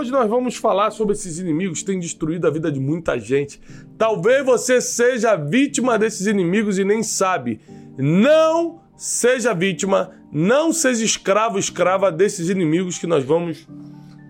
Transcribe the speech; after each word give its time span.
hoje 0.00 0.10
nós 0.10 0.28
vamos 0.30 0.56
falar 0.56 0.90
sobre 0.90 1.12
esses 1.12 1.38
inimigos 1.38 1.80
que 1.80 1.84
têm 1.84 2.00
destruído 2.00 2.46
a 2.46 2.50
vida 2.50 2.72
de 2.72 2.80
muita 2.80 3.18
gente. 3.18 3.60
Talvez 3.98 4.44
você 4.44 4.80
seja 4.80 5.36
vítima 5.36 5.98
desses 5.98 6.26
inimigos 6.26 6.78
e 6.78 6.84
nem 6.84 7.02
sabe. 7.02 7.60
Não 7.98 8.80
seja 8.96 9.52
vítima, 9.52 10.10
não 10.32 10.72
seja 10.72 11.04
escravo, 11.04 11.58
escrava 11.58 12.10
desses 12.10 12.48
inimigos 12.48 12.96
que 12.96 13.06
nós 13.06 13.24
vamos 13.24 13.68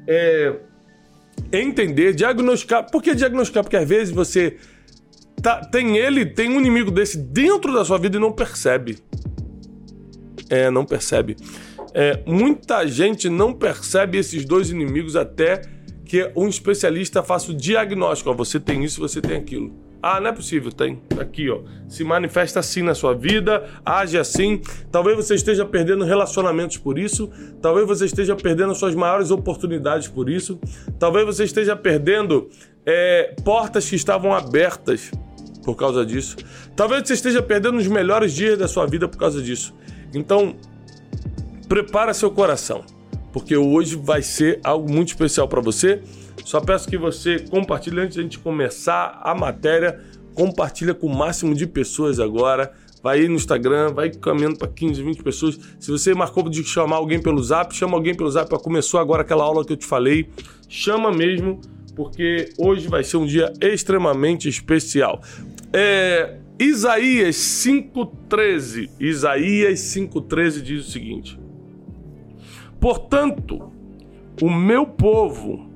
é, 0.09 0.57
entender, 1.53 2.15
diagnosticar. 2.15 2.91
Por 2.91 3.01
que 3.01 3.15
diagnosticar? 3.15 3.63
Porque 3.63 3.77
às 3.77 3.89
vezes 3.89 4.13
você 4.13 4.57
tá, 5.41 5.61
tem 5.61 5.97
ele, 5.97 6.27
tem 6.27 6.51
um 6.51 6.59
inimigo 6.59 6.91
desse 6.91 7.17
dentro 7.17 7.73
da 7.73 7.85
sua 7.85 7.99
vida 7.99 8.17
e 8.17 8.21
não 8.21 8.33
percebe. 8.33 8.99
É, 10.49 10.69
não 10.69 10.85
percebe. 10.85 11.37
É, 11.95 12.23
muita 12.27 12.87
gente 12.87 13.29
não 13.29 13.53
percebe 13.53 14.19
esses 14.19 14.45
dois 14.45 14.71
inimigos 14.71 15.17
até 15.17 15.63
que 16.05 16.31
um 16.35 16.49
especialista 16.49 17.23
faça 17.23 17.53
o 17.53 17.55
diagnóstico. 17.55 18.31
Ó, 18.31 18.35
você 18.35 18.59
tem 18.59 18.85
isso, 18.85 19.01
você 19.01 19.21
tem 19.21 19.37
aquilo. 19.37 19.73
Ah, 20.03 20.19
não 20.19 20.31
é 20.31 20.33
possível, 20.33 20.73
tem. 20.73 21.01
Aqui, 21.21 21.51
ó. 21.51 21.61
Se 21.87 22.03
manifesta 22.03 22.59
assim 22.59 22.83
na 22.83 22.95
sua 22.95 23.15
vida, 23.15 23.69
age 23.85 24.17
assim. 24.17 24.61
Talvez 24.91 25.15
você 25.15 25.35
esteja 25.35 25.65
perdendo 25.67 26.05
relacionamentos 26.05 26.79
por 26.79 26.99
isso. 26.99 27.31
Talvez 27.61 27.87
você 27.87 28.07
esteja 28.07 28.35
perdendo 28.35 28.75
suas 28.75 28.95
maiores 28.95 29.31
oportunidades 29.31 30.09
por 30.09 30.31
isso. 30.31 30.59
Talvez 30.99 31.27
você 31.27 31.45
esteja 31.45 31.77
perdendo 31.77 32.49
é, 32.87 33.35
portas 33.45 33.89
que 33.89 33.95
estavam 33.95 34.33
abertas 34.33 35.11
por 35.63 35.77
causa 35.77 36.05
disso. 36.05 36.37
Talvez 36.75 37.07
você 37.07 37.13
esteja 37.13 37.43
perdendo 37.43 37.77
os 37.77 37.87
melhores 37.87 38.33
dias 38.33 38.59
da 38.59 38.67
sua 38.67 38.87
vida 38.87 39.07
por 39.07 39.19
causa 39.19 39.43
disso. 39.43 39.75
Então, 40.15 40.57
prepara 41.71 42.13
seu 42.13 42.33
coração, 42.33 42.85
porque 43.33 43.57
hoje 43.57 43.95
vai 43.95 44.23
ser 44.23 44.59
algo 44.65 44.93
muito 44.93 45.11
especial 45.11 45.47
para 45.47 45.61
você. 45.61 46.03
Só 46.45 46.61
peço 46.61 46.89
que 46.89 46.99
você 46.99 47.39
compartilhe 47.49 48.01
antes 48.01 48.15
de 48.15 48.21
a 48.21 48.23
gente 48.25 48.41
começar 48.41 49.21
a 49.23 49.33
matéria, 49.37 50.01
compartilha 50.35 50.93
com 50.93 51.07
o 51.07 51.17
máximo 51.17 51.55
de 51.55 51.69
pessoas 51.69 52.19
agora. 52.19 52.73
Vai 53.01 53.21
aí 53.21 53.29
no 53.29 53.37
Instagram, 53.37 53.93
vai 53.95 54.11
caminhando 54.11 54.59
para 54.59 54.67
15, 54.67 55.01
20 55.01 55.23
pessoas. 55.23 55.61
Se 55.79 55.93
você 55.93 56.13
marcou 56.13 56.49
de 56.49 56.65
chamar 56.65 56.97
alguém 56.97 57.23
pelo 57.23 57.41
Zap, 57.41 57.73
chama 57.73 57.97
alguém 57.97 58.17
pelo 58.17 58.29
Zap. 58.29 58.51
Começou 58.59 58.99
agora 58.99 59.23
aquela 59.23 59.45
aula 59.45 59.65
que 59.65 59.73
eu 59.73 59.77
te 59.77 59.87
falei. 59.87 60.29
Chama 60.69 61.13
mesmo, 61.13 61.61
porque 61.95 62.51
hoje 62.59 62.89
vai 62.89 63.05
ser 63.05 63.17
um 63.17 63.25
dia 63.25 63.53
extremamente 63.61 64.49
especial. 64.49 65.23
É, 65.73 66.37
Isaías 66.59 67.37
5,13. 67.37 68.91
Isaías 68.99 69.79
5,13 69.79 70.63
diz 70.63 70.89
o 70.89 70.91
seguinte: 70.91 71.39
Portanto, 72.81 73.71
o 74.41 74.49
meu 74.49 74.87
povo, 74.87 75.71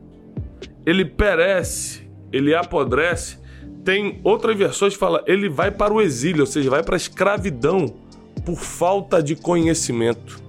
ele 0.87 1.05
perece, 1.05 2.09
ele 2.33 2.55
apodrece. 2.55 3.39
Tem 3.85 4.21
outras 4.25 4.57
versões 4.57 4.95
que 4.95 4.99
fala, 4.99 5.23
ele 5.27 5.49
vai 5.49 5.71
para 5.71 5.93
o 5.93 6.01
exílio, 6.01 6.41
ou 6.41 6.47
seja, 6.47 6.71
vai 6.71 6.83
para 6.83 6.97
a 6.97 6.97
escravidão 6.97 7.95
por 8.45 8.57
falta 8.57 9.23
de 9.23 9.37
conhecimento. 9.37 10.43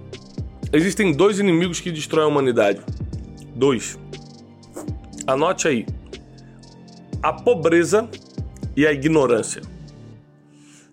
Existem 0.72 1.12
dois 1.12 1.40
inimigos 1.40 1.82
que 1.82 1.92
destroem 1.92 2.26
a 2.26 2.28
humanidade. 2.28 2.82
Dois. 3.54 4.00
Anote 5.28 5.68
aí. 5.68 5.86
A 7.22 7.34
pobreza 7.34 8.10
e 8.76 8.88
a 8.88 8.94
ignorância. 8.94 9.62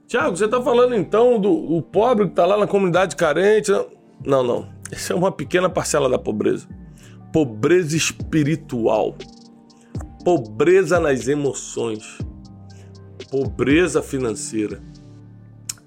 Tiago, 0.07 0.37
você 0.37 0.45
está 0.45 0.61
falando 0.61 0.95
então 0.95 1.41
do, 1.41 1.67
do 1.67 1.83
pobre 1.83 2.27
que 2.27 2.33
está 2.33 2.45
lá 2.45 2.57
na 2.57 2.67
comunidade 2.67 3.17
carente? 3.17 3.73
Não, 4.25 4.43
não. 4.43 4.82
Essa 4.93 5.15
é 5.15 5.17
uma 5.17 5.33
pequena 5.33 5.71
parcela 5.71 6.07
da 6.07 6.19
pobreza. 6.19 6.69
Pobreza 7.33 7.97
espiritual. 7.97 9.17
Pobreza 10.23 11.01
nas 11.01 11.27
emoções. 11.29 12.19
Pobreza 13.31 14.03
financeira. 14.03 14.83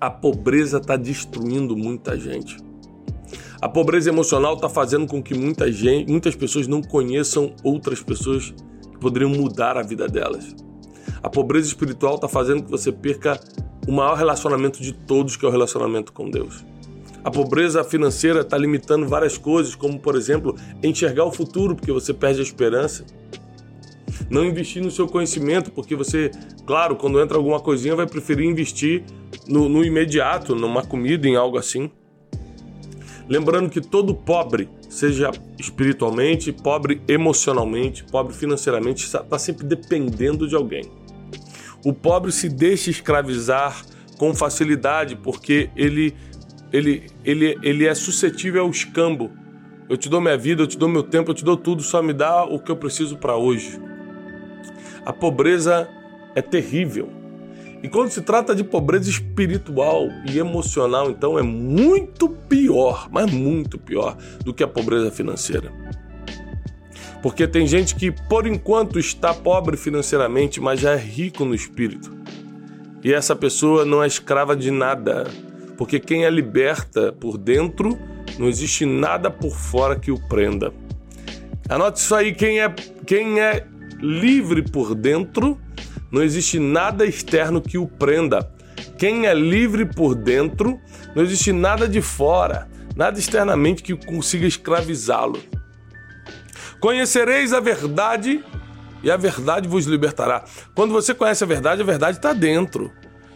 A 0.02 0.10
pobreza 0.10 0.78
está 0.80 0.98
destruindo 0.98 1.78
muita 1.78 2.20
gente. 2.20 2.58
A 3.62 3.70
pobreza 3.70 4.10
emocional 4.10 4.56
está 4.56 4.68
fazendo 4.68 5.06
com 5.06 5.22
que 5.22 5.36
muita 5.36 5.72
gente, 5.72 6.10
muitas 6.10 6.36
pessoas 6.36 6.66
não 6.66 6.82
conheçam 6.82 7.54
outras 7.64 8.02
pessoas 8.02 8.56
que 8.92 8.98
poderiam 9.00 9.30
mudar 9.30 9.78
a 9.78 9.84
vida 9.84 10.08
delas. 10.08 10.56
A 11.22 11.30
pobreza 11.30 11.68
espiritual 11.68 12.16
está 12.16 12.28
fazendo 12.28 12.64
que 12.64 12.72
você 12.72 12.92
perca 12.92 13.40
o 13.88 13.92
maior 13.92 14.16
relacionamento 14.16 14.82
de 14.82 14.94
todos, 14.94 15.38
que 15.38 15.46
é 15.46 15.48
o 15.48 15.52
relacionamento 15.52 16.12
com 16.12 16.28
Deus. 16.28 16.66
A 17.26 17.32
pobreza 17.32 17.84
financeira 17.84 18.42
está 18.42 18.56
limitando 18.56 19.08
várias 19.08 19.36
coisas, 19.36 19.74
como 19.74 20.00
por 20.00 20.16
exemplo, 20.16 20.56
enxergar 20.84 21.26
o 21.26 21.32
futuro, 21.32 21.76
porque 21.76 21.92
você 21.92 22.14
perde 22.14 22.40
a 22.40 22.44
esperança. 22.44 23.04
Não 24.30 24.46
investir 24.46 24.84
no 24.84 24.92
seu 24.92 25.08
conhecimento, 25.08 25.72
porque 25.72 25.96
você, 25.96 26.30
claro, 26.68 26.96
quando 26.96 27.20
entra 27.20 27.36
alguma 27.36 27.60
coisinha, 27.60 27.96
vai 27.96 28.06
preferir 28.06 28.48
investir 28.48 29.04
no, 29.48 29.68
no 29.68 29.84
imediato, 29.84 30.54
numa 30.54 30.84
comida, 30.86 31.28
em 31.28 31.36
algo 31.36 31.58
assim. 31.58 31.90
Lembrando 33.28 33.72
que 33.72 33.82
todo 33.82 34.14
pobre, 34.14 34.70
seja 34.88 35.32
espiritualmente, 35.58 36.52
pobre 36.52 37.02
emocionalmente, 37.08 38.04
pobre 38.04 38.36
financeiramente, 38.36 39.04
está 39.04 39.40
sempre 39.40 39.66
dependendo 39.66 40.48
de 40.48 40.54
alguém. 40.54 40.84
O 41.84 41.92
pobre 41.92 42.32
se 42.32 42.48
deixa 42.48 42.92
escravizar 42.92 43.84
com 44.20 44.34
facilidade 44.34 45.16
porque 45.16 45.72
ele 45.76 46.14
ele, 46.72 47.08
ele, 47.24 47.58
ele 47.62 47.86
é 47.86 47.94
suscetível 47.94 48.64
ao 48.64 48.70
escambo. 48.70 49.32
Eu 49.88 49.98
te 49.98 50.10
dou 50.10 50.20
minha 50.20 50.38
vida, 50.38 50.64
eu 50.64 50.68
te 50.68 50.78
dou 50.78 50.90
meu 50.90 51.04
tempo, 51.04 51.32
eu 51.32 51.36
te 51.36 51.44
dou 51.44 51.56
tudo, 51.56 51.84
só 51.84 52.02
me 52.02 52.14
dá 52.14 52.44
o 52.44 52.60
que 52.60 52.72
eu 52.72 52.76
preciso 52.76 53.18
para 53.18 53.36
hoje. 53.36 53.80
A 55.06 55.14
pobreza 55.14 55.88
é 56.34 56.42
terrível. 56.42 57.10
E 57.84 57.88
quando 57.88 58.10
se 58.10 58.22
trata 58.22 58.56
de 58.56 58.64
pobreza 58.64 59.10
espiritual 59.10 60.08
e 60.28 60.40
emocional, 60.40 61.12
então 61.12 61.38
é 61.38 61.44
muito 61.44 62.28
pior, 62.28 63.08
mas 63.12 63.32
muito 63.32 63.78
pior 63.78 64.18
do 64.44 64.54
que 64.54 64.64
a 64.64 64.68
pobreza 64.68 65.12
financeira. 65.12 65.72
Porque 67.22 67.48
tem 67.48 67.68
gente 67.68 67.96
que, 67.96 68.12
por 68.12 68.48
enquanto, 68.48 68.98
está 68.98 69.34
pobre 69.34 69.78
financeiramente, 69.78 70.60
mas 70.60 70.80
já 70.80 70.94
é 70.94 70.98
rico 70.98 71.46
no 71.46 71.54
espírito. 71.54 72.12
E 73.04 73.14
essa 73.14 73.36
pessoa 73.36 73.86
não 73.86 74.04
é 74.04 74.08
escrava 74.08 74.56
de 74.56 74.72
nada 74.72 75.26
porque 75.78 76.00
quem 76.00 76.26
é 76.26 76.30
liberta 76.30 77.12
por 77.14 77.38
dentro, 77.38 77.98
não 78.38 78.48
existe 78.48 78.86
nada 78.86 79.30
por 79.30 79.56
fora 79.56 80.00
que 80.00 80.12
o 80.12 80.20
prenda. 80.28 80.74
Anote 81.68 82.00
isso 82.00 82.14
aí, 82.14 82.34
quem 82.34 82.62
é, 82.62 82.70
quem 83.06 83.40
é 83.40 83.66
livre 84.00 84.62
por 84.62 84.94
dentro, 84.94 85.60
não 86.12 86.22
existe 86.22 86.60
nada 86.60 87.06
externo 87.06 87.62
que 87.62 87.78
o 87.78 87.88
prenda. 87.88 88.52
Quem 88.98 89.26
é 89.26 89.34
livre 89.34 89.86
por 89.86 90.16
dentro, 90.16 90.80
não 91.16 91.24
existe 91.24 91.52
nada 91.52 91.88
de 91.88 92.02
fora, 92.02 92.70
nada 92.96 93.20
externamente 93.20 93.84
que 93.84 93.96
consiga 93.96 94.46
escravizá-lo. 94.46 95.42
Conhecereis 96.80 97.52
a 97.52 97.60
verdade 97.60 98.44
e 99.04 99.10
a 99.10 99.18
verdade 99.18 99.68
vos 99.68 99.86
libertará. 99.86 100.46
Quando 100.74 100.92
você 100.92 101.14
conhece 101.14 101.44
a 101.44 101.48
verdade, 101.48 101.82
a 101.82 101.86
verdade 101.86 102.18
está 102.18 102.32
dentro. 102.32 102.92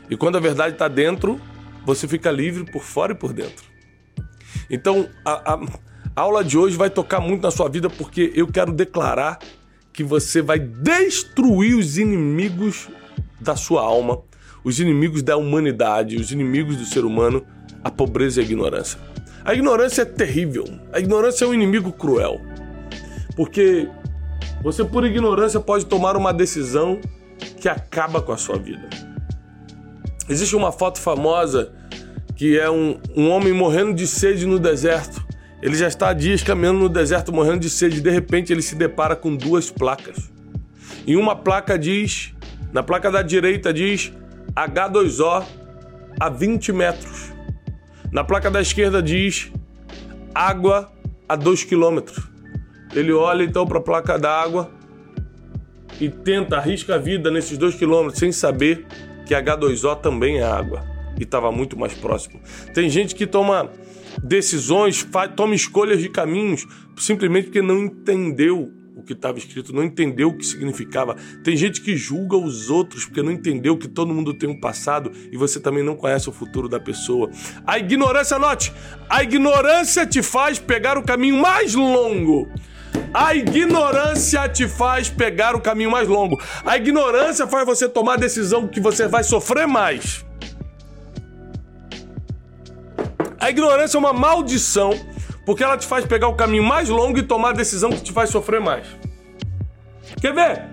E 0.10 0.16
quando 0.16 0.38
a 0.38 0.40
verdade 0.40 0.74
está 0.74 0.88
dentro, 0.88 1.40
você 1.86 2.08
fica 2.08 2.32
livre 2.32 2.70
por 2.72 2.84
fora 2.84 3.14
e 3.14 3.16
por 3.16 3.34
dentro. 3.34 3.66
Então, 4.70 5.10
a, 5.26 5.54
a, 5.54 5.60
a 6.16 6.22
aula 6.22 6.44
de 6.44 6.58
hoje 6.58 6.76
vai 6.76 6.90
tocar 6.90 7.20
muito 7.20 7.42
na 7.42 7.52
sua 7.52 7.70
vida 7.70 7.90
porque 7.90 8.32
eu 8.36 8.48
quero 8.48 8.72
declarar 8.72 9.40
que 9.92 10.04
você 10.04 10.42
vai 10.42 10.60
destruir 10.60 11.76
os 11.76 11.98
inimigos 11.98 12.88
da 13.40 13.56
sua 13.56 13.82
alma, 13.82 14.22
os 14.64 14.80
inimigos 14.80 15.24
da 15.24 15.38
humanidade, 15.38 16.16
os 16.16 16.32
inimigos 16.32 16.78
do 16.78 16.86
ser 16.86 17.06
humano, 17.06 17.46
a 17.84 17.90
pobreza 17.90 18.40
e 18.40 18.44
a 18.44 18.46
ignorância. 18.46 19.00
A 19.44 19.54
ignorância 19.54 20.04
é 20.04 20.06
terrível. 20.06 20.66
A 20.94 21.00
ignorância 21.00 21.46
é 21.46 21.48
um 21.48 21.54
inimigo 21.54 21.92
cruel. 21.92 22.40
Porque 23.36 23.88
você, 24.62 24.84
por 24.84 25.06
ignorância, 25.06 25.60
pode 25.60 25.86
tomar 25.86 26.18
uma 26.18 26.34
decisão 26.34 27.00
que 27.60 27.70
acaba 27.70 28.22
com 28.22 28.32
a 28.32 28.38
sua 28.38 28.58
vida. 28.58 28.90
Existe 30.28 30.56
uma 30.56 30.72
foto 30.72 31.00
famosa 31.00 31.74
que 32.40 32.58
é 32.58 32.72
um, 32.72 32.98
um 33.18 33.30
homem 33.30 33.52
morrendo 33.52 33.94
de 33.94 34.08
sede 34.08 34.46
no 34.46 34.58
deserto. 34.58 35.22
Ele 35.62 35.76
já 35.76 35.90
está 35.90 36.08
há 36.08 36.14
dias 36.14 36.42
caminhando 36.42 36.80
no 36.80 36.88
deserto 36.88 37.34
morrendo 37.34 37.60
de 37.60 37.70
sede. 37.70 38.00
De 38.00 38.10
repente 38.10 38.54
ele 38.54 38.62
se 38.62 38.76
depara 38.76 39.14
com 39.14 39.36
duas 39.36 39.70
placas. 39.70 40.32
Em 41.06 41.18
uma 41.18 41.36
placa 41.36 41.78
diz, 41.78 42.34
na 42.72 42.82
placa 42.82 43.12
da 43.12 43.22
direita 43.22 43.74
diz 43.74 44.14
H2O 44.56 45.46
a 46.18 46.30
20 46.30 46.72
metros. 46.72 47.34
Na 48.10 48.24
placa 48.24 48.50
da 48.50 48.62
esquerda 48.62 49.04
diz 49.04 49.52
água 50.34 50.90
a 51.28 51.36
2 51.36 51.66
quilômetros. 51.66 52.26
Ele 52.96 53.12
olha 53.12 53.44
então 53.44 53.68
para 53.68 53.80
a 53.80 53.84
placa 53.84 54.18
da 54.18 54.32
água 54.32 54.72
e 56.00 56.10
tenta, 56.10 56.56
arrisca 56.56 56.96
a 56.96 56.98
vida 56.98 57.30
nesses 57.30 57.58
2 57.58 57.76
quilômetros 57.76 58.18
sem 58.18 58.32
saber 58.32 58.86
que 59.26 59.36
H2O 59.36 59.98
também 59.98 60.38
é 60.38 60.44
água 60.44 60.89
e 61.20 61.24
estava 61.24 61.52
muito 61.52 61.78
mais 61.78 61.94
próximo. 61.94 62.40
Tem 62.74 62.90
gente 62.90 63.14
que 63.14 63.28
toma 63.28 63.70
decisões, 64.24 65.00
faz, 65.00 65.32
toma 65.36 65.54
escolhas 65.54 66.02
de 66.02 66.10
caminhos 66.10 66.66
simplesmente 66.98 67.46
porque 67.46 67.62
não 67.62 67.84
entendeu 67.84 68.72
o 68.96 69.04
que 69.04 69.14
estava 69.14 69.38
escrito, 69.38 69.74
não 69.74 69.84
entendeu 69.84 70.30
o 70.30 70.38
que 70.38 70.46
significava. 70.46 71.16
Tem 71.44 71.56
gente 71.56 71.82
que 71.82 71.96
julga 71.96 72.36
os 72.36 72.70
outros 72.70 73.06
porque 73.06 73.22
não 73.22 73.32
entendeu 73.32 73.78
que 73.78 73.88
todo 73.88 74.14
mundo 74.14 74.34
tem 74.34 74.50
um 74.50 74.60
passado 74.60 75.12
e 75.32 75.38
você 75.38 75.60
também 75.60 75.84
não 75.84 75.96
conhece 75.96 76.28
o 76.30 76.34
futuro 76.34 76.68
da 76.68 76.80
pessoa. 76.80 77.30
A 77.66 77.80
ignorância, 77.80 78.38
note, 78.38 78.74
a 79.10 79.24
ignorância 79.24 80.06
te 80.06 80.22
faz 80.22 80.60
pegar 80.60 80.98
o 80.98 81.04
caminho 81.04 81.38
mais 81.38 81.74
longo. 81.74 82.50
A 83.14 83.34
ignorância 83.34 84.48
te 84.50 84.68
faz 84.68 85.10
pegar 85.10 85.56
o 85.56 85.62
caminho 85.62 85.90
mais 85.90 86.08
longo. 86.08 86.40
A 86.66 86.76
ignorância 86.76 87.48
faz 87.48 87.66
você 87.66 87.88
tomar 87.88 88.16
a 88.16 88.18
decisão 88.18 88.68
que 88.68 88.80
você 88.80 89.08
vai 89.08 89.24
sofrer 89.24 89.68
mais. 89.68 90.26
A 93.40 93.50
ignorância 93.50 93.98
é 93.98 94.00
uma 94.00 94.14
maldição 94.14 94.92
porque 95.46 95.64
ela 95.64 95.78
te 95.78 95.88
faz 95.88 96.06
pegar 96.06 96.28
o 96.28 96.36
caminho 96.36 96.64
mais 96.64 96.90
longo 96.90 97.18
e 97.18 97.24
tomar 97.24 97.50
a 97.50 97.54
decisão 97.54 97.90
que 97.90 98.02
te 98.02 98.12
faz 98.12 98.30
sofrer 98.30 98.60
mais. 98.60 98.86
Quer 100.22 100.34
ver? 100.34 100.64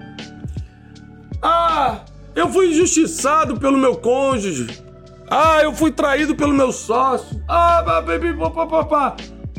Ah, 1.40 2.00
eu 2.34 2.48
fui 2.50 2.70
injustiçado 2.70 3.58
pelo 3.58 3.78
meu 3.78 3.96
cônjuge. 3.96 4.82
Ah, 5.30 5.60
eu 5.62 5.72
fui 5.72 5.90
traído 5.90 6.34
pelo 6.34 6.52
meu 6.52 6.72
sócio. 6.72 7.42
Ah, 7.48 7.82
papapá 8.54 9.16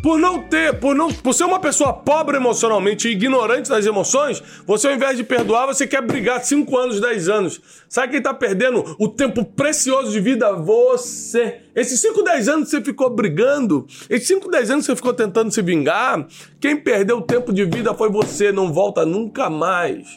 por 0.07 0.17
não 0.17 0.41
ter, 0.41 0.79
por 0.79 0.95
não, 0.95 1.11
por 1.11 1.33
ser 1.33 1.43
uma 1.43 1.59
pessoa 1.59 1.91
pobre 1.91 2.37
emocionalmente 2.37 3.09
e 3.09 3.11
ignorante 3.11 3.67
das 3.67 3.85
emoções, 3.85 4.41
você 4.65 4.87
ao 4.87 4.93
invés 4.93 5.17
de 5.17 5.23
perdoar, 5.25 5.65
você 5.65 5.85
quer 5.85 6.01
brigar 6.01 6.41
5 6.41 6.77
anos, 6.77 7.01
10 7.01 7.27
anos. 7.27 7.61
Sabe 7.89 8.13
quem 8.13 8.21
tá 8.21 8.33
perdendo 8.33 8.95
o 8.97 9.09
tempo 9.09 9.43
precioso 9.43 10.09
de 10.09 10.21
vida? 10.21 10.53
Você. 10.53 11.59
Esses 11.75 11.99
5, 11.99 12.23
10 12.23 12.47
anos 12.47 12.69
você 12.69 12.81
ficou 12.81 13.09
brigando, 13.09 13.85
esses 14.09 14.29
5, 14.29 14.49
10 14.49 14.71
anos 14.71 14.85
você 14.85 14.95
ficou 14.95 15.13
tentando 15.13 15.51
se 15.51 15.61
vingar, 15.61 16.25
quem 16.57 16.77
perdeu 16.77 17.17
o 17.17 17.21
tempo 17.21 17.51
de 17.51 17.65
vida 17.65 17.93
foi 17.93 18.09
você, 18.09 18.49
não 18.49 18.71
volta 18.71 19.05
nunca 19.05 19.49
mais. 19.49 20.07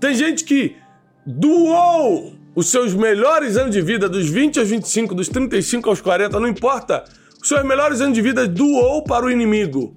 Tem 0.00 0.16
gente 0.16 0.42
que 0.42 0.74
doou 1.24 2.32
os 2.56 2.68
seus 2.72 2.92
melhores 2.92 3.56
anos 3.56 3.72
de 3.72 3.80
vida, 3.80 4.08
dos 4.08 4.28
20 4.28 4.58
aos 4.58 4.68
25, 4.68 5.14
dos 5.14 5.28
35 5.28 5.88
aos 5.88 6.00
40, 6.00 6.40
não 6.40 6.48
importa 6.48 7.04
seus 7.48 7.64
melhores 7.64 8.00
anos 8.00 8.14
de 8.14 8.22
vida 8.22 8.46
doou 8.46 9.02
para 9.02 9.24
o 9.24 9.30
inimigo. 9.30 9.96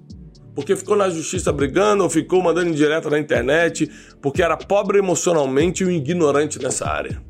Porque 0.54 0.74
ficou 0.74 0.96
na 0.96 1.08
justiça 1.08 1.52
brigando 1.52 2.02
ou 2.02 2.10
ficou 2.10 2.42
mandando 2.42 2.70
indireta 2.70 3.08
na 3.08 3.18
internet, 3.18 3.90
porque 4.20 4.42
era 4.42 4.56
pobre 4.56 4.98
emocionalmente 4.98 5.82
e 5.82 5.86
um 5.86 5.90
ignorante 5.90 6.58
nessa 6.58 6.88
área. 6.88 7.22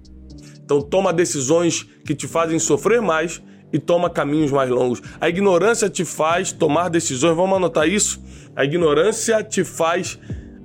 Então 0.64 0.80
toma 0.80 1.12
decisões 1.12 1.82
que 2.04 2.14
te 2.14 2.26
fazem 2.26 2.58
sofrer 2.58 3.00
mais 3.00 3.42
e 3.72 3.78
toma 3.78 4.10
caminhos 4.10 4.50
mais 4.50 4.70
longos. 4.70 5.02
A 5.20 5.28
ignorância 5.28 5.88
te 5.88 6.04
faz 6.04 6.52
tomar 6.52 6.88
decisões, 6.88 7.36
vamos 7.36 7.56
anotar 7.56 7.88
isso? 7.88 8.22
A 8.54 8.64
ignorância 8.64 9.42
te 9.42 9.64
faz. 9.64 10.19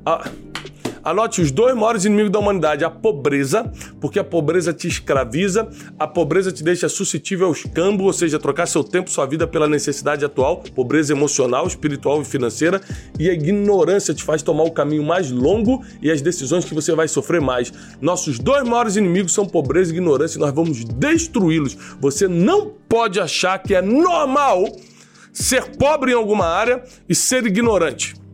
Ah, 0.06 0.30
Anote 1.07 1.39
os 1.39 1.51
dois 1.51 1.74
maiores 1.74 2.04
inimigos 2.04 2.33
da 2.33 2.39
humanidade: 2.39 2.83
a 2.83 2.89
pobreza, 2.89 3.71
porque 4.01 4.19
a 4.19 4.25
pobreza 4.25 4.74
te 4.74 4.89
escraviza, 4.89 5.69
a 5.98 6.06
pobreza 6.06 6.51
te 6.51 6.62
deixa 6.62 6.89
suscetível 6.89 7.48
ao 7.48 7.54
escambo, 7.54 8.04
ou 8.04 8.12
seja, 8.12 8.38
trocar 8.38 8.65
seu 8.65 8.83
tempo, 8.83 9.09
sua 9.09 9.25
vida 9.25 9.48
pela 9.48 9.69
necessidade 9.69 10.25
atual, 10.25 10.62
pobreza 10.75 11.13
emocional, 11.13 11.65
espiritual 11.65 12.21
e 12.21 12.25
financeira, 12.25 12.81
e 13.18 13.30
a 13.30 13.33
ignorância 13.33 14.13
te 14.13 14.21
faz 14.21 14.42
tomar 14.42 14.65
o 14.65 14.71
caminho 14.71 15.01
mais 15.01 15.31
longo 15.31 15.81
e 16.01 16.12
as 16.12 16.21
decisões 16.21 16.65
que 16.65 16.74
você 16.74 16.94
vai 16.94 17.07
sofrer 17.07 17.39
mais. 17.39 17.71
Nossos 18.01 18.38
dois 18.38 18.68
maiores 18.68 18.98
inimigos 18.98 19.33
são 19.33 19.45
pobreza 19.45 19.94
e 19.94 19.95
ignorância 19.95 20.38
e 20.38 20.42
nós 20.42 20.54
vamos 20.54 20.83
destruí-los. 20.83 21.77
Você 22.01 22.27
não 22.27 22.74
pode 22.89 23.18
achar 23.18 23.59
que 23.59 23.74
é 23.74 23.81
normal 23.81 24.65
ser 25.31 25.77
pobre 25.77 26.12
em 26.12 26.15
alguma 26.15 26.48
área 26.48 26.83
e 27.07 27.15
ser 27.15 27.45
ignorante. 27.45 28.27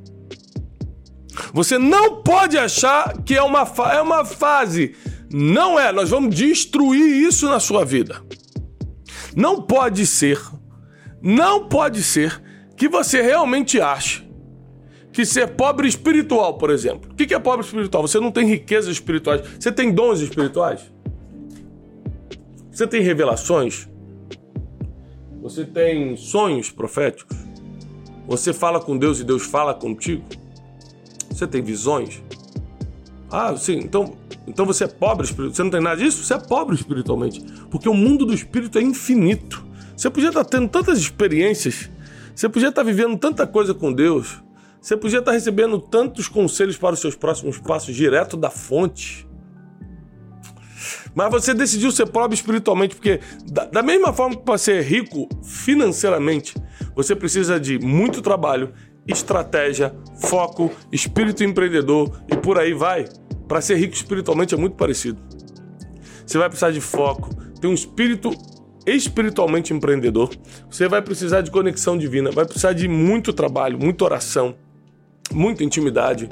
Você 1.53 1.77
não 1.77 2.21
pode 2.21 2.57
achar 2.57 3.21
que 3.24 3.35
é 3.35 3.41
uma, 3.41 3.63
é 3.91 4.01
uma 4.01 4.25
fase. 4.25 4.95
Não 5.31 5.80
é. 5.80 5.91
Nós 5.91 6.09
vamos 6.09 6.35
destruir 6.35 7.27
isso 7.27 7.47
na 7.47 7.59
sua 7.59 7.83
vida. 7.83 8.21
Não 9.35 9.62
pode 9.62 10.06
ser, 10.06 10.39
não 11.21 11.68
pode 11.68 12.03
ser 12.03 12.41
que 12.77 12.88
você 12.88 13.21
realmente 13.21 13.81
ache 13.81 14.24
que 15.13 15.25
ser 15.25 15.50
pobre 15.50 15.88
espiritual, 15.88 16.57
por 16.57 16.71
exemplo. 16.71 17.12
O 17.12 17.15
que 17.15 17.33
é 17.33 17.39
pobre 17.39 17.63
espiritual? 17.63 18.06
Você 18.06 18.19
não 18.19 18.31
tem 18.31 18.47
riquezas 18.47 18.91
espirituais. 18.91 19.41
Você 19.59 19.71
tem 19.71 19.91
dons 19.91 20.19
espirituais? 20.19 20.91
Você 22.71 22.88
tem 22.88 23.01
revelações? 23.01 23.88
Você 25.41 25.63
tem 25.65 26.18
sonhos 26.18 26.71
proféticos? 26.71 27.38
Você 28.27 28.51
fala 28.51 28.80
com 28.80 28.97
Deus 28.97 29.19
e 29.19 29.24
Deus 29.24 29.44
fala 29.44 29.74
contigo? 29.74 30.24
Você 31.33 31.47
tem 31.47 31.62
visões? 31.62 32.21
Ah, 33.31 33.57
sim, 33.57 33.80
então, 33.80 34.15
então 34.47 34.65
você 34.65 34.83
é 34.83 34.88
pobre 34.88 35.25
espiritualmente. 35.25 35.56
Você 35.56 35.63
não 35.63 35.71
tem 35.71 35.81
nada 35.81 35.97
disso? 35.97 36.24
Você 36.24 36.35
é 36.35 36.38
pobre 36.38 36.75
espiritualmente. 36.75 37.44
Porque 37.71 37.89
o 37.89 37.94
mundo 37.94 38.25
do 38.25 38.33
espírito 38.33 38.77
é 38.77 38.81
infinito. 38.81 39.65
Você 39.97 40.09
podia 40.09 40.30
estar 40.30 40.45
tendo 40.45 40.69
tantas 40.69 41.00
experiências. 41.00 41.89
Você 42.35 42.47
podia 42.47 42.69
estar 42.69 42.83
vivendo 42.83 43.18
tanta 43.18 43.47
coisa 43.47 43.74
com 43.74 43.91
Deus. 43.91 44.41
Você 44.80 44.95
podia 44.95 45.19
estar 45.19 45.31
recebendo 45.31 45.80
tantos 45.80 46.27
conselhos 46.27 46.77
para 46.77 46.94
os 46.94 47.00
seus 47.00 47.15
próximos 47.15 47.57
passos 47.57 47.95
direto 47.95 48.38
da 48.38 48.51
fonte. 48.51 49.27
Mas 51.15 51.31
você 51.31 51.53
decidiu 51.53 51.91
ser 51.91 52.07
pobre 52.07 52.35
espiritualmente, 52.35 52.95
porque 52.95 53.19
da, 53.51 53.65
da 53.65 53.81
mesma 53.81 54.12
forma 54.12 54.35
que 54.35 54.44
para 54.44 54.57
ser 54.57 54.83
rico 54.83 55.27
financeiramente, 55.44 56.56
você 56.95 57.15
precisa 57.15 57.59
de 57.59 57.80
muito 57.80 58.21
trabalho 58.21 58.74
estratégia, 59.07 59.94
foco, 60.21 60.71
espírito 60.91 61.44
empreendedor 61.44 62.21
e 62.31 62.35
por 62.35 62.57
aí 62.57 62.73
vai. 62.73 63.07
Para 63.47 63.61
ser 63.61 63.75
rico 63.75 63.94
espiritualmente 63.94 64.53
é 64.53 64.57
muito 64.57 64.75
parecido. 64.75 65.19
Você 66.25 66.38
vai 66.38 66.47
precisar 66.47 66.71
de 66.71 66.81
foco, 66.81 67.29
ter 67.59 67.67
um 67.67 67.73
espírito 67.73 68.31
espiritualmente 68.85 69.73
empreendedor. 69.73 70.29
Você 70.69 70.88
vai 70.88 71.01
precisar 71.01 71.41
de 71.41 71.51
conexão 71.51 71.97
divina, 71.97 72.31
vai 72.31 72.45
precisar 72.45 72.73
de 72.73 72.88
muito 72.88 73.33
trabalho, 73.33 73.77
muita 73.77 74.05
oração, 74.05 74.55
muita 75.31 75.63
intimidade. 75.63 76.29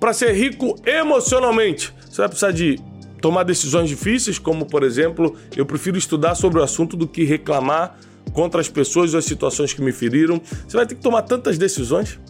Para 0.00 0.12
ser 0.12 0.32
rico 0.32 0.76
emocionalmente, 0.84 1.94
você 2.08 2.18
vai 2.18 2.28
precisar 2.28 2.52
de 2.52 2.78
tomar 3.20 3.42
decisões 3.42 3.88
difíceis, 3.88 4.38
como 4.38 4.66
por 4.66 4.82
exemplo, 4.82 5.34
eu 5.56 5.64
prefiro 5.64 5.96
estudar 5.96 6.34
sobre 6.34 6.60
o 6.60 6.62
assunto 6.62 6.96
do 6.96 7.08
que 7.08 7.24
reclamar 7.24 7.98
contra 8.34 8.60
as 8.60 8.68
pessoas 8.68 9.14
ou 9.14 9.18
as 9.18 9.24
situações 9.24 9.72
que 9.72 9.80
me 9.80 9.92
feriram. 9.92 10.38
Você 10.68 10.76
vai 10.76 10.84
ter 10.86 10.96
que 10.96 11.00
tomar 11.00 11.22
tantas 11.22 11.56
decisões. 11.56 12.20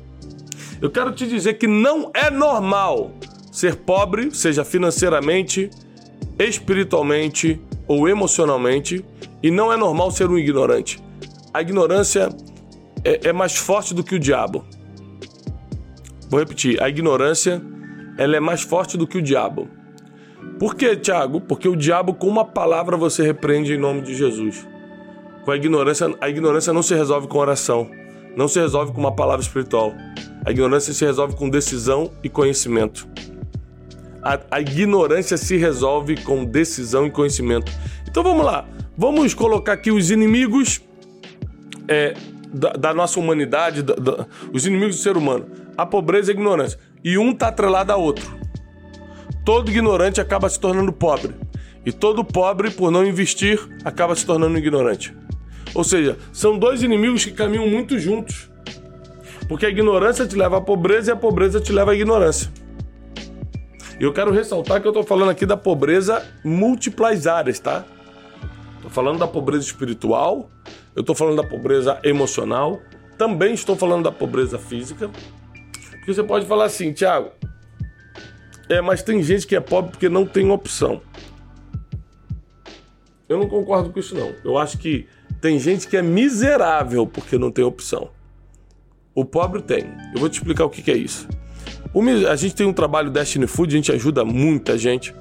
Eu 0.80 0.90
quero 0.90 1.10
te 1.10 1.26
dizer 1.26 1.54
que 1.54 1.66
não 1.66 2.10
é 2.14 2.30
normal 2.30 3.12
ser 3.50 3.74
pobre, 3.74 4.32
seja 4.32 4.64
financeiramente, 4.64 5.70
espiritualmente 6.38 7.60
ou 7.88 8.08
emocionalmente, 8.08 9.04
e 9.42 9.50
não 9.50 9.72
é 9.72 9.76
normal 9.76 10.10
ser 10.10 10.28
um 10.28 10.38
ignorante. 10.38 11.02
A 11.52 11.62
ignorância 11.62 12.28
é, 13.04 13.28
é 13.28 13.32
mais 13.32 13.56
forte 13.56 13.94
do 13.94 14.04
que 14.04 14.14
o 14.14 14.18
diabo. 14.18 14.64
Vou 16.28 16.40
repetir, 16.40 16.82
a 16.82 16.88
ignorância 16.88 17.62
ela 18.18 18.36
é 18.36 18.40
mais 18.40 18.62
forte 18.62 18.96
do 18.96 19.06
que 19.06 19.18
o 19.18 19.22
diabo. 19.22 19.68
Por 20.58 20.74
quê, 20.74 20.96
Tiago? 20.96 21.40
Porque 21.40 21.68
o 21.68 21.76
diabo, 21.76 22.14
com 22.14 22.28
uma 22.28 22.44
palavra, 22.44 22.96
você 22.96 23.22
repreende 23.22 23.72
em 23.72 23.78
nome 23.78 24.02
de 24.02 24.14
Jesus. 24.14 24.66
Com 25.44 25.50
a 25.50 25.56
ignorância, 25.56 26.06
a 26.22 26.28
ignorância 26.28 26.72
não 26.72 26.82
se 26.82 26.94
resolve 26.94 27.28
com 27.28 27.36
oração, 27.36 27.90
não 28.34 28.48
se 28.48 28.58
resolve 28.58 28.92
com 28.92 29.00
uma 29.00 29.14
palavra 29.14 29.42
espiritual. 29.42 29.92
A 30.44 30.50
ignorância 30.50 30.94
se 30.94 31.04
resolve 31.04 31.36
com 31.36 31.50
decisão 31.50 32.10
e 32.22 32.30
conhecimento. 32.30 33.06
A, 34.22 34.40
a 34.50 34.60
ignorância 34.60 35.36
se 35.36 35.58
resolve 35.58 36.16
com 36.22 36.46
decisão 36.46 37.06
e 37.06 37.10
conhecimento. 37.10 37.70
Então 38.08 38.22
vamos 38.22 38.44
lá, 38.44 38.66
vamos 38.96 39.34
colocar 39.34 39.74
aqui 39.74 39.90
os 39.90 40.10
inimigos 40.10 40.80
é, 41.88 42.14
da, 42.50 42.70
da, 42.72 42.94
nossa 42.94 43.20
humanidade, 43.20 43.82
da, 43.82 43.94
da, 43.94 44.26
os 44.50 44.64
inimigos 44.64 44.96
do 44.96 45.02
ser 45.02 45.14
humano, 45.14 45.44
a 45.76 45.84
pobreza 45.84 46.30
e 46.30 46.32
a 46.32 46.34
ignorância. 46.34 46.78
E 47.04 47.18
um 47.18 47.32
está 47.32 47.48
atrelado 47.48 47.92
a 47.92 47.96
outro. 47.96 48.34
Todo 49.44 49.70
ignorante 49.70 50.22
acaba 50.22 50.48
se 50.48 50.58
tornando 50.58 50.90
pobre. 50.90 51.34
E 51.84 51.92
todo 51.92 52.24
pobre, 52.24 52.70
por 52.70 52.90
não 52.90 53.04
investir, 53.04 53.60
acaba 53.84 54.14
se 54.14 54.24
tornando 54.24 54.56
ignorante. 54.56 55.14
Ou 55.74 55.82
seja, 55.82 56.16
são 56.32 56.58
dois 56.58 56.82
inimigos 56.82 57.24
que 57.24 57.32
caminham 57.32 57.68
muito 57.68 57.98
juntos. 57.98 58.50
Porque 59.48 59.66
a 59.66 59.68
ignorância 59.68 60.26
te 60.26 60.36
leva 60.36 60.58
à 60.58 60.60
pobreza 60.60 61.10
e 61.10 61.12
a 61.12 61.16
pobreza 61.16 61.60
te 61.60 61.72
leva 61.72 61.90
à 61.90 61.94
ignorância. 61.94 62.50
E 64.00 64.04
eu 64.04 64.12
quero 64.12 64.32
ressaltar 64.32 64.80
que 64.80 64.86
eu 64.86 64.90
estou 64.90 65.04
falando 65.04 65.30
aqui 65.30 65.44
da 65.44 65.56
pobreza 65.56 66.24
múltiplas 66.44 67.26
áreas, 67.26 67.58
tá? 67.58 67.84
Estou 68.76 68.90
falando 68.90 69.18
da 69.18 69.26
pobreza 69.26 69.64
espiritual, 69.64 70.50
eu 70.94 71.00
estou 71.00 71.14
falando 71.14 71.36
da 71.36 71.44
pobreza 71.44 71.98
emocional, 72.04 72.80
também 73.18 73.54
estou 73.54 73.76
falando 73.76 74.04
da 74.04 74.12
pobreza 74.12 74.58
física. 74.58 75.10
Porque 75.90 76.12
você 76.12 76.22
pode 76.22 76.46
falar 76.46 76.64
assim, 76.64 76.92
Tiago, 76.92 77.30
é, 78.68 78.80
mas 78.80 79.02
tem 79.02 79.22
gente 79.22 79.46
que 79.46 79.54
é 79.54 79.60
pobre 79.60 79.92
porque 79.92 80.08
não 80.08 80.26
tem 80.26 80.50
opção. 80.50 81.00
Eu 83.28 83.38
não 83.38 83.48
concordo 83.48 83.90
com 83.90 83.98
isso, 83.98 84.14
não. 84.14 84.34
Eu 84.44 84.58
acho 84.58 84.76
que 84.78 85.06
tem 85.44 85.58
gente 85.58 85.86
que 85.86 85.94
é 85.94 86.00
miserável 86.00 87.06
porque 87.06 87.36
não 87.36 87.50
tem 87.50 87.62
opção. 87.62 88.08
O 89.14 89.26
pobre 89.26 89.60
tem. 89.60 89.84
Eu 90.14 90.18
vou 90.18 90.30
te 90.30 90.38
explicar 90.38 90.64
o 90.64 90.70
que, 90.70 90.90
é 90.90 90.96
isso. 90.96 91.28
O, 91.92 92.00
a 92.26 92.34
gente 92.34 92.54
tem 92.54 92.66
um 92.66 92.72
trabalho 92.72 93.10
Destiny 93.10 93.46
Food, 93.46 93.74
a 93.74 93.76
gente 93.76 93.92
ajuda 93.92 94.24
muita 94.24 94.78
gente. 94.78 95.14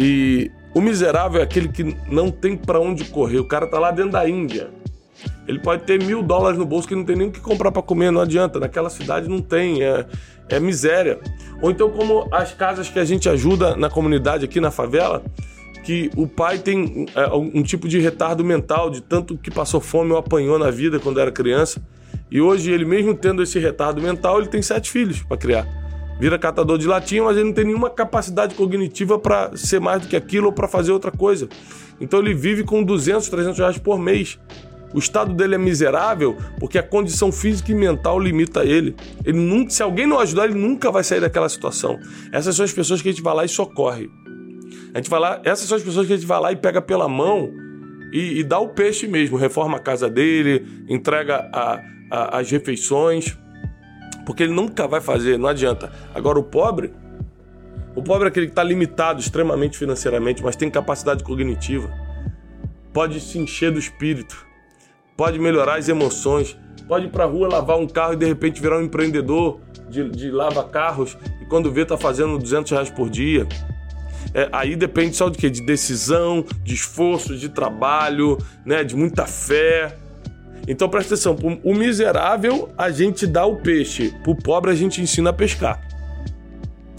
E 0.00 0.50
o 0.74 0.80
miserável 0.80 1.42
é 1.42 1.44
aquele 1.44 1.68
que 1.68 1.94
não 2.10 2.30
tem 2.30 2.56
para 2.56 2.80
onde 2.80 3.04
correr. 3.04 3.38
O 3.38 3.44
cara 3.44 3.66
tá 3.66 3.78
lá 3.78 3.90
dentro 3.90 4.12
da 4.12 4.26
Índia. 4.26 4.70
Ele 5.46 5.58
pode 5.58 5.82
ter 5.82 6.02
mil 6.02 6.22
dólares 6.22 6.58
no 6.58 6.64
bolso 6.64 6.88
que 6.88 6.94
não 6.94 7.04
tem 7.04 7.14
nem 7.14 7.28
o 7.28 7.30
que 7.30 7.40
comprar 7.40 7.70
para 7.70 7.82
comer, 7.82 8.10
não 8.10 8.22
adianta. 8.22 8.58
Naquela 8.58 8.88
cidade 8.88 9.28
não 9.28 9.42
tem, 9.42 9.82
é, 9.82 10.06
é 10.48 10.58
miséria. 10.58 11.20
Ou 11.60 11.70
então, 11.70 11.90
como 11.90 12.26
as 12.32 12.54
casas 12.54 12.88
que 12.88 12.98
a 12.98 13.04
gente 13.04 13.28
ajuda 13.28 13.76
na 13.76 13.90
comunidade 13.90 14.46
aqui 14.46 14.58
na 14.58 14.70
favela, 14.70 15.22
que 15.84 16.10
o 16.16 16.26
pai 16.26 16.58
tem 16.58 17.06
é, 17.14 17.26
um 17.34 17.62
tipo 17.62 17.88
de 17.88 17.98
retardo 17.98 18.44
mental, 18.44 18.90
de 18.90 19.00
tanto 19.00 19.36
que 19.36 19.50
passou 19.50 19.80
fome 19.80 20.12
ou 20.12 20.18
apanhou 20.18 20.58
na 20.58 20.70
vida 20.70 20.98
quando 20.98 21.20
era 21.20 21.30
criança. 21.30 21.82
E 22.30 22.40
hoje, 22.40 22.70
ele 22.70 22.84
mesmo 22.84 23.14
tendo 23.14 23.42
esse 23.42 23.58
retardo 23.58 24.00
mental, 24.02 24.38
ele 24.38 24.48
tem 24.48 24.60
sete 24.60 24.90
filhos 24.90 25.22
para 25.22 25.36
criar. 25.36 25.66
Vira 26.20 26.38
catador 26.38 26.78
de 26.78 26.86
latinha, 26.86 27.22
mas 27.22 27.36
ele 27.36 27.46
não 27.46 27.52
tem 27.52 27.64
nenhuma 27.64 27.88
capacidade 27.88 28.54
cognitiva 28.54 29.18
para 29.18 29.56
ser 29.56 29.80
mais 29.80 30.02
do 30.02 30.08
que 30.08 30.16
aquilo 30.16 30.46
ou 30.46 30.52
para 30.52 30.66
fazer 30.66 30.90
outra 30.90 31.12
coisa. 31.12 31.48
Então 32.00 32.18
ele 32.18 32.34
vive 32.34 32.64
com 32.64 32.82
200, 32.82 33.28
300 33.28 33.58
reais 33.58 33.78
por 33.78 33.98
mês. 33.98 34.38
O 34.92 34.98
estado 34.98 35.34
dele 35.34 35.54
é 35.54 35.58
miserável 35.58 36.36
porque 36.58 36.78
a 36.78 36.82
condição 36.82 37.30
física 37.30 37.70
e 37.70 37.74
mental 37.74 38.18
limita 38.18 38.64
ele. 38.64 38.96
Ele 39.24 39.38
nunca, 39.38 39.70
se 39.70 39.82
alguém 39.82 40.06
não 40.06 40.18
ajudar, 40.18 40.46
ele 40.46 40.58
nunca 40.58 40.90
vai 40.90 41.04
sair 41.04 41.20
daquela 41.20 41.48
situação. 41.48 41.98
Essas 42.32 42.56
são 42.56 42.64
as 42.64 42.72
pessoas 42.72 43.00
que 43.00 43.08
a 43.08 43.12
gente 43.12 43.22
vai 43.22 43.34
lá 43.34 43.44
e 43.44 43.48
socorre. 43.48 44.10
A 44.94 44.98
gente 44.98 45.10
vai 45.10 45.20
lá, 45.20 45.40
essas 45.44 45.68
são 45.68 45.76
as 45.76 45.82
pessoas 45.82 46.06
que 46.06 46.12
a 46.12 46.16
gente 46.16 46.26
vai 46.26 46.40
lá 46.40 46.52
e 46.52 46.56
pega 46.56 46.80
pela 46.80 47.08
mão 47.08 47.52
e, 48.12 48.40
e 48.40 48.44
dá 48.44 48.58
o 48.58 48.68
peixe 48.68 49.06
mesmo, 49.06 49.36
reforma 49.36 49.76
a 49.76 49.80
casa 49.80 50.08
dele, 50.08 50.84
entrega 50.88 51.48
a, 51.52 51.80
a, 52.10 52.38
as 52.38 52.50
refeições, 52.50 53.36
porque 54.24 54.42
ele 54.42 54.52
nunca 54.52 54.86
vai 54.86 55.00
fazer, 55.00 55.38
não 55.38 55.48
adianta. 55.48 55.92
Agora 56.14 56.38
o 56.38 56.42
pobre, 56.42 56.92
o 57.94 58.02
pobre 58.02 58.26
é 58.26 58.28
aquele 58.28 58.46
que 58.46 58.52
está 58.52 58.62
limitado 58.62 59.20
extremamente 59.20 59.76
financeiramente, 59.76 60.42
mas 60.42 60.56
tem 60.56 60.70
capacidade 60.70 61.22
cognitiva, 61.22 61.90
pode 62.92 63.20
se 63.20 63.38
encher 63.38 63.70
do 63.70 63.78
espírito, 63.78 64.46
pode 65.16 65.38
melhorar 65.38 65.78
as 65.78 65.88
emoções, 65.88 66.56
pode 66.86 67.06
ir 67.06 67.10
para 67.10 67.24
a 67.24 67.26
rua 67.26 67.48
lavar 67.48 67.78
um 67.78 67.86
carro 67.86 68.14
e 68.14 68.16
de 68.16 68.24
repente 68.24 68.62
virar 68.62 68.78
um 68.78 68.82
empreendedor 68.82 69.60
de, 69.88 70.08
de 70.10 70.30
lava-carros 70.30 71.16
e 71.42 71.44
quando 71.46 71.70
vê 71.70 71.82
está 71.82 71.98
fazendo 71.98 72.38
200 72.38 72.70
reais 72.72 72.90
por 72.90 73.10
dia. 73.10 73.46
É, 74.34 74.48
aí 74.52 74.76
depende 74.76 75.16
só 75.16 75.28
de 75.28 75.38
quê? 75.38 75.48
De 75.48 75.62
decisão, 75.62 76.44
de 76.62 76.74
esforço, 76.74 77.36
de 77.36 77.48
trabalho, 77.48 78.38
né? 78.64 78.84
de 78.84 78.94
muita 78.94 79.26
fé. 79.26 79.96
Então 80.66 80.88
presta 80.88 81.14
atenção, 81.14 81.36
o 81.64 81.74
miserável 81.74 82.68
a 82.76 82.90
gente 82.90 83.26
dá 83.26 83.46
o 83.46 83.56
peixe, 83.56 84.14
pro 84.22 84.36
pobre 84.36 84.70
a 84.70 84.74
gente 84.74 85.00
ensina 85.00 85.30
a 85.30 85.32
pescar. 85.32 85.80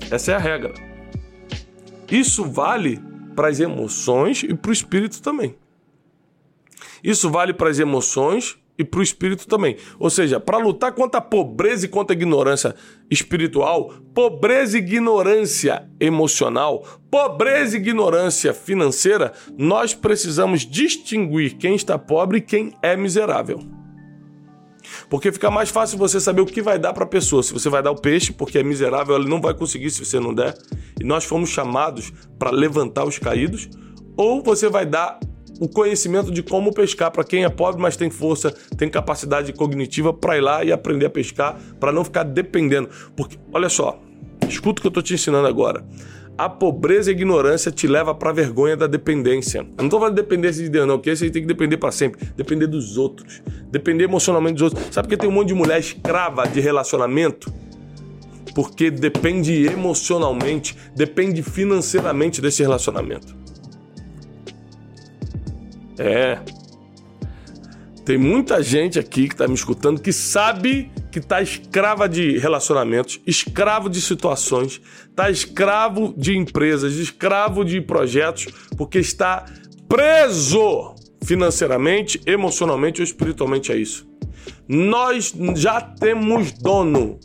Essa 0.09 0.31
é 0.31 0.35
a 0.35 0.39
regra. 0.39 0.73
Isso 2.09 2.43
vale 2.45 2.99
para 3.35 3.47
as 3.47 3.59
emoções 3.59 4.43
e 4.43 4.55
para 4.55 4.69
o 4.69 4.73
espírito 4.73 5.21
também. 5.21 5.55
Isso 7.03 7.29
vale 7.29 7.53
para 7.53 7.69
as 7.69 7.79
emoções 7.79 8.57
e 8.79 8.83
para 8.85 9.01
o 9.01 9.03
espírito 9.03 9.45
também. 9.45 9.75
Ou 9.99 10.09
seja, 10.09 10.39
para 10.39 10.57
lutar 10.57 10.93
contra 10.93 11.19
a 11.19 11.21
pobreza 11.21 11.85
e 11.85 11.89
contra 11.89 12.15
a 12.15 12.17
ignorância 12.17 12.73
espiritual, 13.11 13.93
pobreza 14.15 14.77
e 14.77 14.81
ignorância 14.81 15.85
emocional, 15.99 16.85
pobreza 17.11 17.75
e 17.75 17.81
ignorância 17.81 18.53
financeira, 18.53 19.33
nós 19.57 19.93
precisamos 19.93 20.65
distinguir 20.65 21.57
quem 21.57 21.75
está 21.75 21.99
pobre 21.99 22.37
e 22.37 22.41
quem 22.41 22.73
é 22.81 22.95
miserável. 22.95 23.59
Porque 25.09 25.31
fica 25.31 25.51
mais 25.51 25.69
fácil 25.69 25.97
você 25.97 26.19
saber 26.19 26.41
o 26.41 26.45
que 26.45 26.61
vai 26.61 26.79
dar 26.79 26.93
para 26.93 27.03
a 27.03 27.07
pessoa. 27.07 27.43
Se 27.43 27.51
você 27.51 27.67
vai 27.69 27.83
dar 27.83 27.91
o 27.91 27.99
peixe, 27.99 28.31
porque 28.31 28.59
é 28.59 28.63
miserável, 28.63 29.15
ele 29.15 29.29
não 29.29 29.41
vai 29.41 29.53
conseguir 29.53 29.91
se 29.91 30.05
você 30.05 30.19
não 30.19 30.33
der. 30.33 30.57
E 30.99 31.03
nós 31.03 31.25
fomos 31.25 31.49
chamados 31.49 32.11
para 32.39 32.49
levantar 32.49 33.05
os 33.05 33.19
caídos. 33.19 33.69
Ou 34.15 34.41
você 34.41 34.69
vai 34.69 34.85
dar 34.85 35.19
o 35.59 35.67
conhecimento 35.67 36.31
de 36.31 36.41
como 36.41 36.73
pescar 36.73 37.11
para 37.11 37.23
quem 37.23 37.43
é 37.43 37.49
pobre, 37.49 37.81
mas 37.81 37.97
tem 37.97 38.09
força, 38.09 38.53
tem 38.77 38.89
capacidade 38.89 39.51
cognitiva 39.51 40.13
para 40.13 40.37
ir 40.37 40.41
lá 40.41 40.63
e 40.63 40.71
aprender 40.71 41.05
a 41.05 41.09
pescar, 41.09 41.59
para 41.79 41.91
não 41.91 42.03
ficar 42.03 42.23
dependendo. 42.23 42.89
Porque, 43.15 43.37
olha 43.51 43.67
só, 43.69 44.01
escuta 44.47 44.79
o 44.79 44.81
que 44.81 44.87
eu 44.87 44.89
estou 44.89 45.03
te 45.03 45.13
ensinando 45.13 45.47
agora. 45.47 45.83
A 46.37 46.47
pobreza 46.47 47.11
e 47.11 47.13
a 47.13 47.17
ignorância 47.17 47.69
te 47.69 47.85
leva 47.85 48.15
para 48.15 48.29
a 48.29 48.33
vergonha 48.33 48.77
da 48.77 48.87
dependência. 48.87 49.59
Eu 49.59 49.65
não 49.79 49.85
estou 49.85 49.99
falando 49.99 50.15
de 50.15 50.21
dependência 50.21 50.63
de 50.63 50.69
Deus, 50.69 50.87
não, 50.87 50.97
porque 50.97 51.13
você 51.13 51.29
tem 51.29 51.41
que 51.41 51.47
depender 51.47 51.75
para 51.75 51.91
sempre. 51.91 52.29
Depender 52.37 52.65
dos 52.65 52.97
outros. 52.97 53.43
Depender 53.69 54.05
emocionalmente 54.05 54.53
dos 54.53 54.61
outros. 54.61 54.87
Sabe 54.89 55.09
por 55.09 55.15
que 55.15 55.17
tem 55.17 55.29
um 55.29 55.33
monte 55.33 55.49
de 55.49 55.53
mulher 55.53 55.77
escrava 55.77 56.47
de 56.47 56.61
relacionamento? 56.61 57.53
Porque 58.55 58.89
depende 58.89 59.65
emocionalmente, 59.65 60.77
depende 60.95 61.43
financeiramente 61.43 62.41
desse 62.41 62.63
relacionamento. 62.63 63.38
É. 65.99 66.39
Tem 68.05 68.17
muita 68.17 68.63
gente 68.63 68.97
aqui 68.97 69.27
que 69.27 69.35
está 69.35 69.47
me 69.47 69.53
escutando 69.53 70.01
que 70.01 70.11
sabe 70.11 70.91
que 71.11 71.19
está 71.19 71.41
escrava 71.41 72.09
de 72.09 72.39
relacionamentos, 72.39 73.21
escravo 73.27 73.87
de 73.87 74.01
situações, 74.01 74.81
está 75.07 75.29
escravo 75.29 76.13
de 76.17 76.35
empresas, 76.35 76.93
escravo 76.95 77.63
de 77.63 77.81
projetos, 77.81 78.47
porque 78.75 78.97
está 78.97 79.45
preso 79.87 80.95
financeiramente, 81.23 82.19
emocionalmente 82.25 83.01
ou 83.01 83.03
espiritualmente 83.03 83.71
a 83.71 83.75
isso. 83.75 84.07
Nós 84.67 85.33
já 85.55 85.81
temos 85.81 86.51
dono. 86.51 87.19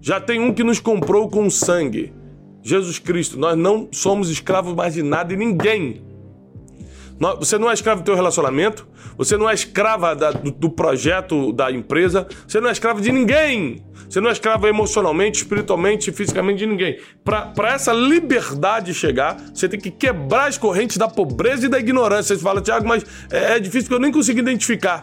Já 0.00 0.20
tem 0.20 0.40
um 0.40 0.54
que 0.54 0.64
nos 0.64 0.80
comprou 0.80 1.28
com 1.28 1.50
sangue. 1.50 2.12
Jesus 2.62 2.98
Cristo. 2.98 3.38
Nós 3.38 3.58
não 3.58 3.88
somos 3.92 4.30
escravos 4.30 4.74
mais 4.74 4.94
de 4.94 5.02
nada 5.02 5.32
e 5.32 5.36
ninguém. 5.36 6.11
Você 7.38 7.56
não 7.56 7.70
é 7.70 7.74
escravo 7.74 8.00
do 8.00 8.04
teu 8.04 8.16
relacionamento, 8.16 8.86
você 9.16 9.36
não 9.36 9.48
é 9.48 9.54
escrava 9.54 10.14
da, 10.14 10.32
do, 10.32 10.50
do, 10.50 10.70
projeto 10.70 11.52
da 11.52 11.70
empresa, 11.70 12.26
você 12.46 12.60
não 12.60 12.68
é 12.68 12.72
escravo 12.72 13.00
de 13.00 13.12
ninguém. 13.12 13.84
Você 14.08 14.20
não 14.20 14.28
é 14.28 14.32
escravo 14.32 14.66
emocionalmente, 14.66 15.38
espiritualmente, 15.38 16.10
fisicamente 16.12 16.58
de 16.58 16.66
ninguém. 16.66 16.98
Para 17.24 17.72
essa 17.72 17.92
liberdade 17.92 18.92
chegar, 18.92 19.40
você 19.54 19.68
tem 19.68 19.80
que 19.80 19.90
quebrar 19.90 20.48
as 20.48 20.58
correntes 20.58 20.96
da 20.96 21.08
pobreza 21.08 21.66
e 21.66 21.68
da 21.68 21.78
ignorância. 21.78 22.36
Você 22.36 22.42
fala, 22.42 22.60
Tiago, 22.60 22.86
mas 22.86 23.06
é, 23.30 23.56
é 23.56 23.60
difícil 23.60 23.88
que 23.88 23.94
eu 23.94 24.00
nem 24.00 24.12
consigo 24.12 24.40
identificar. 24.40 25.02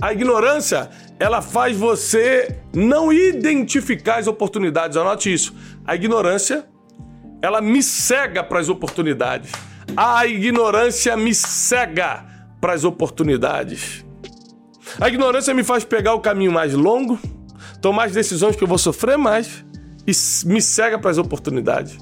A 0.00 0.12
ignorância, 0.12 0.90
ela 1.18 1.40
faz 1.40 1.76
você 1.76 2.56
não 2.74 3.12
identificar 3.12 4.18
as 4.18 4.26
oportunidades. 4.26 4.96
Anote 4.96 5.32
isso. 5.32 5.54
A 5.84 5.94
ignorância 5.94 6.66
ela 7.46 7.60
me 7.60 7.80
cega 7.80 8.42
para 8.42 8.58
as 8.58 8.68
oportunidades. 8.68 9.52
A 9.96 10.26
ignorância 10.26 11.16
me 11.16 11.32
cega 11.32 12.24
para 12.60 12.72
as 12.72 12.82
oportunidades. 12.82 14.04
A 15.00 15.08
ignorância 15.08 15.54
me 15.54 15.62
faz 15.62 15.84
pegar 15.84 16.14
o 16.14 16.20
caminho 16.20 16.50
mais 16.50 16.74
longo, 16.74 17.16
tomar 17.80 18.06
as 18.06 18.12
decisões 18.12 18.56
que 18.56 18.64
eu 18.64 18.66
vou 18.66 18.78
sofrer 18.78 19.16
mais 19.16 19.64
e 20.04 20.12
me 20.48 20.60
cega 20.60 20.98
para 20.98 21.08
as 21.08 21.18
oportunidades. 21.18 21.96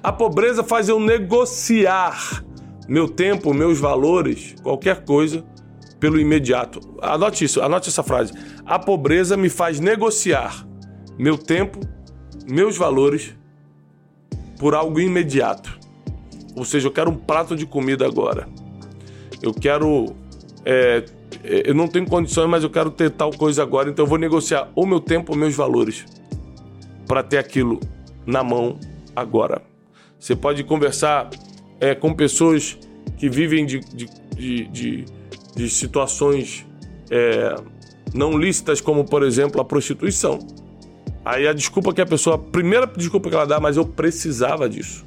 A 0.00 0.12
pobreza 0.12 0.62
faz 0.62 0.88
eu 0.88 1.00
negociar 1.00 2.44
meu 2.86 3.08
tempo, 3.08 3.52
meus 3.52 3.80
valores, 3.80 4.54
qualquer 4.62 5.04
coisa 5.04 5.44
pelo 5.98 6.20
imediato. 6.20 6.80
Anote 7.02 7.44
isso, 7.44 7.60
anote 7.60 7.88
essa 7.88 8.04
frase. 8.04 8.32
A 8.64 8.78
pobreza 8.78 9.36
me 9.36 9.48
faz 9.48 9.80
negociar 9.80 10.64
meu 11.18 11.36
tempo, 11.36 11.80
meus 12.46 12.76
valores 12.76 13.34
por 14.58 14.74
algo 14.74 15.00
imediato. 15.00 15.78
Ou 16.56 16.64
seja, 16.64 16.86
eu 16.88 16.92
quero 16.92 17.10
um 17.10 17.16
prato 17.16 17.56
de 17.56 17.66
comida 17.66 18.06
agora. 18.06 18.48
Eu 19.42 19.52
quero. 19.52 20.14
É, 20.64 21.04
é, 21.42 21.68
eu 21.68 21.74
não 21.74 21.88
tenho 21.88 22.06
condições, 22.06 22.48
mas 22.48 22.62
eu 22.62 22.70
quero 22.70 22.90
ter 22.90 23.10
tal 23.10 23.30
coisa 23.30 23.62
agora, 23.62 23.90
então 23.90 24.04
eu 24.04 24.08
vou 24.08 24.18
negociar 24.18 24.70
o 24.74 24.86
meu 24.86 25.00
tempo, 25.00 25.32
os 25.32 25.38
meus 25.38 25.54
valores, 25.54 26.06
para 27.06 27.22
ter 27.22 27.38
aquilo 27.38 27.80
na 28.24 28.42
mão 28.42 28.78
agora. 29.14 29.62
Você 30.18 30.34
pode 30.34 30.64
conversar 30.64 31.28
é, 31.80 31.94
com 31.94 32.14
pessoas 32.14 32.78
que 33.18 33.28
vivem 33.28 33.66
de, 33.66 33.80
de, 33.80 34.08
de, 34.34 34.64
de, 34.68 35.04
de 35.54 35.68
situações 35.68 36.66
é, 37.10 37.54
não 38.14 38.38
lícitas, 38.38 38.80
como 38.80 39.04
por 39.04 39.22
exemplo 39.22 39.60
a 39.60 39.64
prostituição. 39.64 40.38
Aí 41.24 41.48
a 41.48 41.52
desculpa 41.52 41.92
que 41.94 42.00
a 42.00 42.06
pessoa, 42.06 42.36
a 42.36 42.38
primeira 42.38 42.86
desculpa 42.86 43.30
que 43.30 43.34
ela 43.34 43.46
dá, 43.46 43.58
mas 43.58 43.76
eu 43.76 43.86
precisava 43.86 44.68
disso. 44.68 45.04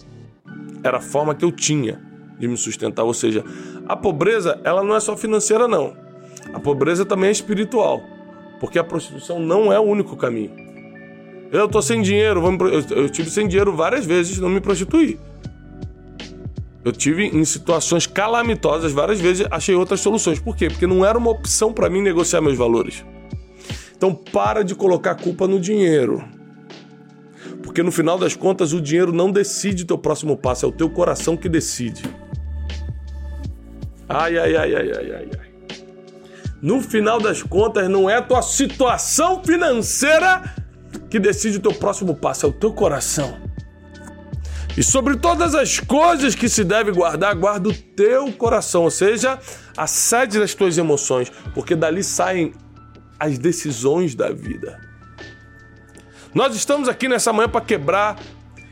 Era 0.83 0.97
a 0.97 1.01
forma 1.01 1.35
que 1.35 1.45
eu 1.45 1.51
tinha 1.51 2.01
de 2.39 2.47
me 2.47 2.57
sustentar, 2.57 3.03
ou 3.03 3.13
seja, 3.13 3.43
a 3.87 3.95
pobreza, 3.95 4.59
ela 4.63 4.83
não 4.83 4.95
é 4.95 4.99
só 4.99 5.15
financeira 5.15 5.67
não. 5.67 5.95
A 6.53 6.59
pobreza 6.59 7.05
também 7.05 7.29
é 7.29 7.31
espiritual, 7.31 8.01
porque 8.59 8.79
a 8.79 8.83
prostituição 8.83 9.39
não 9.39 9.71
é 9.71 9.79
o 9.79 9.83
único 9.83 10.15
caminho. 10.15 10.51
Eu 11.51 11.67
tô 11.67 11.81
sem 11.81 12.01
dinheiro, 12.01 12.43
eu 12.91 13.09
tive 13.09 13.29
sem 13.29 13.47
dinheiro 13.47 13.75
várias 13.75 14.05
vezes, 14.05 14.39
não 14.39 14.49
me 14.49 14.59
prostituí. 14.59 15.19
Eu 16.83 16.91
tive 16.91 17.25
em 17.25 17.43
situações 17.43 18.07
calamitosas 18.07 18.91
várias 18.91 19.19
vezes, 19.19 19.45
achei 19.51 19.75
outras 19.75 19.99
soluções. 19.99 20.39
Por 20.39 20.55
quê? 20.55 20.69
Porque 20.69 20.87
não 20.87 21.05
era 21.05 21.17
uma 21.17 21.29
opção 21.29 21.73
para 21.73 21.89
mim 21.89 22.01
negociar 22.01 22.41
meus 22.41 22.57
valores. 22.57 23.03
Então 23.97 24.13
para 24.13 24.63
de 24.63 24.75
colocar 24.75 25.15
culpa 25.15 25.47
no 25.47 25.59
dinheiro. 25.59 26.23
Porque 27.63 27.81
no 27.81 27.91
final 27.91 28.17
das 28.17 28.35
contas 28.35 28.71
o 28.71 28.79
dinheiro 28.79 29.11
não 29.11 29.31
decide 29.31 29.85
teu 29.85 29.97
próximo 29.97 30.37
passo, 30.37 30.65
é 30.65 30.69
o 30.69 30.71
teu 30.71 30.89
coração 30.89 31.35
que 31.35 31.49
decide. 31.49 32.03
Ai, 34.07 34.37
ai, 34.37 34.55
ai, 34.55 34.75
ai, 34.75 34.91
ai, 34.91 35.11
ai, 35.11 35.29
ai. 35.39 35.47
No 36.61 36.81
final 36.81 37.19
das 37.19 37.43
contas, 37.43 37.89
não 37.89 38.09
é 38.09 38.15
a 38.15 38.21
tua 38.21 38.41
situação 38.41 39.43
financeira 39.43 40.55
que 41.09 41.19
decide 41.19 41.57
o 41.57 41.61
teu 41.61 41.73
próximo 41.73 42.15
passo, 42.15 42.45
é 42.45 42.49
o 42.49 42.53
teu 42.53 42.71
coração. 42.73 43.37
E 44.77 44.83
sobre 44.83 45.17
todas 45.17 45.55
as 45.55 45.79
coisas 45.79 46.35
que 46.35 46.47
se 46.47 46.63
deve 46.63 46.91
guardar, 46.91 47.35
guarda 47.35 47.69
o 47.69 47.73
teu 47.73 48.31
coração, 48.31 48.83
ou 48.83 48.91
seja, 48.91 49.39
a 49.75 49.87
sede 49.87 50.39
das 50.39 50.53
tuas 50.53 50.77
emoções, 50.77 51.31
porque 51.53 51.75
dali 51.75 52.03
saem 52.03 52.53
as 53.19 53.37
decisões 53.37 54.15
da 54.15 54.31
vida. 54.31 54.79
Nós 56.33 56.55
estamos 56.55 56.87
aqui 56.87 57.07
nessa 57.07 57.33
manhã 57.33 57.49
para 57.49 57.61
quebrar 57.61 58.19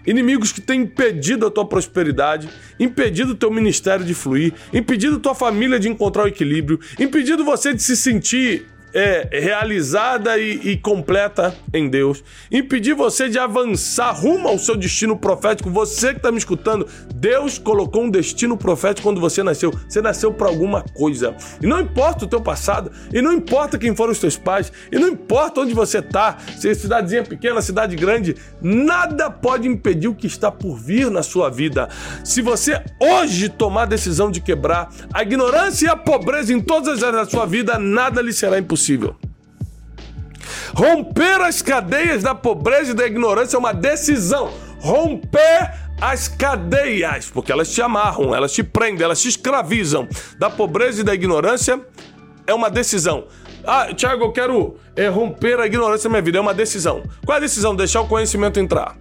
inimigos 0.06 0.52
que 0.52 0.62
têm 0.62 0.82
impedido 0.82 1.48
a 1.48 1.52
tua 1.52 1.66
prosperidade, 1.66 2.50
impedido 2.80 3.32
o 3.32 3.36
teu 3.36 3.50
ministério 3.50 4.06
de 4.06 4.14
fluir, 4.14 4.54
impedido 4.72 5.20
tua 5.20 5.34
família 5.34 5.80
de 5.80 5.90
encontrar 5.90 6.26
o 6.26 6.28
equilíbrio, 6.28 6.80
impedido 7.00 7.44
você 7.44 7.74
de 7.74 7.82
se 7.82 7.96
sentir 7.96 8.68
é, 8.96 9.28
realizada 9.30 10.38
e, 10.38 10.72
e, 10.72 10.78
completa 10.78 11.54
em 11.74 11.90
Deus, 11.90 12.24
impedir 12.50 12.94
você 12.94 13.28
de 13.28 13.38
avançar 13.38 14.14
rumo 14.14 14.48
ao 14.48 14.58
seu 14.58 14.78
destino 14.78 15.18
profético. 15.18 15.70
Você 15.70 16.12
que 16.12 16.20
está 16.20 16.32
me 16.32 16.38
escutando, 16.38 16.88
Deus 17.14 17.60
colocou 17.60 18.04
um 18.04 18.10
destino 18.10 18.56
profético 18.56 19.04
quando 19.04 19.20
você 19.20 19.44
nasceu. 19.44 19.74
Você 19.90 20.02
nasceu 20.02 20.32
para 20.34 20.48
alguma 20.48 20.82
coisa. 20.82 21.36
E 21.62 21.68
não 21.68 21.82
importa 21.82 22.24
o 22.24 22.28
teu 22.28 22.40
passado, 22.40 22.90
e 23.14 23.22
não 23.22 23.34
importa 23.34 23.78
quem 23.78 23.94
foram 23.94 24.14
os 24.14 24.20
teus 24.20 24.38
pais, 24.38 24.72
e 24.90 24.98
não 24.98 25.10
importa 25.10 25.60
onde 25.60 25.74
você 25.74 26.00
está, 26.00 26.38
se 26.58 26.70
é 26.70 26.74
cidadezinha 26.74 27.24
pequena, 27.24 27.62
cidade 27.62 27.98
grande, 27.98 28.38
nada 28.62 29.30
pode 29.30 29.68
impedir 29.68 30.08
o 30.08 30.16
que 30.16 30.28
está 30.28 30.50
por 30.50 30.78
vir 30.78 31.12
na 31.12 31.22
sua 31.22 31.50
vida. 31.50 31.90
Se 32.24 32.42
você 32.42 32.82
hoje 32.98 33.50
tomar 33.50 33.84
a 33.84 33.88
decisão 33.88 34.32
de 34.32 34.40
quebrar 34.40 34.88
a 35.14 35.22
ignorância 35.22 35.88
e 35.88 35.90
a 35.90 35.98
pobreza 35.98 36.54
em 36.54 36.62
todas 36.62 36.88
as 36.88 37.04
áreas 37.04 37.26
da 37.26 37.30
sua 37.30 37.46
vida, 37.46 37.78
nada 37.78 38.22
lhe 38.22 38.32
será 38.32 38.58
impossível 38.58 38.85
possível. 38.86 39.16
Romper 40.76 41.42
as 41.42 41.62
cadeias 41.62 42.22
da 42.22 42.36
pobreza 42.36 42.92
e 42.92 42.94
da 42.94 43.08
ignorância 43.08 43.58
é 43.58 43.60
uma 43.60 43.74
decisão. 43.74 44.54
Romper 44.80 45.74
as 46.00 46.28
cadeias, 46.28 47.30
porque 47.30 47.52
elas 47.52 47.72
te 47.72 47.82
amarram, 47.82 48.36
elas 48.36 48.52
te 48.52 48.62
prendem, 48.62 49.04
elas 49.04 49.22
te 49.22 49.30
escravizam. 49.30 50.08
Da 50.38 50.50
pobreza 50.50 51.02
e 51.02 51.04
da 51.04 51.14
ignorância 51.16 51.82
é 52.46 52.54
uma 52.54 52.70
decisão. 52.70 53.26
Ah, 53.66 53.92
Tiago, 53.94 54.26
eu 54.26 54.32
quero 54.32 54.78
é, 54.96 55.08
romper 55.08 55.60
a 55.60 55.66
ignorância 55.66 56.08
da 56.08 56.12
minha 56.12 56.22
vida. 56.22 56.38
É 56.38 56.42
uma 56.42 56.54
decisão. 56.54 57.02
Qual 57.26 57.36
é 57.36 57.38
a 57.38 57.42
decisão? 57.42 57.76
Deixar 57.76 58.02
o 58.02 58.08
conhecimento 58.08 58.60
entrar. 58.60 58.96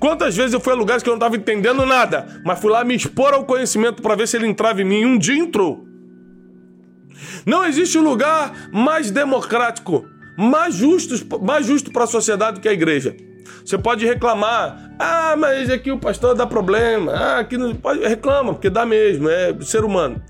Quantas 0.00 0.34
vezes 0.34 0.54
eu 0.54 0.60
fui 0.60 0.72
a 0.72 0.76
lugares 0.76 1.02
que 1.02 1.08
eu 1.08 1.12
não 1.12 1.18
estava 1.18 1.36
entendendo 1.36 1.84
nada, 1.86 2.40
mas 2.44 2.58
fui 2.58 2.70
lá 2.72 2.82
me 2.82 2.96
expor 2.96 3.34
ao 3.34 3.44
conhecimento 3.44 4.02
para 4.02 4.16
ver 4.16 4.26
se 4.26 4.36
ele 4.36 4.46
entrava 4.46 4.80
em 4.80 4.84
mim. 4.84 5.04
Um 5.04 5.18
dia 5.18 5.36
entrou. 5.36 5.89
Não 7.44 7.64
existe 7.64 7.98
lugar 7.98 8.68
mais 8.72 9.10
democrático, 9.10 10.06
mais 10.36 10.74
justo, 10.74 11.14
mais 11.42 11.66
justo 11.66 11.92
para 11.92 12.04
a 12.04 12.06
sociedade 12.06 12.56
do 12.56 12.60
que 12.60 12.68
a 12.68 12.72
igreja. 12.72 13.16
Você 13.64 13.76
pode 13.76 14.06
reclamar, 14.06 14.94
ah, 14.98 15.34
mas 15.36 15.70
aqui 15.70 15.90
o 15.92 15.98
pastor 15.98 16.34
dá 16.34 16.46
problema, 16.46 17.12
ah, 17.12 17.38
aqui 17.40 17.58
não 17.58 17.74
pode 17.74 18.00
reclama 18.06 18.54
porque 18.54 18.70
dá 18.70 18.86
mesmo, 18.86 19.28
é 19.28 19.54
ser 19.60 19.84
humano. 19.84 20.22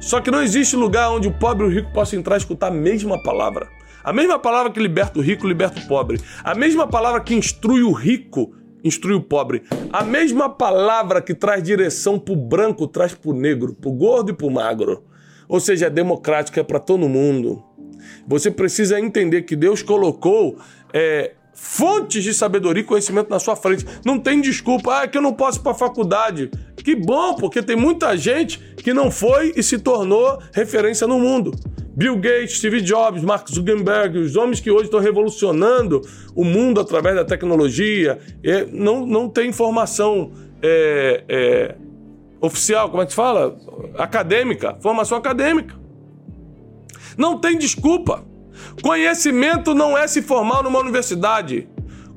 Só 0.00 0.20
que 0.20 0.30
não 0.30 0.42
existe 0.42 0.76
lugar 0.76 1.10
onde 1.10 1.28
o 1.28 1.32
pobre 1.32 1.64
e 1.64 1.68
o 1.68 1.72
rico 1.72 1.92
possam 1.92 2.18
entrar 2.18 2.34
e 2.34 2.38
escutar 2.38 2.68
a 2.68 2.70
mesma 2.70 3.22
palavra. 3.22 3.68
A 4.02 4.12
mesma 4.12 4.38
palavra 4.38 4.70
que 4.70 4.78
liberta 4.78 5.18
o 5.18 5.22
rico, 5.22 5.46
liberta 5.46 5.80
o 5.80 5.88
pobre. 5.88 6.20
A 6.42 6.54
mesma 6.54 6.86
palavra 6.86 7.20
que 7.22 7.34
instrui 7.34 7.82
o 7.82 7.92
rico, 7.92 8.54
instrui 8.84 9.14
o 9.14 9.20
pobre. 9.22 9.62
A 9.90 10.04
mesma 10.04 10.50
palavra 10.50 11.22
que 11.22 11.34
traz 11.34 11.62
direção 11.62 12.18
para 12.18 12.34
o 12.34 12.36
branco, 12.36 12.86
traz 12.86 13.14
para 13.14 13.30
o 13.30 13.34
negro, 13.34 13.72
para 13.72 13.88
o 13.88 13.94
gordo 13.94 14.30
e 14.30 14.34
para 14.34 14.46
o 14.46 14.50
magro 14.50 15.02
ou 15.48 15.60
seja, 15.60 15.86
é 15.86 15.90
democrático, 15.90 16.58
é 16.58 16.62
para 16.62 16.78
todo 16.78 17.08
mundo. 17.08 17.62
Você 18.26 18.50
precisa 18.50 18.98
entender 19.00 19.42
que 19.42 19.56
Deus 19.56 19.82
colocou 19.82 20.58
é, 20.92 21.32
fontes 21.54 22.22
de 22.22 22.34
sabedoria 22.34 22.82
e 22.82 22.86
conhecimento 22.86 23.30
na 23.30 23.38
sua 23.38 23.56
frente. 23.56 23.86
Não 24.04 24.18
tem 24.18 24.40
desculpa, 24.40 24.98
ah, 24.98 25.02
é 25.04 25.08
que 25.08 25.16
eu 25.16 25.22
não 25.22 25.32
posso 25.32 25.58
ir 25.58 25.62
para 25.62 25.72
a 25.72 25.76
faculdade. 25.76 26.50
Que 26.76 26.94
bom, 26.94 27.34
porque 27.34 27.62
tem 27.62 27.76
muita 27.76 28.16
gente 28.16 28.58
que 28.76 28.92
não 28.92 29.10
foi 29.10 29.52
e 29.56 29.62
se 29.62 29.78
tornou 29.78 30.38
referência 30.52 31.06
no 31.06 31.18
mundo. 31.18 31.52
Bill 31.96 32.16
Gates, 32.16 32.58
Steve 32.58 32.80
Jobs, 32.80 33.22
Mark 33.22 33.48
Zuckerberg, 33.48 34.18
os 34.18 34.34
homens 34.34 34.58
que 34.58 34.70
hoje 34.70 34.84
estão 34.84 34.98
revolucionando 34.98 36.02
o 36.34 36.44
mundo 36.44 36.80
através 36.80 37.14
da 37.14 37.24
tecnologia, 37.24 38.18
é, 38.42 38.66
não, 38.66 39.06
não 39.06 39.28
tem 39.28 39.52
formação 39.52 40.32
é, 40.60 41.24
é, 41.28 41.74
oficial, 42.44 42.90
como 42.90 43.02
é 43.02 43.06
que 43.06 43.12
se 43.12 43.16
fala? 43.16 43.56
Acadêmica, 43.98 44.76
formação 44.80 45.18
acadêmica. 45.18 45.74
Não 47.16 47.38
tem 47.38 47.58
desculpa. 47.58 48.24
Conhecimento 48.82 49.74
não 49.74 49.96
é 49.96 50.06
se 50.06 50.22
formar 50.22 50.62
numa 50.62 50.78
universidade. 50.78 51.68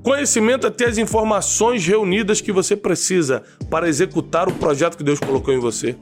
Conhecimento 0.03 0.65
é 0.65 0.69
ter 0.69 0.85
as 0.85 0.97
informações 0.97 1.85
reunidas 1.85 2.39
que 2.39 2.51
você 2.51 2.75
precisa 2.75 3.43
para 3.69 3.89
executar 3.89 4.47
o 4.47 4.53
projeto 4.53 4.97
que 4.97 5.03
Deus 5.03 5.19
colocou 5.19 5.53
em 5.53 5.59
você. 5.59 5.95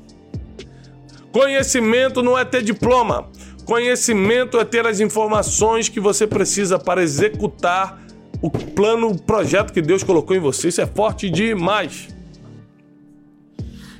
Conhecimento 1.31 2.21
não 2.21 2.37
é 2.37 2.45
ter 2.45 2.61
diploma. 2.61 3.29
Conhecimento 3.65 4.59
é 4.59 4.63
ter 4.63 4.85
as 4.85 4.99
informações 4.99 5.89
que 5.89 5.99
você 5.99 6.27
precisa 6.27 6.77
para 6.77 7.01
executar 7.01 7.99
o 8.41 8.49
plano, 8.49 9.09
o 9.09 9.19
projeto 9.19 9.73
que 9.73 9.81
Deus 9.81 10.03
colocou 10.03 10.35
em 10.35 10.39
você. 10.39 10.67
Isso 10.67 10.81
é 10.81 10.85
forte 10.85 11.29
demais. 11.29 12.14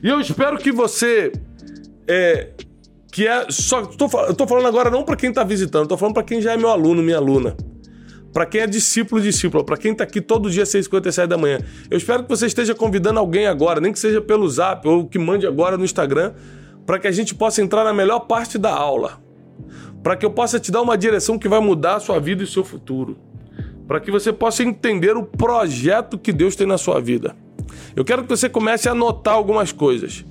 E 0.01 0.10
eu 0.10 0.19
espero 0.19 0.58
que 0.58 0.71
você. 0.71 1.31
É, 2.08 2.49
que 3.12 3.27
é. 3.27 3.47
Só, 3.49 3.86
tô, 3.86 4.10
eu 4.27 4.34
tô 4.34 4.47
falando 4.47 4.67
agora 4.67 4.89
não 4.89 5.03
para 5.03 5.15
quem 5.15 5.31
tá 5.31 5.43
visitando, 5.43 5.88
tô 5.88 5.97
falando 5.97 6.15
para 6.15 6.23
quem 6.23 6.41
já 6.41 6.53
é 6.53 6.58
meu 6.58 6.69
aluno, 6.69 7.01
minha 7.01 7.17
aluna. 7.17 7.55
Para 8.34 8.45
quem 8.45 8.60
é 8.60 8.67
discípulo, 8.67 9.21
discípula, 9.21 9.63
para 9.63 9.77
quem 9.77 9.95
tá 9.95 10.03
aqui 10.03 10.19
todo 10.19 10.51
dia 10.51 10.63
às 10.63 10.69
6h57 10.69 11.25
da 11.25 11.38
manhã. 11.38 11.60
Eu 11.89 11.97
espero 11.97 12.23
que 12.23 12.29
você 12.29 12.45
esteja 12.45 12.75
convidando 12.75 13.17
alguém 13.17 13.47
agora, 13.47 13.79
nem 13.79 13.93
que 13.93 13.99
seja 13.99 14.19
pelo 14.19 14.45
zap 14.49 14.86
ou 14.86 15.08
que 15.08 15.17
mande 15.17 15.47
agora 15.47 15.77
no 15.77 15.86
Instagram, 15.86 16.34
para 16.86 16.99
que 16.99 17.08
a 17.08 17.12
gente 17.12 17.34
possa 17.34 17.62
entrar 17.62 17.86
na 17.86 17.93
melhor 17.93 18.19
parte 18.19 18.58
da 18.58 18.73
aula. 18.73 19.21
Para 20.03 20.17
que 20.17 20.25
eu 20.25 20.31
possa 20.31 20.60
te 20.60 20.69
dar 20.69 20.81
uma 20.81 20.97
direção 20.97 21.39
que 21.39 21.47
vai 21.47 21.62
mudar 21.62 21.95
a 21.95 21.99
sua 22.01 22.19
vida 22.19 22.41
e 22.41 22.43
o 22.43 22.47
seu 22.47 22.65
futuro. 22.65 23.17
Para 23.88 24.01
que 24.01 24.12
você 24.12 24.34
possa 24.34 24.63
entender 24.63 25.15
o 25.15 25.23
projeto 25.23 26.17
que 26.17 26.34
Deus 26.34 26.58
tem 26.58 26.67
na 26.67 26.77
sua 26.77 26.99
vida. 26.99 27.38
Eu 27.95 28.03
quero 28.03 28.23
que 28.23 28.29
você 28.29 28.49
comece 28.49 28.89
a 28.89 28.91
anotar 28.91 29.34
algumas 29.34 29.71
coisas. 29.71 30.25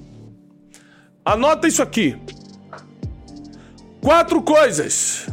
Anota 1.25 1.67
isso 1.67 1.83
aqui. 1.83 2.17
Quatro 4.03 4.43
coisas 4.43 5.27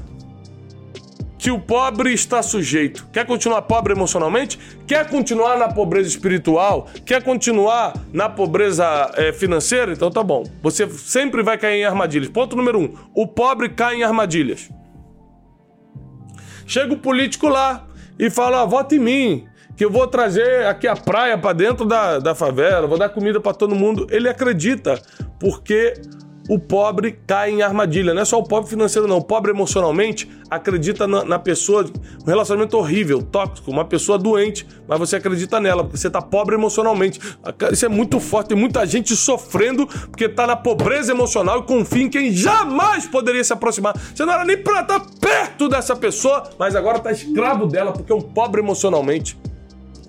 que 1.38 1.52
o 1.52 1.60
pobre 1.60 2.14
está 2.14 2.42
sujeito. 2.42 3.06
Quer 3.12 3.26
continuar 3.26 3.64
pobre 3.64 3.94
emocionalmente? 3.94 4.58
Quer 4.88 5.10
continuar 5.10 5.58
na 5.58 5.68
pobreza 5.68 6.08
espiritual? 6.08 6.88
Quer 7.06 7.22
continuar 7.22 7.94
na 8.14 8.30
pobreza 8.30 9.12
é, 9.16 9.34
financeira? 9.34 9.92
Então 9.92 10.10
tá 10.10 10.24
bom. 10.24 10.46
Você 10.64 10.90
sempre 10.90 11.44
vai 11.44 11.58
cair 11.58 11.82
em 11.82 11.84
armadilhas. 11.84 12.30
Ponto 12.30 12.56
número 12.56 12.80
um: 12.80 12.94
o 13.14 13.28
pobre 13.28 13.68
cai 13.70 13.96
em 13.96 14.04
armadilhas. 14.04 14.70
Chega 16.66 16.94
o 16.94 16.98
político 16.98 17.50
lá 17.50 17.88
e 18.18 18.30
fala: 18.30 18.62
ah, 18.62 18.66
vota 18.66 18.96
em 18.96 19.00
mim 19.00 19.51
que 19.76 19.86
eu 19.86 19.90
vou 19.90 20.08
trazer 20.08 20.66
aqui 20.66 20.88
a 20.88 20.96
praia 20.96 21.38
para 21.38 21.54
dentro 21.54 21.86
da, 21.86 22.20
da 22.20 22.36
favela, 22.36 22.88
vou 22.88 22.98
dar 22.98 23.10
comida 23.10 23.40
para 23.40 23.54
todo 23.54 23.76
mundo. 23.76 24.08
Ele 24.10 24.30
acredita, 24.30 25.02
porque 25.40 25.94
o 26.50 26.60
pobre 26.60 27.18
cai 27.26 27.52
em 27.52 27.62
armadilha. 27.62 28.14
Não 28.14 28.22
é 28.22 28.26
só 28.26 28.38
o 28.38 28.44
pobre 28.44 28.70
financeiro, 28.70 29.08
não. 29.08 29.18
O 29.18 29.24
pobre 29.24 29.52
emocionalmente 29.52 30.30
acredita 30.50 31.08
na, 31.08 31.24
na, 31.24 31.40
pessoa, 31.40 31.86
um 32.26 32.30
relacionamento 32.30 32.78
horrível, 32.78 33.22
tóxico, 33.22 33.72
uma 33.72 33.86
pessoa 33.86 34.18
doente, 34.18 34.68
mas 34.88 35.00
você 35.00 35.16
acredita 35.16 35.60
nela, 35.60 35.84
porque 35.84 35.98
você 35.98 36.08
está 36.08 36.22
pobre 36.22 36.56
emocionalmente. 36.56 37.20
Isso 37.72 37.86
é 37.86 37.90
muito 37.90 38.20
forte. 38.20 38.50
Tem 38.50 38.58
muita 38.58 38.86
gente 38.86 39.16
sofrendo 39.16 39.88
porque 39.88 40.26
está 40.26 40.46
na 40.46 40.56
pobreza 40.56 41.12
emocional 41.12 41.60
e 41.60 41.64
confia 41.64 42.04
em 42.04 42.10
quem 42.10 42.34
jamais 42.34 43.08
poderia 43.08 43.44
se 43.44 43.54
aproximar. 43.54 43.98
Você 43.98 44.26
não 44.26 44.34
era 44.34 44.44
nem 44.44 44.58
para 44.58 44.82
estar 44.82 45.00
tá 45.00 45.06
perto 45.20 45.70
dessa 45.70 45.96
pessoa, 45.96 46.50
mas 46.60 46.76
agora 46.76 46.98
está 46.98 47.12
escravo 47.12 47.66
dela 47.66 47.94
porque 47.94 48.12
é 48.12 48.16
um 48.16 48.22
pobre 48.22 48.62
emocionalmente. 48.62 49.38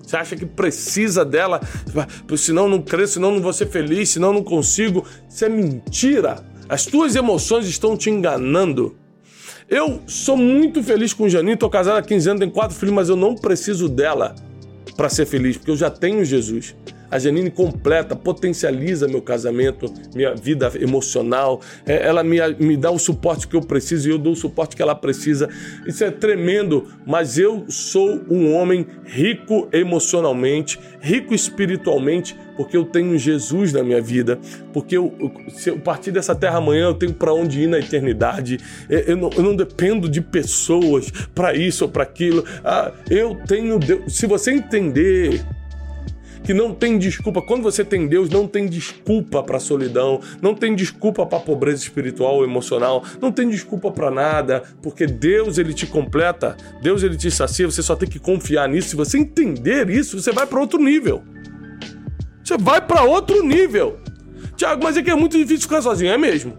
Você 0.03 0.17
acha 0.17 0.35
que 0.35 0.45
precisa 0.45 1.23
dela, 1.23 1.61
senão 2.37 2.67
não 2.67 2.81
cresço, 2.81 3.13
senão 3.13 3.31
não 3.31 3.41
vou 3.41 3.53
ser 3.53 3.67
feliz, 3.67 4.09
senão 4.09 4.33
não 4.33 4.43
consigo. 4.43 5.05
Isso 5.29 5.45
é 5.45 5.49
mentira. 5.49 6.43
As 6.67 6.85
tuas 6.85 7.15
emoções 7.15 7.65
estão 7.67 7.97
te 7.97 8.09
enganando. 8.09 8.95
Eu 9.69 10.01
sou 10.05 10.35
muito 10.35 10.83
feliz 10.83 11.13
com 11.13 11.27
Janine, 11.27 11.57
tô 11.57 11.69
casado 11.69 11.97
há 11.97 12.01
15 12.01 12.29
anos, 12.29 12.39
tenho 12.41 12.51
quatro 12.51 12.75
filhos, 12.75 12.93
mas 12.93 13.09
eu 13.09 13.15
não 13.15 13.33
preciso 13.33 13.87
dela 13.87 14.35
para 14.95 15.09
ser 15.09 15.25
feliz, 15.25 15.57
porque 15.57 15.71
eu 15.71 15.77
já 15.77 15.89
tenho 15.89 16.23
Jesus. 16.23 16.75
A 17.13 17.19
Janine 17.19 17.51
completa, 17.51 18.15
potencializa 18.15 19.07
meu 19.07 19.21
casamento, 19.21 19.85
minha 20.15 20.33
vida 20.33 20.71
emocional. 20.81 21.61
É, 21.85 22.07
ela 22.07 22.23
me, 22.23 22.37
me 22.59 22.75
dá 22.75 22.89
o 22.89 22.97
suporte 22.97 23.47
que 23.47 23.55
eu 23.55 23.61
preciso 23.61 24.09
e 24.09 24.11
eu 24.11 24.17
dou 24.17 24.33
o 24.33 24.35
suporte 24.35 24.75
que 24.75 24.81
ela 24.81 24.95
precisa. 24.95 25.47
Isso 25.85 26.03
é 26.03 26.09
tremendo, 26.09 26.87
mas 27.05 27.37
eu 27.37 27.65
sou 27.69 28.19
um 28.27 28.51
homem 28.55 28.87
rico 29.05 29.69
emocionalmente, 29.71 30.79
rico 30.99 31.35
espiritualmente, 31.35 32.35
porque 32.57 32.75
eu 32.75 32.83
tenho 32.83 33.15
Jesus 33.15 33.71
na 33.73 33.83
minha 33.83 34.01
vida, 34.01 34.39
porque 34.71 34.97
eu, 34.97 35.13
se 35.49 35.69
eu 35.69 35.79
partir 35.79 36.09
dessa 36.09 36.33
terra 36.33 36.57
amanhã, 36.57 36.85
eu 36.85 36.93
tenho 36.95 37.13
para 37.13 37.31
onde 37.31 37.61
ir 37.61 37.67
na 37.67 37.77
eternidade. 37.77 38.57
Eu 38.89 39.17
não, 39.17 39.29
eu 39.35 39.43
não 39.43 39.55
dependo 39.55 40.09
de 40.09 40.19
pessoas 40.19 41.11
para 41.35 41.53
isso 41.53 41.85
ou 41.85 41.91
para 41.91 42.01
aquilo. 42.01 42.43
Ah, 42.63 42.91
eu 43.07 43.37
tenho 43.47 43.77
Deus. 43.77 44.15
Se 44.15 44.25
você 44.25 44.51
entender 44.51 45.45
que 46.43 46.53
não 46.53 46.73
tem 46.73 46.97
desculpa. 46.97 47.41
Quando 47.41 47.63
você 47.63 47.83
tem 47.83 48.07
Deus, 48.07 48.29
não 48.29 48.47
tem 48.47 48.67
desculpa 48.67 49.41
para 49.41 49.59
solidão, 49.59 50.19
não 50.41 50.53
tem 50.53 50.75
desculpa 50.75 51.25
para 51.25 51.39
pobreza 51.39 51.81
espiritual 51.81 52.35
ou 52.35 52.43
emocional, 52.43 53.03
não 53.21 53.31
tem 53.31 53.49
desculpa 53.49 53.91
para 53.91 54.11
nada, 54.11 54.63
porque 54.81 55.05
Deus 55.05 55.57
ele 55.57 55.73
te 55.73 55.87
completa, 55.87 56.57
Deus 56.81 57.03
ele 57.03 57.15
te 57.15 57.31
sacia, 57.31 57.65
você 57.65 57.81
só 57.81 57.95
tem 57.95 58.09
que 58.09 58.19
confiar 58.19 58.67
nisso. 58.67 58.89
Se 58.89 58.95
você 58.95 59.17
entender 59.17 59.89
isso, 59.89 60.19
você 60.21 60.31
vai 60.31 60.45
para 60.45 60.59
outro 60.59 60.79
nível. 60.79 61.23
Você 62.43 62.57
vai 62.57 62.81
para 62.81 63.03
outro 63.03 63.41
nível. 63.43 63.99
Tiago, 64.55 64.83
mas 64.83 64.97
é 64.97 65.01
que 65.01 65.09
é 65.09 65.15
muito 65.15 65.37
difícil 65.37 65.63
ficar 65.63 65.81
sozinho, 65.81 66.11
é 66.11 66.17
mesmo. 66.17 66.57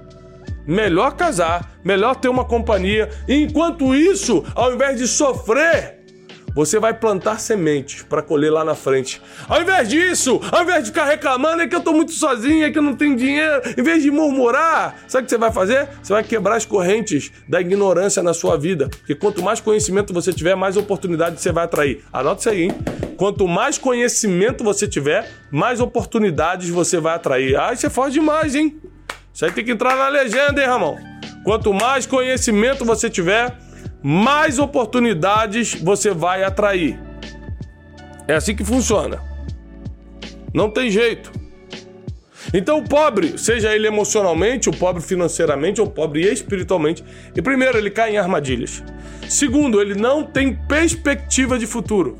Melhor 0.66 1.14
casar, 1.14 1.78
melhor 1.84 2.16
ter 2.16 2.28
uma 2.28 2.44
companhia. 2.44 3.10
E 3.28 3.34
enquanto 3.34 3.94
isso, 3.94 4.42
ao 4.54 4.72
invés 4.72 4.98
de 4.98 5.06
sofrer, 5.06 5.93
você 6.54 6.78
vai 6.78 6.94
plantar 6.94 7.40
sementes 7.40 8.02
para 8.02 8.22
colher 8.22 8.50
lá 8.50 8.64
na 8.64 8.74
frente. 8.74 9.20
Ao 9.48 9.60
invés 9.60 9.88
disso, 9.88 10.40
ao 10.52 10.62
invés 10.62 10.84
de 10.84 10.90
ficar 10.90 11.04
reclamando, 11.04 11.62
é 11.62 11.66
que 11.66 11.74
eu 11.74 11.80
tô 11.80 11.92
muito 11.92 12.12
sozinho, 12.12 12.64
é 12.64 12.70
que 12.70 12.78
eu 12.78 12.82
não 12.82 12.94
tenho 12.94 13.16
dinheiro, 13.16 13.60
em 13.76 13.82
vez 13.82 14.02
de 14.02 14.10
murmurar, 14.10 14.96
sabe 15.08 15.22
o 15.22 15.24
que 15.26 15.30
você 15.30 15.38
vai 15.38 15.52
fazer? 15.52 15.88
Você 16.02 16.12
vai 16.12 16.22
quebrar 16.22 16.56
as 16.56 16.64
correntes 16.64 17.32
da 17.48 17.60
ignorância 17.60 18.22
na 18.22 18.32
sua 18.32 18.56
vida. 18.56 18.88
Porque 18.88 19.14
quanto 19.14 19.42
mais 19.42 19.60
conhecimento 19.60 20.14
você 20.14 20.32
tiver, 20.32 20.54
mais 20.54 20.76
oportunidade 20.76 21.40
você 21.40 21.50
vai 21.50 21.64
atrair. 21.64 22.04
Anota 22.12 22.40
isso 22.40 22.50
aí, 22.50 22.62
hein? 22.62 22.72
Quanto 23.16 23.46
mais 23.46 23.78
conhecimento 23.78 24.62
você 24.62 24.86
tiver, 24.86 25.28
mais 25.50 25.80
oportunidades 25.80 26.68
você 26.68 26.98
vai 27.00 27.14
atrair. 27.14 27.56
Ah, 27.56 27.72
isso 27.72 27.86
é 27.86 27.90
forte 27.90 28.14
demais, 28.14 28.54
hein? 28.54 28.80
Isso 29.32 29.44
aí 29.44 29.50
tem 29.50 29.64
que 29.64 29.72
entrar 29.72 29.96
na 29.96 30.08
legenda, 30.08 30.60
hein, 30.60 30.68
Ramon? 30.68 30.96
Quanto 31.44 31.72
mais 31.74 32.06
conhecimento 32.06 32.84
você 32.84 33.10
tiver, 33.10 33.56
mais 34.06 34.58
oportunidades 34.58 35.74
você 35.76 36.10
vai 36.10 36.44
atrair. 36.44 37.00
É 38.28 38.34
assim 38.34 38.54
que 38.54 38.62
funciona. 38.62 39.22
Não 40.52 40.68
tem 40.68 40.90
jeito. 40.90 41.32
Então, 42.52 42.80
o 42.80 42.84
pobre, 42.86 43.38
seja 43.38 43.74
ele 43.74 43.86
emocionalmente, 43.86 44.68
o 44.68 44.76
pobre 44.76 45.02
financeiramente 45.02 45.80
ou 45.80 45.86
o 45.86 45.90
pobre 45.90 46.20
espiritualmente, 46.20 47.02
e 47.34 47.40
primeiro, 47.40 47.78
ele 47.78 47.90
cai 47.90 48.12
em 48.12 48.18
armadilhas. 48.18 48.84
Segundo, 49.26 49.80
ele 49.80 49.94
não 49.94 50.22
tem 50.22 50.54
perspectiva 50.54 51.58
de 51.58 51.66
futuro. 51.66 52.18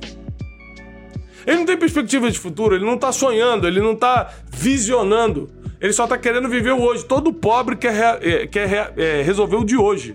Ele 1.46 1.58
não 1.58 1.66
tem 1.66 1.76
perspectiva 1.76 2.30
de 2.30 2.38
futuro, 2.38 2.74
ele 2.74 2.86
não 2.86 2.94
está 2.94 3.12
sonhando, 3.12 3.68
ele 3.68 3.80
não 3.80 3.92
está 3.92 4.32
visionando. 4.50 5.50
Ele 5.78 5.92
só 5.92 6.04
está 6.04 6.16
querendo 6.16 6.48
viver 6.48 6.72
o 6.72 6.80
hoje. 6.80 7.04
Todo 7.04 7.30
pobre 7.30 7.76
quer, 7.76 8.18
é, 8.22 8.46
quer 8.46 8.94
é, 8.96 9.20
resolver 9.20 9.56
o 9.56 9.64
de 9.64 9.76
hoje. 9.76 10.14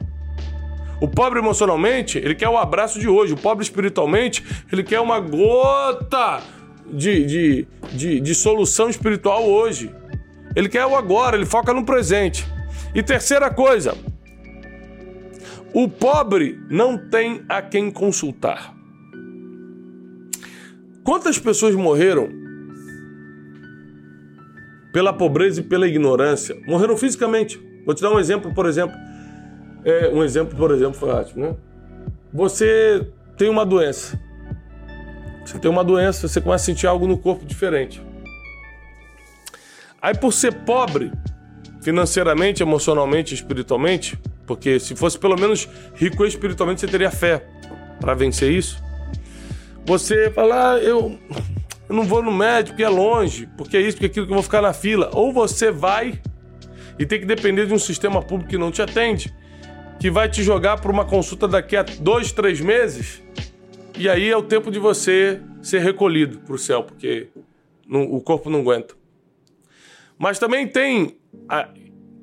O 1.02 1.08
pobre 1.08 1.40
emocionalmente, 1.40 2.18
ele 2.18 2.36
quer 2.36 2.50
o 2.50 2.58
abraço 2.58 3.00
de 3.00 3.08
hoje. 3.08 3.34
O 3.34 3.38
pobre 3.38 3.64
espiritualmente, 3.64 4.44
ele 4.72 4.84
quer 4.84 5.00
uma 5.00 5.20
gota 5.20 6.42
de, 6.92 7.26
de, 7.26 7.68
de, 7.94 8.20
de 8.20 8.36
solução 8.36 8.90
espiritual 8.90 9.46
hoje. 9.46 9.94
Ele 10.56 10.68
quer 10.68 10.86
o 10.86 10.96
agora, 10.96 11.38
ele 11.38 11.46
foca 11.46 11.74
no 11.74 11.86
presente. 11.86 12.46
E 12.94 13.04
terceira 13.04 13.50
coisa, 13.50 13.96
o 15.74 15.88
pobre 15.88 16.60
não 16.70 16.98
tem 16.98 17.44
a 17.48 17.62
quem 17.62 17.92
consultar. 17.92 18.76
Quantas 21.04 21.40
pessoas 21.40 21.76
morreram 21.76 22.30
pela 24.92 25.14
pobreza 25.14 25.62
e 25.62 25.64
pela 25.64 25.88
ignorância? 25.88 26.60
Morreram 26.68 26.98
fisicamente. 26.98 27.60
Vou 27.86 27.96
te 27.96 28.02
dar 28.02 28.12
um 28.12 28.20
exemplo, 28.20 28.54
por 28.54 28.66
exemplo. 28.66 28.96
É, 29.84 30.10
um 30.10 30.24
exemplo, 30.24 30.58
por 30.58 30.72
exemplo, 30.72 30.94
foi 30.94 31.10
ótimo, 31.10 31.46
né? 31.46 31.56
Você 32.34 33.08
tem 33.38 33.50
uma 33.50 33.66
doença. 33.66 34.20
Você 35.46 35.58
tem 35.58 35.72
uma 35.72 35.84
doença, 35.84 36.28
você 36.28 36.40
começa 36.40 36.64
a 36.64 36.66
sentir 36.66 36.88
algo 36.88 37.08
no 37.08 37.18
corpo 37.18 37.46
diferente. 37.46 38.02
Aí, 40.02 40.16
por 40.16 40.32
ser 40.32 40.54
pobre, 40.54 41.12
financeiramente, 41.82 42.62
emocionalmente, 42.62 43.34
espiritualmente, 43.34 44.20
porque 44.46 44.80
se 44.80 44.96
fosse 44.96 45.18
pelo 45.18 45.40
menos 45.40 45.68
rico 45.96 46.26
espiritualmente, 46.26 46.82
você 46.82 46.88
teria 46.88 47.12
fé 47.12 47.46
para 48.00 48.14
vencer 48.14 48.52
isso. 48.52 48.82
Você 49.86 50.30
fala, 50.32 50.74
ah, 50.74 50.78
eu, 50.78 51.18
eu 51.90 51.96
não 51.96 52.04
vou 52.04 52.22
no 52.22 52.32
médico 52.32 52.72
porque 52.72 52.84
é 52.84 52.90
longe, 52.90 53.50
porque 53.58 53.76
é 53.76 53.82
isso, 53.82 53.94
porque 53.94 54.06
é 54.06 54.10
aquilo 54.10 54.26
que 54.28 54.32
eu 54.32 54.36
vou 54.36 54.44
ficar 54.44 54.62
na 54.62 54.74
fila. 54.74 55.10
Ou 55.14 55.34
você 55.34 55.72
vai 55.72 56.22
e 56.98 57.06
tem 57.06 57.20
que 57.20 57.26
depender 57.26 57.66
de 57.66 57.74
um 57.74 57.80
sistema 57.80 58.22
público 58.22 58.52
que 58.52 58.58
não 58.58 58.72
te 58.72 58.82
atende 58.82 59.34
que 60.00 60.10
vai 60.10 60.30
te 60.30 60.42
jogar 60.42 60.80
para 60.80 60.92
uma 60.92 61.06
consulta 61.06 61.48
daqui 61.48 61.76
a 61.76 61.84
dois, 61.84 62.32
três 62.32 62.62
meses, 62.62 63.22
e 63.98 64.08
aí 64.08 64.30
é 64.30 64.38
o 64.38 64.42
tempo 64.42 64.72
de 64.72 64.80
você 64.80 65.42
ser 65.62 65.80
recolhido 65.80 66.40
para 66.40 66.56
o 66.56 66.58
céu, 66.58 66.84
porque 66.84 67.28
o 67.90 68.22
corpo 68.22 68.50
não 68.50 68.62
aguenta. 68.62 68.96
Mas 70.18 70.40
também 70.40 70.66
tem 70.68 71.18
a, 71.50 71.70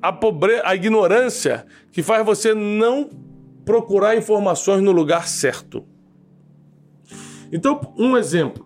a, 0.01 0.11
pobre, 0.11 0.59
a 0.63 0.75
ignorância 0.75 1.67
que 1.91 2.01
faz 2.01 2.25
você 2.25 2.53
não 2.53 3.09
procurar 3.63 4.15
informações 4.15 4.81
no 4.81 4.91
lugar 4.91 5.27
certo. 5.27 5.85
Então, 7.51 7.93
um 7.97 8.17
exemplo, 8.17 8.65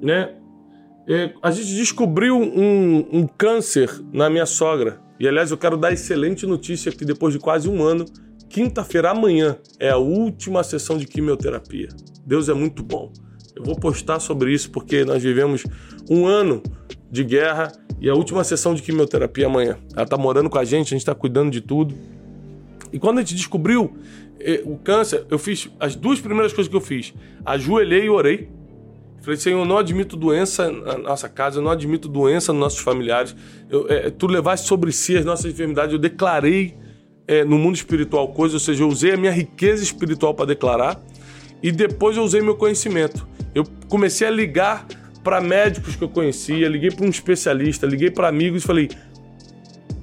né? 0.00 0.34
É, 1.08 1.32
a 1.42 1.50
gente 1.50 1.74
descobriu 1.74 2.36
um, 2.36 3.06
um 3.12 3.26
câncer 3.26 3.90
na 4.12 4.28
minha 4.28 4.46
sogra. 4.46 5.00
E 5.20 5.28
aliás, 5.28 5.50
eu 5.50 5.56
quero 5.56 5.76
dar 5.76 5.92
excelente 5.92 6.46
notícia 6.46 6.90
que 6.90 7.04
depois 7.04 7.32
de 7.32 7.38
quase 7.38 7.68
um 7.68 7.82
ano 7.82 8.04
Quinta-feira, 8.56 9.10
amanhã, 9.10 9.58
é 9.78 9.90
a 9.90 9.98
última 9.98 10.64
sessão 10.64 10.96
de 10.96 11.06
quimioterapia. 11.06 11.90
Deus 12.24 12.48
é 12.48 12.54
muito 12.54 12.82
bom. 12.82 13.12
Eu 13.54 13.62
vou 13.62 13.76
postar 13.76 14.18
sobre 14.18 14.50
isso 14.50 14.70
porque 14.70 15.04
nós 15.04 15.22
vivemos 15.22 15.62
um 16.08 16.26
ano 16.26 16.62
de 17.10 17.22
guerra 17.22 17.70
e 18.00 18.08
a 18.08 18.14
última 18.14 18.42
sessão 18.44 18.74
de 18.74 18.80
quimioterapia 18.80 19.44
amanhã. 19.44 19.76
Ela 19.92 20.04
está 20.04 20.16
morando 20.16 20.48
com 20.48 20.56
a 20.56 20.64
gente, 20.64 20.86
a 20.86 20.96
gente 20.96 21.00
está 21.00 21.14
cuidando 21.14 21.50
de 21.50 21.60
tudo. 21.60 21.94
E 22.90 22.98
quando 22.98 23.18
a 23.18 23.20
gente 23.20 23.34
descobriu 23.34 23.94
eh, 24.40 24.62
o 24.64 24.78
câncer, 24.78 25.26
eu 25.28 25.38
fiz 25.38 25.68
as 25.78 25.94
duas 25.94 26.18
primeiras 26.18 26.54
coisas 26.54 26.70
que 26.70 26.76
eu 26.76 26.80
fiz: 26.80 27.12
ajoelhei 27.44 28.04
e 28.04 28.08
orei. 28.08 28.48
Falei, 29.20 29.38
Senhor, 29.38 29.58
eu 29.58 29.66
não 29.66 29.76
admito 29.76 30.16
doença 30.16 30.72
na 30.72 30.96
nossa 30.96 31.28
casa, 31.28 31.58
eu 31.58 31.62
não 31.62 31.72
admito 31.72 32.08
doença 32.08 32.54
nos 32.54 32.60
nossos 32.60 32.78
familiares. 32.78 33.36
Eu, 33.68 33.86
é, 33.90 34.08
tu 34.08 34.26
levaste 34.26 34.66
sobre 34.66 34.92
si 34.92 35.14
as 35.14 35.26
nossas 35.26 35.52
enfermidades. 35.52 35.92
Eu 35.92 35.98
declarei 35.98 36.85
é, 37.26 37.44
no 37.44 37.58
mundo 37.58 37.76
espiritual 37.76 38.28
coisas, 38.28 38.54
ou 38.54 38.60
seja, 38.60 38.82
eu 38.82 38.88
usei 38.88 39.12
a 39.12 39.16
minha 39.16 39.32
riqueza 39.32 39.82
espiritual 39.82 40.34
para 40.34 40.46
declarar 40.46 41.00
e 41.62 41.72
depois 41.72 42.16
eu 42.16 42.22
usei 42.22 42.40
meu 42.40 42.56
conhecimento. 42.56 43.26
Eu 43.54 43.64
comecei 43.88 44.26
a 44.26 44.30
ligar 44.30 44.86
para 45.24 45.40
médicos 45.40 45.96
que 45.96 46.04
eu 46.04 46.08
conhecia, 46.08 46.68
liguei 46.68 46.90
para 46.90 47.04
um 47.04 47.08
especialista, 47.08 47.86
liguei 47.86 48.10
para 48.10 48.28
amigos 48.28 48.62
e 48.62 48.66
falei: 48.66 48.88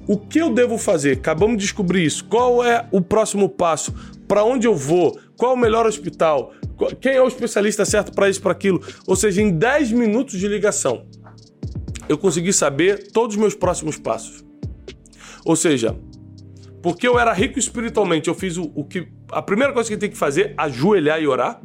o 0.06 0.18
que 0.18 0.38
eu 0.38 0.50
devo 0.50 0.76
fazer? 0.76 1.12
Acabamos 1.12 1.56
de 1.56 1.62
descobrir 1.62 2.04
isso. 2.04 2.24
Qual 2.26 2.62
é 2.64 2.86
o 2.90 3.00
próximo 3.00 3.48
passo? 3.48 3.94
Para 4.28 4.44
onde 4.44 4.66
eu 4.66 4.74
vou? 4.74 5.18
Qual 5.36 5.52
é 5.52 5.54
o 5.54 5.58
melhor 5.58 5.86
hospital? 5.86 6.52
Quem 7.00 7.12
é 7.12 7.22
o 7.22 7.28
especialista 7.28 7.84
certo 7.84 8.12
para 8.12 8.28
isso, 8.28 8.42
para 8.42 8.52
aquilo? 8.52 8.82
Ou 9.06 9.16
seja, 9.16 9.40
em 9.40 9.50
10 9.50 9.92
minutos 9.92 10.38
de 10.38 10.46
ligação, 10.46 11.06
eu 12.08 12.18
consegui 12.18 12.52
saber 12.52 13.10
todos 13.12 13.34
os 13.34 13.40
meus 13.40 13.54
próximos 13.54 13.96
passos. 13.96 14.44
Ou 15.44 15.56
seja, 15.56 15.96
porque 16.84 17.08
eu 17.08 17.18
era 17.18 17.32
rico 17.32 17.58
espiritualmente, 17.58 18.28
eu 18.28 18.34
fiz 18.34 18.58
o, 18.58 18.70
o 18.74 18.84
que. 18.84 19.08
A 19.32 19.40
primeira 19.40 19.72
coisa 19.72 19.88
que 19.88 19.96
tem 19.96 20.10
que 20.10 20.18
fazer, 20.18 20.52
ajoelhar 20.54 21.18
e 21.18 21.26
orar. 21.26 21.58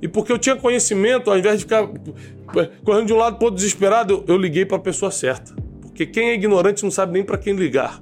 E 0.00 0.06
porque 0.06 0.30
eu 0.30 0.38
tinha 0.38 0.54
conhecimento, 0.54 1.28
ao 1.28 1.36
invés 1.36 1.58
de 1.58 1.64
ficar 1.64 1.82
é, 1.82 2.70
correndo 2.84 3.08
de 3.08 3.12
um 3.12 3.16
lado 3.16 3.36
para 3.36 3.46
outro 3.46 3.56
desesperado, 3.56 4.24
eu, 4.28 4.34
eu 4.34 4.36
liguei 4.36 4.64
para 4.64 4.76
a 4.76 4.80
pessoa 4.80 5.10
certa. 5.10 5.52
Porque 5.82 6.06
quem 6.06 6.28
é 6.28 6.34
ignorante 6.34 6.84
não 6.84 6.90
sabe 6.92 7.14
nem 7.14 7.24
para 7.24 7.36
quem 7.36 7.56
ligar. 7.56 8.00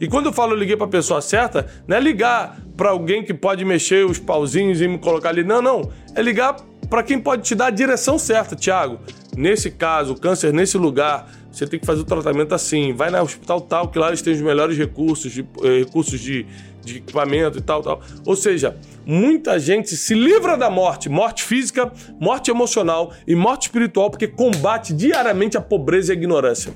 E 0.00 0.08
quando 0.08 0.24
eu 0.24 0.32
falo 0.32 0.54
eu 0.54 0.56
liguei 0.56 0.74
para 0.74 0.86
a 0.86 0.90
pessoa 0.90 1.20
certa, 1.20 1.66
não 1.86 1.98
é 1.98 2.00
ligar 2.00 2.58
para 2.74 2.88
alguém 2.88 3.22
que 3.22 3.34
pode 3.34 3.62
mexer 3.62 4.06
os 4.06 4.18
pauzinhos 4.18 4.80
e 4.80 4.88
me 4.88 4.96
colocar 4.96 5.28
ali. 5.28 5.44
Não, 5.44 5.60
não. 5.60 5.92
É 6.14 6.22
ligar 6.22 6.56
para 6.88 7.02
quem 7.02 7.18
pode 7.18 7.42
te 7.42 7.54
dar 7.54 7.66
a 7.66 7.70
direção 7.70 8.18
certa, 8.18 8.56
Tiago. 8.56 9.00
Nesse 9.36 9.70
caso, 9.70 10.14
câncer 10.14 10.50
nesse 10.50 10.78
lugar, 10.78 11.28
você 11.54 11.68
tem 11.68 11.78
que 11.78 11.86
fazer 11.86 12.00
o 12.00 12.04
tratamento 12.04 12.52
assim. 12.52 12.92
Vai 12.92 13.10
no 13.10 13.22
hospital 13.22 13.60
tal, 13.60 13.88
que 13.88 13.98
lá 13.98 14.08
eles 14.08 14.20
têm 14.20 14.32
os 14.32 14.40
melhores 14.40 14.76
recursos, 14.76 15.30
de, 15.30 15.46
eh, 15.62 15.78
recursos 15.84 16.18
de, 16.18 16.44
de 16.82 16.96
equipamento 16.96 17.58
e 17.58 17.60
tal, 17.60 17.80
tal. 17.80 18.00
Ou 18.26 18.34
seja, 18.34 18.76
muita 19.06 19.56
gente 19.60 19.96
se 19.96 20.14
livra 20.14 20.56
da 20.56 20.68
morte, 20.68 21.08
morte 21.08 21.44
física, 21.44 21.92
morte 22.20 22.50
emocional 22.50 23.12
e 23.24 23.36
morte 23.36 23.68
espiritual, 23.68 24.10
porque 24.10 24.26
combate 24.26 24.92
diariamente 24.92 25.56
a 25.56 25.60
pobreza 25.60 26.12
e 26.12 26.16
a 26.16 26.18
ignorância. 26.18 26.74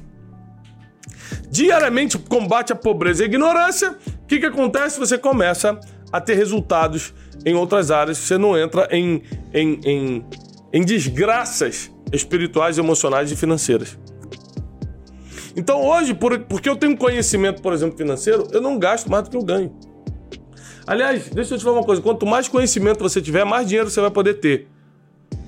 Diariamente 1.50 2.16
combate 2.16 2.72
a 2.72 2.76
pobreza 2.76 3.22
e 3.22 3.24
a 3.24 3.26
ignorância. 3.26 3.96
O 4.22 4.26
que, 4.28 4.38
que 4.38 4.46
acontece? 4.46 5.00
Você 5.00 5.18
começa 5.18 5.78
a 6.12 6.20
ter 6.20 6.34
resultados 6.34 7.12
em 7.44 7.54
outras 7.54 7.90
áreas, 7.90 8.18
você 8.18 8.38
não 8.38 8.56
entra 8.56 8.88
em, 8.92 9.22
em, 9.52 9.80
em, 9.84 10.24
em 10.72 10.84
desgraças 10.84 11.90
espirituais, 12.12 12.78
emocionais 12.78 13.32
e 13.32 13.36
financeiras. 13.36 13.98
Então 15.58 15.84
hoje, 15.84 16.14
por, 16.14 16.38
porque 16.38 16.68
eu 16.68 16.76
tenho 16.76 16.96
conhecimento, 16.96 17.60
por 17.60 17.72
exemplo, 17.72 17.98
financeiro, 17.98 18.46
eu 18.52 18.60
não 18.60 18.78
gasto 18.78 19.10
mais 19.10 19.24
do 19.24 19.30
que 19.30 19.36
eu 19.36 19.42
ganho. 19.42 19.74
Aliás, 20.86 21.28
deixa 21.30 21.54
eu 21.54 21.58
te 21.58 21.64
falar 21.64 21.78
uma 21.78 21.84
coisa: 21.84 22.00
quanto 22.00 22.24
mais 22.24 22.46
conhecimento 22.46 23.00
você 23.00 23.20
tiver, 23.20 23.44
mais 23.44 23.66
dinheiro 23.66 23.90
você 23.90 24.00
vai 24.00 24.10
poder 24.10 24.34
ter. 24.34 24.68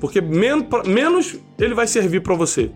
Porque 0.01 0.21
menos, 0.21 1.39
ele 1.57 1.75
vai 1.75 1.87
servir 1.87 2.23
para 2.23 2.35
você. 2.35 2.73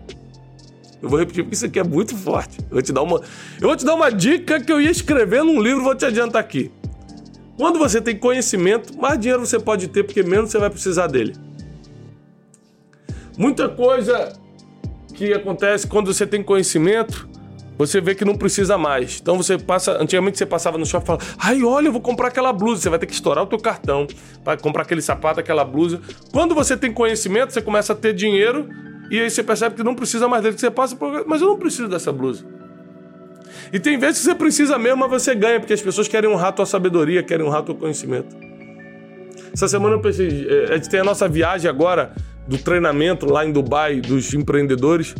Eu 1.01 1.09
vou 1.09 1.19
repetir 1.19 1.43
porque 1.43 1.55
isso 1.55 1.65
aqui 1.65 1.77
é 1.77 1.83
muito 1.83 2.15
forte. 2.15 2.57
Eu 2.61 2.71
vou 2.71 2.81
te 2.81 2.93
dar 2.93 3.01
uma, 3.01 3.17
eu 3.59 3.67
vou 3.67 3.75
te 3.75 3.83
dar 3.83 3.95
uma 3.95 4.09
dica 4.09 4.61
que 4.61 4.71
eu 4.71 4.79
ia 4.79 4.89
escrever 4.89 5.43
num 5.43 5.61
livro, 5.61 5.83
vou 5.83 5.93
te 5.93 6.05
adiantar 6.05 6.41
aqui. 6.41 6.71
Quando 7.57 7.77
você 7.77 7.99
tem 7.99 8.17
conhecimento, 8.17 8.97
mais 8.97 9.19
dinheiro 9.19 9.45
você 9.45 9.59
pode 9.59 9.89
ter, 9.89 10.03
porque 10.03 10.23
menos 10.23 10.51
você 10.51 10.57
vai 10.57 10.69
precisar 10.69 11.07
dele. 11.07 11.35
Muita 13.37 13.67
coisa 13.67 14.44
que 15.15 15.33
acontece 15.33 15.87
quando 15.87 16.13
você 16.13 16.27
tem 16.27 16.43
conhecimento, 16.43 17.27
você 17.77 17.99
vê 17.99 18.15
que 18.15 18.23
não 18.23 18.35
precisa 18.35 18.77
mais. 18.77 19.19
Então 19.21 19.37
você 19.37 19.57
passa. 19.57 20.01
Antigamente 20.01 20.37
você 20.37 20.45
passava 20.45 20.77
no 20.77 20.85
shopping 20.85 21.03
e 21.03 21.07
falava: 21.07 21.25
Ai, 21.37 21.63
olha, 21.63 21.87
eu 21.87 21.91
vou 21.91 22.01
comprar 22.01 22.29
aquela 22.29 22.53
blusa. 22.53 22.81
Você 22.81 22.89
vai 22.89 22.99
ter 22.99 23.05
que 23.05 23.13
estourar 23.13 23.43
o 23.43 23.47
teu 23.47 23.59
cartão 23.59 24.07
para 24.43 24.57
comprar 24.57 24.83
aquele 24.83 25.01
sapato, 25.01 25.39
aquela 25.39 25.65
blusa. 25.65 25.99
Quando 26.31 26.55
você 26.55 26.77
tem 26.77 26.91
conhecimento, 26.91 27.51
você 27.51 27.61
começa 27.61 27.93
a 27.93 27.95
ter 27.95 28.13
dinheiro 28.13 28.69
e 29.11 29.19
aí 29.19 29.29
você 29.29 29.43
percebe 29.43 29.75
que 29.75 29.83
não 29.83 29.95
precisa 29.95 30.27
mais 30.27 30.41
dele. 30.41 30.57
Você 30.57 30.71
passa 30.71 30.95
por. 30.95 31.25
Mas 31.27 31.41
eu 31.41 31.47
não 31.47 31.57
preciso 31.57 31.87
dessa 31.87 32.11
blusa. 32.11 32.45
E 33.73 33.79
tem 33.79 33.97
vezes 33.97 34.19
que 34.19 34.25
você 34.25 34.35
precisa 34.35 34.77
mesmo, 34.77 34.99
mas 34.99 35.09
você 35.09 35.35
ganha, 35.35 35.59
porque 35.59 35.73
as 35.73 35.81
pessoas 35.81 36.07
querem 36.07 36.29
honrar 36.29 36.49
a 36.49 36.51
tua 36.51 36.65
sabedoria, 36.65 37.23
querem 37.23 37.45
honrar 37.45 37.61
o 37.61 37.65
teu 37.65 37.75
conhecimento. 37.75 38.35
Essa 39.53 39.67
semana 39.67 39.95
eu 39.95 40.01
pensei, 40.01 40.47
é, 40.49 40.73
a 40.73 40.75
gente 40.75 40.89
tem 40.89 40.99
a 40.99 41.03
nossa 41.03 41.27
viagem 41.27 41.69
agora 41.69 42.13
do 42.47 42.57
treinamento 42.57 43.25
lá 43.25 43.45
em 43.45 43.51
Dubai 43.51 44.01
dos 44.01 44.33
empreendedores. 44.33 45.15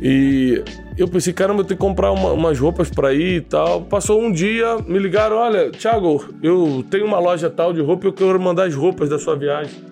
E 0.00 0.62
eu 0.96 1.08
pensei, 1.08 1.32
caramba, 1.32 1.62
eu 1.62 1.64
tenho 1.64 1.78
que 1.78 1.84
comprar 1.84 2.12
uma, 2.12 2.32
umas 2.32 2.58
roupas 2.58 2.88
para 2.88 3.12
ir 3.12 3.36
e 3.36 3.40
tal. 3.40 3.82
Passou 3.82 4.22
um 4.22 4.30
dia, 4.30 4.78
me 4.86 4.98
ligaram: 4.98 5.36
olha, 5.36 5.70
Thiago, 5.70 6.24
eu 6.42 6.84
tenho 6.90 7.04
uma 7.04 7.18
loja 7.18 7.50
tal 7.50 7.72
de 7.72 7.80
roupa 7.80 8.06
e 8.06 8.08
eu 8.08 8.12
quero 8.12 8.40
mandar 8.40 8.64
as 8.64 8.74
roupas 8.74 9.08
da 9.08 9.18
sua 9.18 9.36
viagem. 9.36 9.82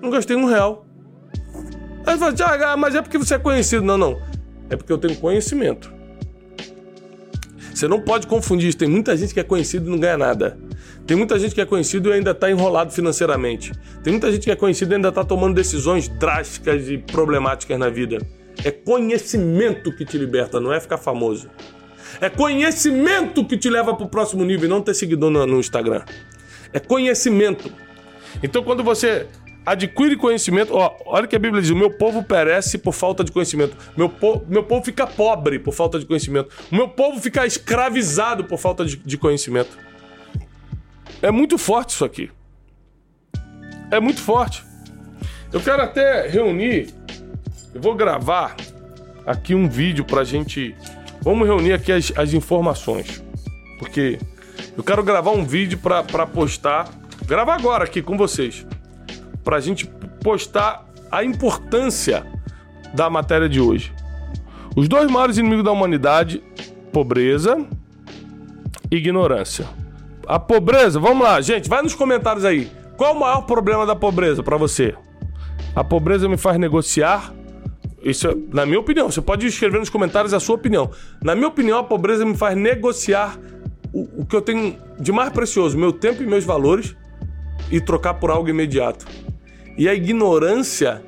Não 0.00 0.10
gastei 0.10 0.36
um 0.36 0.44
real. 0.44 0.86
Aí 2.06 2.14
eu 2.14 2.18
falei, 2.18 2.34
Thiago, 2.34 2.64
ah, 2.64 2.76
mas 2.76 2.94
é 2.94 3.02
porque 3.02 3.18
você 3.18 3.34
é 3.34 3.38
conhecido. 3.38 3.84
Não, 3.84 3.98
não. 3.98 4.18
É 4.68 4.76
porque 4.76 4.92
eu 4.92 4.98
tenho 4.98 5.16
conhecimento. 5.16 5.92
Você 7.74 7.88
não 7.88 8.00
pode 8.00 8.26
confundir 8.26 8.68
isso. 8.68 8.78
Tem 8.78 8.88
muita 8.88 9.16
gente 9.16 9.32
que 9.32 9.40
é 9.40 9.44
conhecido 9.44 9.86
e 9.86 9.90
não 9.90 9.98
ganha 9.98 10.16
nada. 10.16 10.58
Tem 11.06 11.16
muita 11.16 11.38
gente 11.38 11.54
que 11.54 11.60
é 11.60 11.66
conhecido 11.66 12.10
e 12.10 12.12
ainda 12.12 12.30
está 12.30 12.50
enrolado 12.50 12.92
financeiramente. 12.92 13.72
Tem 14.02 14.12
muita 14.12 14.30
gente 14.30 14.44
que 14.44 14.50
é 14.50 14.56
conhecido 14.56 14.92
e 14.92 14.96
ainda 14.96 15.08
está 15.08 15.24
tomando 15.24 15.54
decisões 15.54 16.08
drásticas 16.08 16.88
e 16.88 16.98
problemáticas 16.98 17.78
na 17.78 17.88
vida. 17.88 18.18
É 18.64 18.70
conhecimento 18.70 19.94
que 19.94 20.04
te 20.04 20.18
liberta, 20.18 20.60
não 20.60 20.72
é 20.72 20.80
ficar 20.80 20.98
famoso. 20.98 21.48
É 22.20 22.28
conhecimento 22.28 23.44
que 23.44 23.56
te 23.56 23.70
leva 23.70 23.94
para 23.94 24.04
o 24.04 24.08
próximo 24.08 24.44
nível 24.44 24.66
e 24.66 24.68
não 24.68 24.82
ter 24.82 24.94
seguidor 24.94 25.30
no, 25.30 25.46
no 25.46 25.60
Instagram. 25.60 26.02
É 26.72 26.78
conhecimento. 26.78 27.72
Então, 28.42 28.62
quando 28.62 28.82
você 28.82 29.26
adquire 29.64 30.16
conhecimento. 30.16 30.74
Ó, 30.74 30.96
olha 31.06 31.26
que 31.26 31.36
a 31.36 31.38
Bíblia 31.38 31.62
diz: 31.62 31.70
o 31.70 31.76
meu 31.76 31.90
povo 31.90 32.22
perece 32.22 32.78
por 32.78 32.92
falta 32.92 33.22
de 33.24 33.32
conhecimento. 33.32 33.76
Meu, 33.96 34.08
po 34.08 34.44
meu 34.48 34.62
povo 34.62 34.84
fica 34.84 35.06
pobre 35.06 35.58
por 35.58 35.72
falta 35.72 35.98
de 35.98 36.06
conhecimento. 36.06 36.50
O 36.70 36.74
meu 36.74 36.88
povo 36.88 37.20
fica 37.20 37.46
escravizado 37.46 38.44
por 38.44 38.58
falta 38.58 38.84
de, 38.84 38.96
de 38.96 39.18
conhecimento. 39.18 39.89
É 41.22 41.30
muito 41.30 41.58
forte 41.58 41.90
isso 41.90 42.04
aqui. 42.04 42.30
É 43.90 44.00
muito 44.00 44.20
forte. 44.20 44.64
Eu 45.52 45.60
quero 45.60 45.82
até 45.82 46.28
reunir. 46.28 46.94
Eu 47.74 47.80
vou 47.80 47.94
gravar 47.94 48.56
aqui 49.26 49.54
um 49.54 49.68
vídeo 49.68 50.04
pra 50.04 50.24
gente. 50.24 50.74
Vamos 51.22 51.46
reunir 51.46 51.72
aqui 51.72 51.92
as, 51.92 52.12
as 52.16 52.32
informações. 52.32 53.22
Porque 53.78 54.18
eu 54.76 54.82
quero 54.82 55.02
gravar 55.02 55.32
um 55.32 55.44
vídeo 55.44 55.78
pra, 55.78 56.02
pra 56.02 56.26
postar. 56.26 56.88
Gravar 57.26 57.54
agora 57.54 57.84
aqui 57.84 58.00
com 58.00 58.16
vocês 58.16 58.66
para 59.44 59.56
a 59.56 59.60
gente 59.60 59.86
postar 60.22 60.86
a 61.10 61.24
importância 61.24 62.24
da 62.94 63.10
matéria 63.10 63.48
de 63.48 63.60
hoje. 63.60 63.92
Os 64.76 64.88
dois 64.88 65.10
maiores 65.10 65.38
inimigos 65.38 65.64
da 65.64 65.72
humanidade: 65.72 66.42
pobreza 66.92 67.66
e 68.90 68.96
ignorância. 68.96 69.66
A 70.26 70.38
pobreza, 70.38 71.00
vamos 71.00 71.22
lá, 71.24 71.40
gente, 71.40 71.68
vai 71.68 71.82
nos 71.82 71.94
comentários 71.94 72.44
aí. 72.44 72.70
Qual 72.96 73.14
o 73.14 73.20
maior 73.20 73.42
problema 73.42 73.86
da 73.86 73.96
pobreza 73.96 74.42
para 74.42 74.56
você? 74.56 74.94
A 75.74 75.82
pobreza 75.82 76.28
me 76.28 76.36
faz 76.36 76.58
negociar. 76.58 77.32
Isso 78.02 78.28
é, 78.28 78.36
na 78.52 78.66
minha 78.66 78.78
opinião. 78.78 79.10
Você 79.10 79.20
pode 79.20 79.46
escrever 79.46 79.78
nos 79.78 79.88
comentários 79.88 80.34
a 80.34 80.40
sua 80.40 80.56
opinião. 80.56 80.90
Na 81.22 81.34
minha 81.34 81.48
opinião, 81.48 81.78
a 81.78 81.84
pobreza 81.84 82.24
me 82.24 82.36
faz 82.36 82.56
negociar 82.56 83.38
o, 83.92 84.22
o 84.22 84.26
que 84.26 84.36
eu 84.36 84.42
tenho 84.42 84.76
de 84.98 85.12
mais 85.12 85.32
precioso, 85.32 85.78
meu 85.78 85.92
tempo 85.92 86.22
e 86.22 86.26
meus 86.26 86.44
valores, 86.44 86.94
e 87.70 87.80
trocar 87.80 88.14
por 88.14 88.30
algo 88.30 88.48
imediato. 88.48 89.06
E 89.78 89.88
a 89.88 89.94
ignorância, 89.94 91.02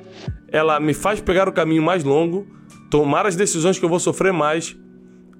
ela 0.47 0.79
me 0.79 0.93
faz 0.93 1.19
pegar 1.19 1.47
o 1.47 1.51
caminho 1.51 1.83
mais 1.83 2.03
longo, 2.03 2.47
tomar 2.89 3.25
as 3.25 3.35
decisões 3.35 3.77
que 3.77 3.85
eu 3.85 3.89
vou 3.89 3.99
sofrer 3.99 4.33
mais 4.33 4.75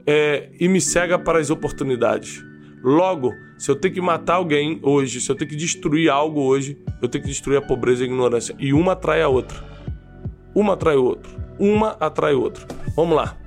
é, 0.05 0.49
e 0.59 0.67
me 0.67 0.81
cega 0.81 1.17
para 1.17 1.39
as 1.39 1.49
oportunidades. 1.49 2.43
Logo, 2.83 3.33
se 3.57 3.71
eu 3.71 3.77
tenho 3.77 3.93
que 3.93 4.01
matar 4.01 4.35
alguém 4.35 4.77
hoje, 4.83 5.21
se 5.21 5.31
eu 5.31 5.35
tenho 5.35 5.49
que 5.49 5.55
destruir 5.55 6.09
algo 6.09 6.41
hoje, 6.41 6.77
eu 7.01 7.07
tenho 7.07 7.23
que 7.23 7.29
destruir 7.29 7.57
a 7.57 7.61
pobreza 7.61 8.01
e 8.01 8.03
a 8.03 8.07
ignorância. 8.07 8.53
E 8.59 8.73
uma 8.73 8.91
atrai 8.91 9.21
a 9.21 9.29
outra. 9.29 9.63
Uma 10.53 10.73
atrai 10.73 10.97
o 10.97 11.05
outro. 11.05 11.31
Uma 11.57 11.91
atrai 11.99 12.33
o 12.33 12.41
outro. 12.41 12.67
Vamos 12.93 13.15
lá. 13.15 13.37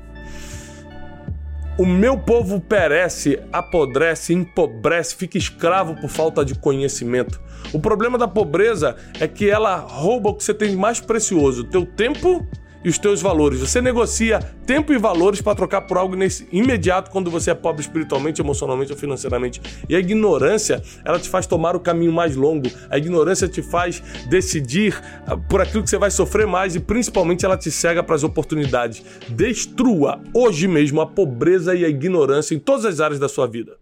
O 1.79 1.85
meu 1.85 2.17
povo 2.17 2.59
perece, 2.59 3.39
apodrece, 3.53 4.33
empobrece, 4.33 5.15
fica 5.15 5.37
escravo 5.37 5.95
por 6.01 6.09
falta 6.09 6.43
de 6.43 6.55
conhecimento. 6.55 7.39
O 7.75 7.79
problema 7.79 8.17
da 8.17 8.27
pobreza 8.27 8.97
é 9.21 9.29
que 9.29 9.51
ela 9.51 9.77
rouba 9.77 10.31
o 10.31 10.35
que 10.35 10.43
você 10.43 10.55
tem 10.55 10.71
de 10.71 10.77
mais 10.77 10.99
precioso, 11.01 11.65
teu 11.65 11.85
tempo 11.85 12.47
e 12.87 12.89
os 12.89 12.99
teus 12.99 13.21
valores. 13.21 13.59
Você 13.59 13.83
negocia 13.83 14.39
tempo 14.65 14.93
e 14.93 14.99
valores 14.99 15.43
para 15.43 15.57
trocar 15.57 15.83
por 15.83 15.99
algo 15.99 16.15
nesse, 16.15 16.47
imediato 16.53 17.11
quando 17.11 17.29
você 17.29 17.51
é 17.51 17.55
pobre 17.55 17.83
espiritualmente, 17.83 18.41
emocionalmente 18.41 18.93
ou 18.93 18.99
financeiramente. 18.99 19.61
E 19.89 19.97
a 19.97 19.99
ignorância, 19.99 20.81
ela 21.05 21.19
te 21.19 21.29
faz 21.29 21.49
tomar 21.49 21.75
o 21.75 21.81
caminho 21.81 22.13
mais 22.13 22.37
longo. 22.37 22.71
A 22.89 22.97
ignorância 22.97 23.49
te 23.49 23.61
faz 23.61 24.01
decidir 24.31 24.97
ah, 25.27 25.37
por 25.37 25.61
aquilo 25.61 25.83
que 25.83 25.91
você 25.91 25.99
vai 25.99 26.13
sofrer 26.13 26.47
mais 26.47 26.77
e 26.77 26.81
principalmente 26.81 27.45
ela 27.45 27.57
te 27.57 27.73
cega 27.73 28.05
para 28.05 28.15
as 28.15 28.23
oportunidades. 28.23 29.03
Destrua 29.29 30.21
hoje 30.33 30.69
mesmo 30.69 31.01
a 31.01 31.07
pobreza 31.07 31.75
e 31.75 31.85
a 31.85 31.89
ignorância 31.89 32.55
em 32.55 32.61
todas 32.61 32.85
as 32.85 33.01
áreas 33.01 33.19
da 33.19 33.29
sua 33.29 33.49
vida 33.49 33.77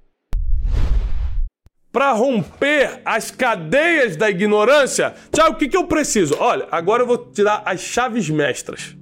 para 1.95 2.11
romper 2.11 3.01
as 3.05 3.31
cadeias 3.31 4.17
da 4.17 4.29
ignorância. 4.29 5.15
Tiago, 5.33 5.53
o 5.53 5.57
que, 5.57 5.69
que 5.69 5.77
eu 5.77 5.85
preciso? 5.85 6.35
Olha, 6.41 6.67
agora 6.73 7.05
eu 7.05 7.07
vou 7.07 7.17
tirar 7.17 7.63
as 7.65 7.81
chaves 7.83 8.29
mestras. 8.29 8.97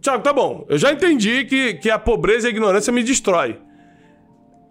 Tiago, 0.00 0.24
tá 0.24 0.32
bom, 0.32 0.66
eu 0.68 0.76
já 0.76 0.92
entendi 0.92 1.44
que, 1.44 1.74
que 1.74 1.88
a 1.88 1.96
pobreza 1.96 2.48
e 2.48 2.48
a 2.48 2.50
ignorância 2.50 2.92
me 2.92 3.04
destrói. 3.04 3.60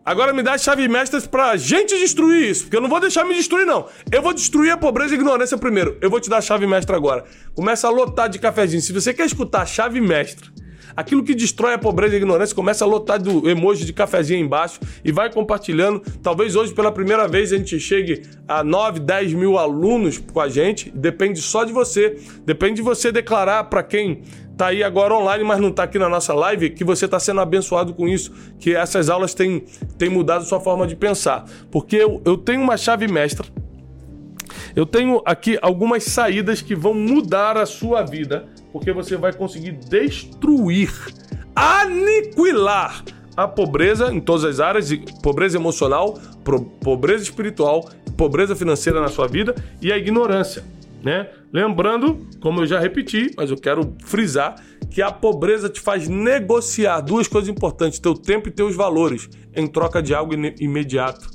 Agora 0.03 0.33
me 0.33 0.43
dá 0.43 0.55
as 0.55 0.63
chaves 0.63 0.85
mestras 0.89 1.25
pra 1.25 1.55
gente 1.55 1.97
destruir 1.97 2.51
isso, 2.51 2.63
porque 2.65 2.75
eu 2.75 2.81
não 2.81 2.89
vou 2.89 2.99
deixar 2.99 3.23
me 3.23 3.33
destruir, 3.33 3.65
não. 3.65 3.87
Eu 4.11 4.21
vou 4.21 4.33
destruir 4.33 4.71
a 4.71 4.77
pobreza 4.77 5.13
e 5.13 5.17
a 5.17 5.19
ignorância 5.21 5.57
primeiro. 5.57 5.97
Eu 6.01 6.09
vou 6.09 6.19
te 6.19 6.29
dar 6.29 6.39
a 6.39 6.41
chave 6.41 6.67
mestra 6.67 6.97
agora. 6.97 7.23
Começa 7.55 7.87
a 7.87 7.89
lotar 7.89 8.27
de 8.27 8.37
cafezinho. 8.37 8.81
Se 8.81 8.91
você 8.91 9.13
quer 9.13 9.25
escutar 9.25 9.61
a 9.61 9.65
chave 9.65 10.01
mestra 10.01 10.51
Aquilo 10.95 11.23
que 11.23 11.33
destrói 11.33 11.73
a 11.73 11.77
pobreza 11.77 12.13
e 12.13 12.15
a 12.15 12.17
ignorância 12.17 12.55
começa 12.55 12.85
a 12.85 12.87
lotar 12.87 13.21
do 13.21 13.49
emoji 13.49 13.85
de 13.85 13.93
cafezinho 13.93 14.39
embaixo 14.39 14.79
e 15.03 15.11
vai 15.11 15.31
compartilhando. 15.31 16.01
Talvez 16.21 16.55
hoje, 16.55 16.73
pela 16.73 16.91
primeira 16.91 17.27
vez, 17.27 17.51
a 17.51 17.57
gente 17.57 17.79
chegue 17.79 18.23
a 18.47 18.63
9, 18.63 18.99
10 18.99 19.33
mil 19.33 19.57
alunos 19.57 20.17
com 20.17 20.39
a 20.39 20.47
gente. 20.47 20.91
Depende 20.91 21.41
só 21.41 21.63
de 21.63 21.73
você. 21.73 22.17
Depende 22.45 22.75
de 22.75 22.81
você 22.81 23.11
declarar 23.11 23.65
para 23.65 23.83
quem 23.83 24.21
tá 24.57 24.67
aí 24.67 24.83
agora 24.83 25.15
online, 25.15 25.43
mas 25.43 25.59
não 25.59 25.71
tá 25.71 25.83
aqui 25.83 25.97
na 25.97 26.07
nossa 26.07 26.33
live, 26.33 26.69
que 26.69 26.83
você 26.83 27.05
está 27.05 27.19
sendo 27.19 27.41
abençoado 27.41 27.93
com 27.93 28.07
isso, 28.07 28.31
que 28.59 28.75
essas 28.75 29.09
aulas 29.09 29.33
têm, 29.33 29.63
têm 29.97 30.09
mudado 30.09 30.45
sua 30.45 30.59
forma 30.59 30.85
de 30.85 30.95
pensar. 30.95 31.45
Porque 31.71 31.95
eu, 31.95 32.21
eu 32.23 32.37
tenho 32.37 32.61
uma 32.61 32.77
chave 32.77 33.07
mestra, 33.07 33.47
eu 34.75 34.85
tenho 34.85 35.21
aqui 35.25 35.57
algumas 35.61 36.03
saídas 36.03 36.61
que 36.61 36.75
vão 36.75 36.93
mudar 36.93 37.57
a 37.57 37.65
sua 37.65 38.03
vida 38.03 38.45
porque 38.73 38.91
você 38.91 39.15
vai 39.15 39.31
conseguir 39.31 39.71
destruir, 39.73 40.91
aniquilar 41.55 43.05
a 43.37 43.47
pobreza 43.47 44.11
em 44.11 44.19
todas 44.19 44.43
as 44.43 44.59
áreas, 44.59 44.91
pobreza 45.21 45.57
emocional, 45.57 46.19
pobreza 46.83 47.23
espiritual, 47.23 47.87
pobreza 48.17 48.55
financeira 48.55 48.99
na 48.99 49.07
sua 49.07 49.27
vida 49.27 49.53
e 49.79 49.91
a 49.91 49.97
ignorância, 49.97 50.63
né? 51.03 51.29
Lembrando, 51.51 52.27
como 52.41 52.61
eu 52.61 52.65
já 52.65 52.79
repeti, 52.79 53.31
mas 53.37 53.51
eu 53.51 53.57
quero 53.57 53.95
frisar 54.03 54.55
que 54.89 55.01
a 55.01 55.11
pobreza 55.11 55.69
te 55.69 55.79
faz 55.79 56.07
negociar 56.07 57.01
duas 57.01 57.27
coisas 57.27 57.49
importantes: 57.49 57.99
teu 57.99 58.15
tempo 58.15 58.49
e 58.49 58.51
teus 58.51 58.75
valores, 58.75 59.29
em 59.55 59.67
troca 59.67 60.01
de 60.01 60.15
algo 60.15 60.33
imediato. 60.59 61.29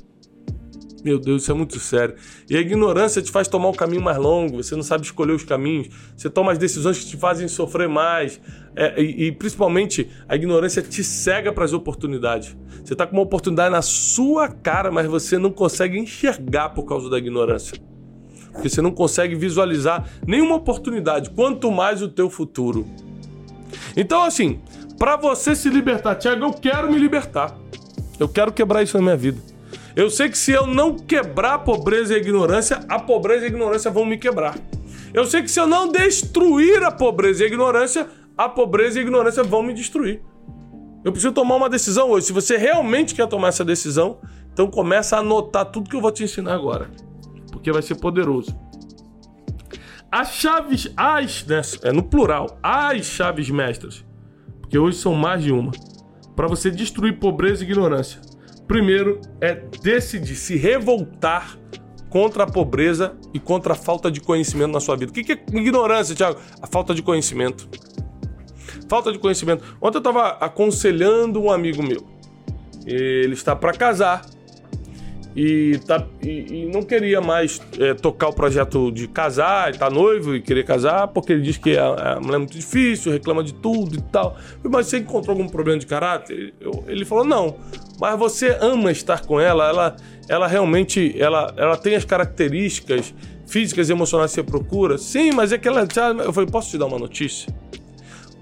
Meu 1.03 1.17
Deus, 1.17 1.43
isso 1.43 1.51
é 1.51 1.53
muito 1.53 1.79
sério. 1.79 2.15
E 2.49 2.57
a 2.57 2.59
ignorância 2.59 3.21
te 3.21 3.31
faz 3.31 3.47
tomar 3.47 3.69
um 3.69 3.73
caminho 3.73 4.01
mais 4.01 4.17
longo, 4.17 4.61
você 4.61 4.75
não 4.75 4.83
sabe 4.83 5.05
escolher 5.05 5.33
os 5.33 5.43
caminhos, 5.43 5.87
você 6.15 6.29
toma 6.29 6.51
as 6.51 6.57
decisões 6.57 6.99
que 6.99 7.05
te 7.05 7.17
fazem 7.17 7.47
sofrer 7.47 7.87
mais. 7.87 8.39
É, 8.75 9.01
e, 9.01 9.27
e, 9.27 9.31
principalmente, 9.31 10.09
a 10.27 10.35
ignorância 10.35 10.81
te 10.81 11.03
cega 11.03 11.51
para 11.51 11.65
as 11.65 11.73
oportunidades. 11.73 12.55
Você 12.83 12.93
está 12.93 13.05
com 13.05 13.15
uma 13.15 13.23
oportunidade 13.23 13.71
na 13.71 13.81
sua 13.81 14.47
cara, 14.49 14.91
mas 14.91 15.07
você 15.07 15.37
não 15.37 15.51
consegue 15.51 15.97
enxergar 15.97 16.69
por 16.69 16.83
causa 16.83 17.09
da 17.09 17.17
ignorância. 17.17 17.79
Porque 18.51 18.69
você 18.69 18.81
não 18.81 18.91
consegue 18.91 19.35
visualizar 19.35 20.09
nenhuma 20.25 20.55
oportunidade, 20.55 21.29
quanto 21.29 21.71
mais 21.71 22.01
o 22.01 22.09
teu 22.09 22.29
futuro. 22.29 22.85
Então, 23.95 24.23
assim, 24.23 24.59
para 24.97 25.15
você 25.15 25.55
se 25.55 25.69
libertar, 25.69 26.15
Tiago, 26.15 26.45
eu 26.45 26.53
quero 26.53 26.91
me 26.91 26.97
libertar. 26.97 27.57
Eu 28.19 28.27
quero 28.27 28.51
quebrar 28.51 28.83
isso 28.83 28.97
na 28.97 29.03
minha 29.03 29.17
vida. 29.17 29.39
Eu 29.99 30.09
sei 30.09 30.29
que 30.29 30.37
se 30.37 30.53
eu 30.53 30.65
não 30.65 30.95
quebrar 30.95 31.55
a 31.55 31.59
pobreza 31.59 32.13
e 32.13 32.15
a 32.15 32.19
ignorância, 32.19 32.79
a 32.87 32.97
pobreza 32.97 33.41
e 33.41 33.43
a 33.43 33.49
ignorância 33.49 33.91
vão 33.91 34.05
me 34.05 34.17
quebrar. 34.17 34.57
Eu 35.13 35.25
sei 35.25 35.41
que 35.41 35.51
se 35.51 35.59
eu 35.59 35.67
não 35.67 35.91
destruir 35.91 36.81
a 36.85 36.89
pobreza 36.89 37.41
e 37.41 37.43
a 37.43 37.47
ignorância, 37.47 38.07
a 38.37 38.47
pobreza 38.47 38.97
e 38.97 38.99
a 38.99 39.01
ignorância 39.01 39.43
vão 39.43 39.61
me 39.61 39.73
destruir. 39.73 40.21
Eu 41.03 41.11
preciso 41.11 41.33
tomar 41.33 41.57
uma 41.57 41.69
decisão 41.69 42.11
hoje. 42.11 42.27
Se 42.27 42.31
você 42.31 42.55
realmente 42.55 43.13
quer 43.13 43.27
tomar 43.27 43.49
essa 43.49 43.65
decisão, 43.65 44.21
então 44.53 44.67
começa 44.71 45.17
a 45.17 45.19
anotar 45.19 45.65
tudo 45.65 45.89
que 45.89 45.97
eu 45.97 46.01
vou 46.01 46.13
te 46.13 46.23
ensinar 46.23 46.53
agora, 46.53 46.89
porque 47.51 47.69
vai 47.69 47.81
ser 47.81 47.95
poderoso. 47.95 48.57
As 50.09 50.31
chaves, 50.31 50.89
as, 50.95 51.45
né, 51.45 51.59
é 51.83 51.91
no 51.91 52.03
plural, 52.03 52.57
as 52.63 53.05
chaves 53.05 53.49
mestras, 53.49 54.05
porque 54.61 54.79
hoje 54.79 54.97
são 54.97 55.13
mais 55.13 55.43
de 55.43 55.51
uma, 55.51 55.73
para 56.37 56.47
você 56.47 56.71
destruir 56.71 57.19
pobreza 57.19 57.65
e 57.65 57.67
ignorância. 57.67 58.28
Primeiro 58.69 59.19
é 59.41 59.55
decidir 59.55 60.35
se 60.35 60.55
revoltar 60.55 61.57
contra 62.07 62.43
a 62.43 62.47
pobreza 62.47 63.17
e 63.33 63.39
contra 63.39 63.73
a 63.73 63.75
falta 63.75 64.11
de 64.11 64.21
conhecimento 64.21 64.71
na 64.71 64.79
sua 64.79 64.95
vida. 64.95 65.11
O 65.11 65.13
que 65.13 65.31
é 65.31 65.43
ignorância, 65.57 66.13
Tiago? 66.13 66.39
A 66.61 66.67
falta 66.67 66.93
de 66.93 67.01
conhecimento. 67.01 67.67
Falta 68.87 69.11
de 69.11 69.17
conhecimento. 69.17 69.63
Ontem 69.81 69.97
eu 69.97 70.01
estava 70.01 70.27
aconselhando 70.39 71.41
um 71.41 71.49
amigo 71.49 71.81
meu. 71.81 72.07
Ele 72.85 73.33
está 73.33 73.55
para 73.55 73.73
casar 73.73 74.21
e, 75.35 75.79
tá, 75.85 76.05
e, 76.21 76.63
e 76.63 76.71
não 76.73 76.81
queria 76.81 77.21
mais 77.21 77.61
é, 77.79 77.93
tocar 77.93 78.29
o 78.29 78.33
projeto 78.33 78.91
de 78.91 79.07
casar, 79.07 79.69
está 79.69 79.89
noivo 79.89 80.35
e 80.35 80.41
querer 80.41 80.65
casar, 80.65 81.07
porque 81.09 81.33
ele 81.33 81.41
diz 81.41 81.57
que 81.57 81.77
a, 81.77 82.15
a 82.15 82.19
mulher 82.19 82.35
é 82.35 82.39
muito 82.39 82.57
difícil, 82.57 83.11
reclama 83.11 83.43
de 83.43 83.53
tudo 83.53 83.95
e 83.97 84.01
tal. 84.01 84.37
Mas 84.63 84.87
você 84.87 84.97
encontrou 84.97 85.37
algum 85.37 85.47
problema 85.47 85.79
de 85.79 85.85
caráter? 85.85 86.53
Eu, 86.59 86.83
ele 86.87 87.05
falou: 87.05 87.23
não, 87.23 87.57
mas 87.99 88.17
você 88.17 88.57
ama 88.59 88.91
estar 88.91 89.21
com 89.25 89.39
ela, 89.39 89.69
ela, 89.69 89.95
ela 90.27 90.47
realmente 90.47 91.15
ela, 91.19 91.53
ela 91.55 91.77
tem 91.77 91.95
as 91.95 92.05
características 92.05 93.13
físicas 93.45 93.89
e 93.89 93.91
emocionais 93.91 94.31
que 94.31 94.35
você 94.35 94.43
procura. 94.43 94.97
Sim, 94.97 95.31
mas 95.31 95.51
é 95.51 95.57
que 95.59 95.67
ela. 95.67 95.87
Eu 96.25 96.33
falei: 96.33 96.49
posso 96.49 96.71
te 96.71 96.77
dar 96.77 96.87
uma 96.87 96.99
notícia? 96.99 97.53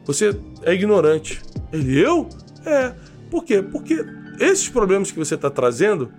Você 0.06 0.40
é 0.64 0.74
ignorante. 0.74 1.42
Ele, 1.72 2.00
eu? 2.00 2.30
É. 2.66 2.94
Por 3.30 3.44
quê? 3.44 3.62
Porque 3.62 4.06
esses 4.40 4.70
problemas 4.70 5.12
que 5.12 5.20
você 5.20 5.36
está 5.36 5.50
trazendo 5.50 6.10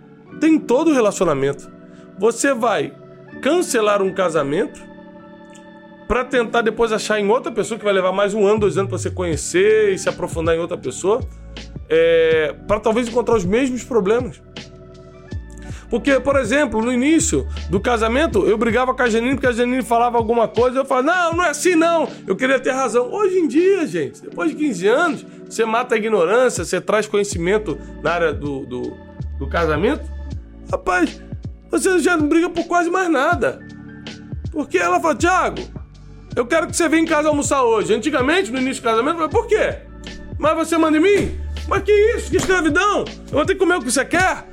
tem 0.40 0.58
todo 0.58 0.90
o 0.90 0.94
relacionamento. 0.94 1.70
Você 2.18 2.52
vai 2.54 2.92
cancelar 3.42 4.02
um 4.02 4.12
casamento 4.12 4.88
para 6.08 6.24
tentar 6.24 6.62
depois 6.62 6.90
achar 6.90 7.20
em 7.20 7.28
outra 7.28 7.52
pessoa 7.52 7.78
que 7.78 7.84
vai 7.84 7.92
levar 7.92 8.12
mais 8.12 8.32
um 8.32 8.46
ano, 8.46 8.60
dois 8.60 8.78
anos 8.78 8.88
para 8.88 8.98
você 8.98 9.10
conhecer 9.10 9.92
e 9.92 9.98
se 9.98 10.08
aprofundar 10.08 10.56
em 10.56 10.58
outra 10.58 10.78
pessoa, 10.78 11.20
é, 11.88 12.54
para 12.66 12.80
talvez 12.80 13.06
encontrar 13.08 13.36
os 13.36 13.44
mesmos 13.44 13.84
problemas. 13.84 14.40
Porque, 15.90 16.20
por 16.20 16.36
exemplo, 16.36 16.82
no 16.82 16.92
início 16.92 17.46
do 17.70 17.80
casamento, 17.80 18.46
eu 18.46 18.58
brigava 18.58 18.94
com 18.94 19.02
a 19.02 19.08
Janine 19.08 19.34
porque 19.34 19.46
a 19.46 19.52
Janine 19.52 19.82
falava 19.82 20.18
alguma 20.18 20.46
coisa, 20.46 20.78
eu 20.78 20.84
falava, 20.84 21.06
não, 21.06 21.38
não 21.38 21.44
é 21.44 21.50
assim 21.50 21.74
não, 21.74 22.08
eu 22.26 22.36
queria 22.36 22.60
ter 22.60 22.72
razão. 22.72 23.10
Hoje 23.10 23.38
em 23.38 23.48
dia, 23.48 23.86
gente, 23.86 24.20
depois 24.22 24.50
de 24.50 24.56
15 24.56 24.86
anos, 24.86 25.26
você 25.48 25.64
mata 25.64 25.94
a 25.94 25.98
ignorância, 25.98 26.64
você 26.64 26.80
traz 26.80 27.06
conhecimento 27.06 27.78
na 28.02 28.12
área 28.12 28.32
do, 28.34 28.66
do, 28.66 28.96
do 29.38 29.46
casamento, 29.46 30.17
Rapaz, 30.70 31.22
você 31.70 31.98
já 31.98 32.16
não 32.16 32.28
briga 32.28 32.50
por 32.50 32.64
quase 32.66 32.90
mais 32.90 33.11
nada. 33.11 33.61
Porque 34.52 34.78
ela 34.78 35.00
fala, 35.00 35.14
Thiago, 35.14 35.62
eu 36.35 36.46
quero 36.46 36.66
que 36.66 36.76
você 36.76 36.88
venha 36.88 37.02
em 37.02 37.07
casa 37.07 37.28
almoçar 37.28 37.62
hoje. 37.62 37.94
Antigamente, 37.94 38.50
no 38.50 38.59
início 38.59 38.83
do 38.83 38.87
casamento, 38.87 39.20
eu 39.20 39.28
falei, 39.28 39.31
por 39.31 39.46
quê? 39.46 39.78
Mas 40.38 40.57
você 40.57 40.76
manda 40.76 40.98
em 40.98 41.00
mim? 41.00 41.40
Mas 41.68 41.83
que 41.83 41.92
isso? 41.92 42.31
Que 42.31 42.37
escravidão? 42.37 43.04
Eu 43.26 43.33
vou 43.33 43.44
ter 43.44 43.54
que 43.54 43.59
comer 43.59 43.76
o 43.76 43.81
que 43.81 43.90
você 43.90 44.04
quer? 44.04 44.46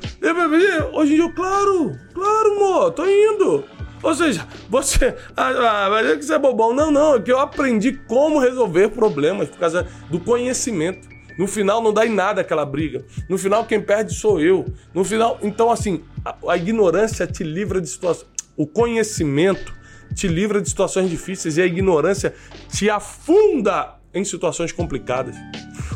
Hoje 0.94 1.14
em 1.14 1.16
dia, 1.18 1.32
claro, 1.32 1.98
claro, 2.14 2.52
amor, 2.54 2.92
tô 2.92 3.06
indo. 3.06 3.64
Ou 4.04 4.14
seja, 4.14 4.48
você. 4.70 5.16
Ah, 5.36 5.88
mas 5.90 6.08
é 6.08 6.16
que 6.16 6.26
você 6.26 6.34
é 6.34 6.40
bobão. 6.40 6.74
Não, 6.74 6.92
não, 6.92 7.16
é 7.16 7.22
que 7.22 7.32
eu 7.32 7.40
aprendi 7.40 7.94
como 8.08 8.40
resolver 8.40 8.90
problemas 8.90 9.50
por 9.50 9.58
causa 9.58 9.88
do 10.10 10.20
conhecimento. 10.20 11.15
No 11.38 11.48
final 11.48 11.82
não 11.82 11.94
dá 11.94 12.06
em 12.06 12.14
nada 12.14 12.42
aquela 12.42 12.66
briga. 12.66 13.04
No 13.30 13.38
final 13.38 13.66
quem 13.66 13.82
perde 13.82 14.14
sou 14.14 14.40
eu. 14.40 14.66
No 14.94 15.04
final, 15.04 15.40
então 15.42 15.72
assim, 15.72 16.04
a, 16.24 16.36
a 16.50 16.58
ignorância 16.58 17.28
te 17.28 17.44
livra 17.44 17.82
de 17.82 17.90
situações, 17.90 18.28
o 18.56 18.66
conhecimento 18.66 19.74
te 20.14 20.28
livra 20.28 20.62
de 20.62 20.70
situações 20.70 21.10
difíceis 21.10 21.58
e 21.58 21.62
a 21.62 21.66
ignorância 21.66 22.34
te 22.72 22.90
afunda 22.90 23.96
em 24.14 24.24
situações 24.24 24.72
complicadas. 24.72 25.36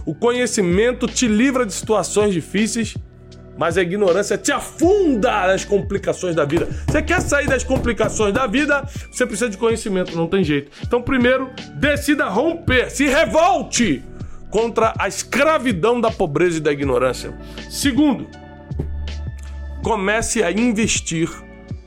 O 0.05 0.13
conhecimento 0.13 1.07
te 1.07 1.27
livra 1.27 1.65
de 1.65 1.73
situações 1.73 2.33
difíceis, 2.33 2.97
mas 3.57 3.77
a 3.77 3.81
ignorância 3.81 4.37
te 4.37 4.51
afunda 4.51 5.47
nas 5.47 5.63
complicações 5.63 6.35
da 6.35 6.45
vida. 6.45 6.67
Você 6.87 7.01
quer 7.01 7.21
sair 7.21 7.47
das 7.47 7.63
complicações 7.63 8.33
da 8.33 8.45
vida, 8.45 8.87
você 9.11 9.25
precisa 9.25 9.49
de 9.49 9.57
conhecimento, 9.57 10.15
não 10.15 10.27
tem 10.27 10.43
jeito. 10.43 10.71
Então, 10.81 11.01
primeiro, 11.01 11.49
decida 11.75 12.27
romper, 12.27 12.89
se 12.89 13.05
revolte 13.05 14.03
contra 14.49 14.93
a 14.97 15.07
escravidão 15.07 15.99
da 16.01 16.11
pobreza 16.11 16.57
e 16.57 16.61
da 16.61 16.71
ignorância. 16.71 17.33
Segundo, 17.69 18.27
comece 19.83 20.43
a 20.43 20.51
investir 20.51 21.29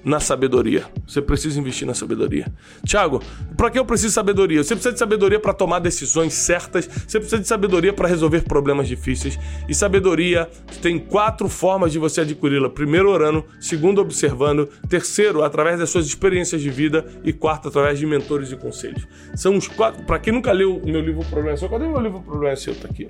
na 0.05 0.21
sabedoria. 0.21 0.85
Você 1.07 1.21
precisa 1.21 1.59
investir 1.59 1.87
na 1.87 1.95
sabedoria. 1.95 2.53
Tiago, 2.85 3.23
para 3.57 3.71
que 3.71 3.79
eu 3.79 3.85
preciso 3.85 4.09
de 4.09 4.15
sabedoria? 4.15 4.62
Você 4.62 4.75
precisa 4.75 4.93
de 4.93 4.99
sabedoria 4.99 5.38
para 5.38 5.53
tomar 5.53 5.79
decisões 5.79 6.35
certas, 6.35 6.87
você 6.87 7.19
precisa 7.19 7.41
de 7.41 7.49
sabedoria 7.49 7.93
para 7.93 8.09
resolver 8.09 8.43
problemas 8.43 8.88
difíceis. 8.88 9.38
E 9.69 9.75
sabedoria 9.75 10.49
tem 10.81 10.99
quatro 10.99 11.49
formas 11.49 11.93
de 11.93 11.99
você 11.99 12.23
adquiri-la: 12.23 12.69
primeiro, 12.69 13.11
orando, 13.11 13.45
segundo, 13.61 14.01
observando, 14.01 14.69
terceiro, 14.88 15.43
através 15.43 15.79
das 15.79 15.91
suas 15.91 16.07
experiências 16.07 16.61
de 16.61 16.71
vida 16.71 17.05
e 17.25 17.33
quarto, 17.33 17.69
através 17.69 17.99
de 17.99 18.07
mentores 18.07 18.51
e 18.53 18.57
conselhos. 18.57 19.07
São 19.35 19.57
os 19.57 19.69
quatro. 19.69 20.05
Para 20.05 20.19
quem 20.19 20.33
nunca 20.33 20.53
leu 20.53 20.77
o 20.77 20.87
meu 20.87 21.01
livro 21.01 21.25
Problema 21.27 21.57
Seu, 21.57 21.69
cadê 21.69 21.87
meu 21.87 22.01
livro 22.01 22.21
Problema 22.21 22.57
Seu? 22.57 22.75
Tá 22.75 22.88
aqui. 22.88 23.09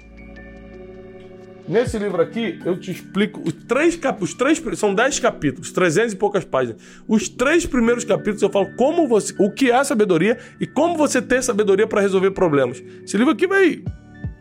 Nesse 1.68 1.96
livro 1.96 2.20
aqui, 2.20 2.59
eu 2.64 2.79
te 2.79 2.90
explico 2.90 3.40
os 3.46 3.53
três 3.53 3.96
capítulos, 3.96 4.35
três, 4.35 4.62
são 4.79 4.94
dez 4.94 5.20
capítulos, 5.20 5.70
trezentos 5.70 6.12
e 6.12 6.16
poucas 6.16 6.44
páginas. 6.44 6.83
Os 7.07 7.29
três 7.29 7.64
primeiros 7.64 8.05
capítulos 8.05 8.42
eu 8.42 8.51
falo 8.51 8.75
como 8.77 9.07
você, 9.07 9.33
o 9.38 9.51
que 9.51 9.70
é 9.70 9.85
sabedoria 9.85 10.38
e 10.61 10.66
como 10.66 10.96
você 10.96 11.22
ter 11.22 11.42
sabedoria 11.42 11.87
para 11.87 12.01
resolver 12.01 12.33
problemas. 12.33 12.83
Esse 13.05 13.16
livro 13.16 13.33
aqui 13.33 13.46
vai 13.46 13.83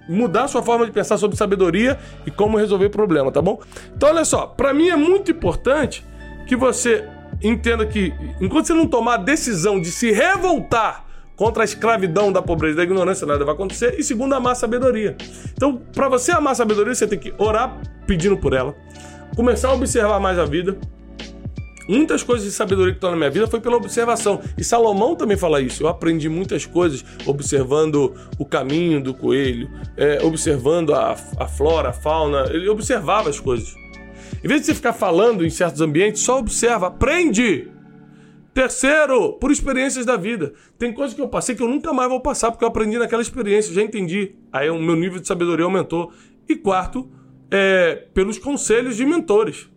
mudar 0.10 0.48
sua 0.48 0.64
forma 0.64 0.86
de 0.86 0.92
pensar 0.92 1.18
sobre 1.18 1.38
sabedoria 1.38 1.98
e 2.26 2.32
como 2.32 2.58
resolver 2.58 2.90
problema, 2.90 3.32
tá 3.32 3.42
bom? 3.42 3.62
Então 3.96 4.10
olha 4.10 4.26
só, 4.26 4.48
para 4.48 4.74
mim 4.74 4.90
é 4.90 4.96
muito 4.96 5.32
importante 5.32 6.04
que 6.48 6.56
você 6.56 7.08
entenda 7.42 7.86
que 7.86 8.14
enquanto 8.42 8.66
você 8.66 8.74
não 8.74 8.88
tomar 8.88 9.14
a 9.14 9.18
decisão 9.18 9.80
de 9.80 9.92
se 9.92 10.12
revoltar 10.12 11.06
contra 11.42 11.64
a 11.64 11.66
escravidão 11.66 12.32
da 12.32 12.40
pobreza 12.40 12.74
e 12.74 12.78
da 12.78 12.84
ignorância, 12.84 13.26
nada 13.26 13.44
vai 13.44 13.56
acontecer. 13.56 13.96
E 13.98 14.04
segundo, 14.04 14.36
amar 14.36 14.52
a 14.52 14.56
sabedoria. 14.56 15.18
Então, 15.54 15.76
para 15.76 16.08
você 16.08 16.32
amar 16.32 16.52
a 16.52 16.56
sabedoria, 16.56 16.94
você 16.94 17.08
tem 17.08 17.18
que 17.18 17.34
orar 17.36 17.82
pedindo 18.06 18.38
por 18.38 18.54
ela, 18.54 18.76
começar 19.36 19.70
a 19.70 19.74
observar 19.74 20.20
mais 20.20 20.38
a 20.38 20.46
vida. 20.46 20.78
Muitas 21.90 22.22
coisas 22.22 22.46
de 22.46 22.52
sabedoria 22.52 22.92
que 22.92 22.98
estão 22.98 23.10
na 23.10 23.18
minha 23.18 23.32
vida 23.32 23.48
foi 23.48 23.60
pela 23.60 23.76
observação. 23.76 24.40
E 24.56 24.64
Salomão 24.64 25.16
também 25.16 25.36
fala 25.36 25.60
isso. 25.60 25.82
Eu 25.82 25.88
aprendi 25.88 26.30
muitas 26.30 26.68
coisas 26.68 27.04
observando 27.26 28.14
o 28.38 28.46
caminho 28.46 29.02
do 29.02 29.12
coelho, 29.12 29.68
é, 29.98 30.24
observando 30.24 30.94
a, 30.94 31.18
a 31.40 31.48
flora, 31.48 31.90
a 31.90 31.94
fauna. 31.94 32.52
Ele 32.52 32.70
observava 32.70 33.32
as 33.32 33.40
coisas. 33.40 33.74
Em 34.44 34.48
vez 34.48 34.62
de 34.62 34.68
você 34.68 34.76
ficar 34.76 34.94
falando 34.94 35.44
em 35.44 35.50
certos 35.50 35.82
ambientes, 35.82 36.22
só 36.22 36.38
observa, 36.38 36.86
aprende. 36.86 37.71
Terceiro, 38.54 39.34
por 39.34 39.50
experiências 39.50 40.06
da 40.06 40.18
vida. 40.18 40.54
Tem 40.78 40.94
coisas 40.94 41.16
que 41.16 41.22
eu 41.22 41.30
passei 41.30 41.56
que 41.56 41.64
eu 41.64 41.70
nunca 41.70 41.94
mais 41.94 42.10
vou 42.10 42.20
passar, 42.20 42.52
porque 42.52 42.66
eu 42.66 42.68
aprendi 42.68 42.98
naquela 42.98 43.22
experiência, 43.22 43.74
já 43.74 43.82
entendi. 43.82 44.36
Aí 44.52 44.70
o 44.70 44.78
meu 44.78 44.96
nível 44.96 45.20
de 45.20 45.28
sabedoria 45.28 45.64
aumentou. 45.64 46.12
E 46.50 46.56
quarto, 46.56 47.10
é, 47.50 48.08
pelos 48.14 48.38
conselhos 48.38 48.98
de 48.98 49.06
mentores. 49.06 49.70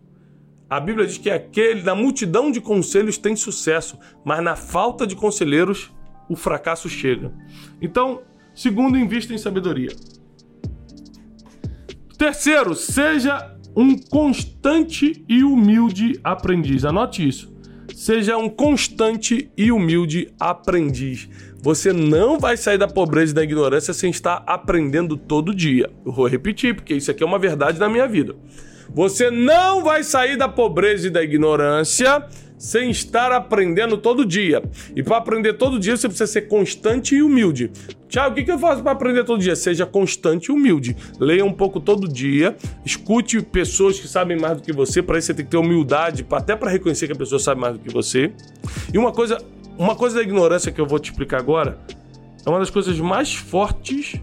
A 0.69 0.79
Bíblia 0.79 1.07
diz 1.07 1.17
que 1.17 1.29
aquele, 1.29 1.83
na 1.83 1.95
multidão 1.95 2.51
de 2.51 2.59
conselhos 2.59 3.17
tem 3.17 3.35
sucesso, 3.35 3.97
mas 4.25 4.43
na 4.43 4.55
falta 4.55 5.07
de 5.07 5.15
conselheiros 5.15 5.93
o 6.27 6.35
fracasso 6.35 6.89
chega. 6.89 7.31
Então, 7.81 8.23
segundo, 8.53 8.97
invista 8.97 9.33
em 9.33 9.37
sabedoria. 9.37 9.91
Terceiro, 12.17 12.75
seja 12.75 13.55
um 13.75 13.97
constante 13.97 15.23
e 15.29 15.43
humilde 15.43 16.19
aprendiz. 16.23 16.83
Anote 16.83 17.25
isso. 17.27 17.54
Seja 17.95 18.37
um 18.37 18.49
constante 18.49 19.49
e 19.55 19.71
humilde 19.71 20.27
aprendiz. 20.37 21.29
Você 21.61 21.93
não 21.93 22.37
vai 22.37 22.57
sair 22.57 22.77
da 22.77 22.89
pobreza 22.89 23.31
e 23.31 23.35
da 23.35 23.41
ignorância 23.41 23.93
sem 23.93 24.09
estar 24.09 24.43
aprendendo 24.45 25.15
todo 25.15 25.55
dia. 25.55 25.89
Eu 26.05 26.11
vou 26.11 26.27
repetir, 26.27 26.75
porque 26.75 26.93
isso 26.93 27.09
aqui 27.09 27.23
é 27.23 27.25
uma 27.25 27.39
verdade 27.39 27.79
na 27.79 27.87
minha 27.87 28.05
vida. 28.05 28.35
Você 28.93 29.31
não 29.31 29.81
vai 29.81 30.03
sair 30.03 30.35
da 30.35 30.49
pobreza 30.49 31.07
e 31.07 31.09
da 31.09 31.23
ignorância 31.23 32.27
sem 32.57 32.89
estar 32.89 33.31
aprendendo 33.31 33.97
todo 33.97 34.25
dia. 34.25 34.63
E 34.95 35.03
para 35.03 35.17
aprender 35.17 35.53
todo 35.53 35.79
dia, 35.79 35.95
você 35.95 36.07
precisa 36.07 36.27
ser 36.27 36.43
constante 36.43 37.15
e 37.15 37.21
humilde. 37.21 37.71
Tiago, 38.07 38.39
o 38.39 38.43
que, 38.43 38.51
eu 38.51 38.59
faço 38.59 38.81
para 38.81 38.91
aprender 38.91 39.23
todo 39.23 39.41
dia? 39.41 39.55
Seja 39.55 39.85
constante 39.85 40.45
e 40.45 40.51
humilde. 40.51 40.95
Leia 41.19 41.43
um 41.43 41.51
pouco 41.51 41.79
todo 41.79 42.07
dia, 42.07 42.55
escute 42.85 43.41
pessoas 43.41 43.99
que 43.99 44.07
sabem 44.07 44.37
mais 44.37 44.57
do 44.57 44.63
que 44.63 44.71
você, 44.71 45.01
para 45.01 45.17
isso 45.17 45.27
você 45.27 45.33
tem 45.33 45.45
que 45.45 45.51
ter 45.51 45.57
humildade, 45.57 46.25
até 46.31 46.55
para 46.55 46.69
reconhecer 46.69 47.07
que 47.07 47.13
a 47.13 47.15
pessoa 47.15 47.39
sabe 47.39 47.59
mais 47.59 47.73
do 47.73 47.79
que 47.79 47.93
você. 47.93 48.31
E 48.93 48.97
uma 48.97 49.11
coisa, 49.11 49.37
uma 49.77 49.95
coisa 49.95 50.15
da 50.15 50.21
ignorância 50.21 50.71
que 50.71 50.79
eu 50.79 50.85
vou 50.85 50.99
te 50.99 51.11
explicar 51.11 51.39
agora, 51.39 51.77
é 52.45 52.49
uma 52.49 52.59
das 52.59 52.69
coisas 52.69 52.99
mais 52.99 53.33
fortes 53.33 54.15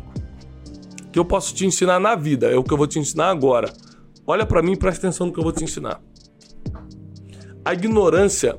que 1.12 1.18
eu 1.18 1.24
posso 1.24 1.54
te 1.54 1.66
ensinar 1.66 2.00
na 2.00 2.14
vida, 2.14 2.50
é 2.50 2.56
o 2.56 2.64
que 2.64 2.72
eu 2.72 2.78
vou 2.78 2.86
te 2.86 2.98
ensinar 2.98 3.28
agora. 3.28 3.70
Olha 4.26 4.46
para 4.46 4.62
mim 4.62 4.72
e 4.72 4.76
presta 4.76 5.06
atenção 5.06 5.26
no 5.26 5.32
que 5.32 5.38
eu 5.38 5.44
vou 5.44 5.52
te 5.52 5.62
ensinar. 5.62 6.00
A 7.64 7.74
ignorância, 7.74 8.58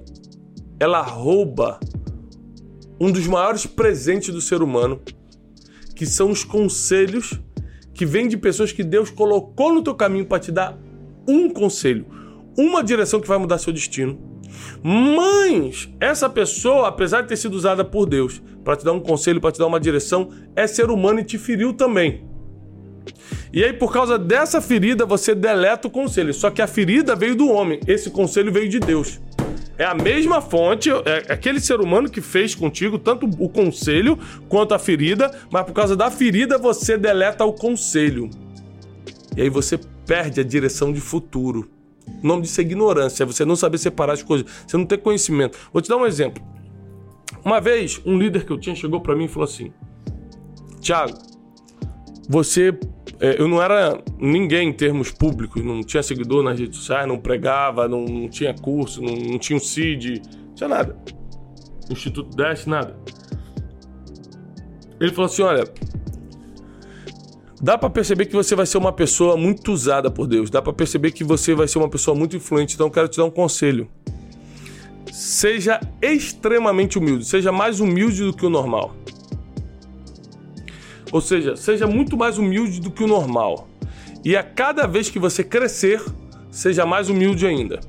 ela 0.80 1.01
rouba 1.01 1.78
um 2.99 3.12
dos 3.12 3.28
maiores 3.28 3.66
presentes 3.66 4.34
do 4.34 4.39
ser 4.39 4.62
humano, 4.62 5.01
que 5.93 6.06
são 6.06 6.32
os 6.32 6.45
conselhos 6.45 7.38
que 7.93 8.06
vêm 8.06 8.30
de 8.30 8.38
pessoas 8.38 8.72
que 8.72 8.84
Deus 8.84 9.10
colocou 9.10 9.74
no 9.74 9.84
teu 9.84 9.93
caminho 9.93 10.26
para 10.26 10.39
te 10.39 10.54
dar 10.54 10.80
um 11.28 11.49
conselho, 11.49 12.06
uma 12.58 12.82
direção 12.82 13.20
que 13.20 13.28
vai 13.28 13.38
mudar 13.38 13.58
seu 13.58 13.74
destino. 13.74 14.18
Mas 14.82 15.89
essa 15.99 16.30
pessoa, 16.30 16.88
apesar 16.88 17.24
de 17.24 17.28
ter 17.28 17.38
sido 17.38 17.56
usada 17.56 17.84
por 17.84 18.06
Deus 18.06 18.41
para 18.64 18.78
te 18.78 18.86
dar 18.86 18.93
um 18.93 19.01
conselho, 19.01 19.41
para 19.41 19.51
te 19.51 19.60
dar 19.60 19.68
uma 19.68 19.82
direção, 19.82 20.30
é 20.56 20.66
ser 20.66 20.89
humano 20.89 21.20
e 21.20 21.26
te 21.26 21.38
feriu 21.38 21.74
também. 21.74 22.26
E 23.54 23.64
aí, 23.64 23.72
por 23.72 23.93
causa 23.93 24.18
dessa 24.18 24.60
ferida, 24.60 25.06
você 25.06 25.36
deleta 25.36 25.88
o 25.88 25.91
conselho. 25.91 26.34
Só 26.34 26.49
que 26.49 26.60
a 26.60 26.66
ferida 26.66 27.16
veio 27.16 27.36
do 27.36 27.49
homem, 27.49 27.80
esse 27.88 28.10
conselho 28.10 28.51
veio 28.51 28.68
de 28.68 28.80
Deus. 28.80 29.22
É 29.78 29.86
a 29.86 29.93
mesma 29.93 30.41
fonte, 30.41 30.89
é 30.89 31.32
aquele 31.32 31.60
ser 31.60 31.80
humano 31.80 32.10
que 32.10 32.20
fez 32.20 32.56
contigo 32.56 32.97
tanto 32.97 33.28
o 33.38 33.47
conselho 33.47 34.18
quanto 34.49 34.74
a 34.74 34.80
ferida, 34.80 35.32
mas 35.51 35.66
por 35.66 35.74
causa 35.74 35.95
da 35.95 36.10
ferida 36.10 36.58
você 36.58 36.97
deleta 36.97 37.45
o 37.45 37.54
conselho. 37.54 38.28
E 39.38 39.41
aí 39.43 39.49
você 39.49 39.80
perde 40.06 40.41
a 40.41 40.43
direção 40.43 40.91
de 40.91 40.99
futuro. 40.99 41.70
O 42.24 42.28
nome 42.28 42.43
disso 42.43 42.60
é 42.60 42.64
ignorância, 42.64 43.24
é 43.24 43.26
você 43.26 43.45
não 43.45 43.56
saber 43.56 43.78
separar 43.78 44.14
as 44.14 44.24
coisas, 44.24 44.47
você 44.66 44.78
não 44.78 44.86
ter 44.86 44.97
conhecimento. 44.97 45.58
Vou 45.72 45.82
te 45.82 45.89
dar 45.89 45.97
um 45.97 46.06
exemplo. 46.08 46.43
Uma 47.45 47.62
vez, 47.62 48.01
um 48.04 48.18
líder 48.18 48.45
que 48.45 48.51
eu 48.51 48.60
tinha 48.60 48.76
chegou 48.76 48.99
para 48.99 49.16
mim 49.16 49.26
e 49.26 49.28
falou 49.28 49.45
assim: 49.45 49.72
Tiago, 50.82 51.14
você. 52.28 52.78
É, 53.24 53.39
eu 53.39 53.47
não 53.47 53.61
era 53.61 54.03
ninguém 54.19 54.67
em 54.67 54.74
termos 54.74 55.09
públicos, 55.09 55.63
não 55.63 55.82
tinha 55.82 56.03
seguidor 56.03 56.43
nas 56.43 56.59
redes 56.59 56.78
sociais, 56.80 57.07
não 57.07 57.17
pregava, 57.17 57.88
não, 57.88 58.03
não 58.03 58.28
tinha 58.28 58.53
curso, 58.53 59.01
não, 59.01 59.15
não, 59.15 59.39
tinha 59.39 59.55
um 59.55 59.61
CID, 59.61 60.21
não 60.47 60.53
tinha 60.53 60.67
nada. 60.67 60.97
Instituto 61.89 62.36
Dash, 62.36 62.65
nada. 62.65 62.99
Ele 64.99 65.11
falou 65.13 65.28
assim: 65.28 65.41
olha. 65.41 65.63
Dá 67.61 67.78
para 67.78 67.89
perceber 67.89 68.26
que 68.26 68.34
você 68.34 68.57
vai 68.57 68.65
ser 68.65 68.78
uma 68.78 68.91
pessoa 68.91 69.38
muito 69.38 69.71
usada 69.71 70.11
por 70.11 70.28
Deus. 70.28 70.49
Dá 70.49 70.61
para 70.61 70.74
perceber 70.74 71.11
que 71.11 71.24
você 71.24 71.55
vai 71.55 71.65
ser 71.65 71.78
uma 71.78 71.89
pessoa 71.89 72.13
muito 72.13 72.36
influente. 72.36 72.76
Então, 72.76 72.88
eu 72.88 72.91
quero 72.91 73.07
te 73.07 73.15
dar 73.15 73.24
um 73.24 73.32
conselho. 73.32 73.88
Seja 75.13 75.80
extremamente 76.01 76.97
humilde. 76.97 77.24
Seja 77.24 77.53
mais 77.53 77.80
humilde 77.80 78.21
do 78.21 78.34
que 78.34 78.45
o 78.45 78.49
normal. 78.49 78.93
Ou 81.14 81.22
seja, 81.22 81.55
seja 81.55 81.86
muito 81.86 82.18
mais 82.18 82.39
humilde 82.39 82.82
do 82.82 82.89
que 82.89 83.03
o 83.03 83.07
normal. 83.07 83.70
E 84.26 84.36
a 84.36 84.41
cada 84.41 84.88
vez 84.88 85.11
que 85.11 85.20
você 85.20 85.43
crescer, 85.43 86.01
seja 86.49 86.88
mais 86.88 87.07
humilde 87.07 87.45
ainda. 87.45 87.80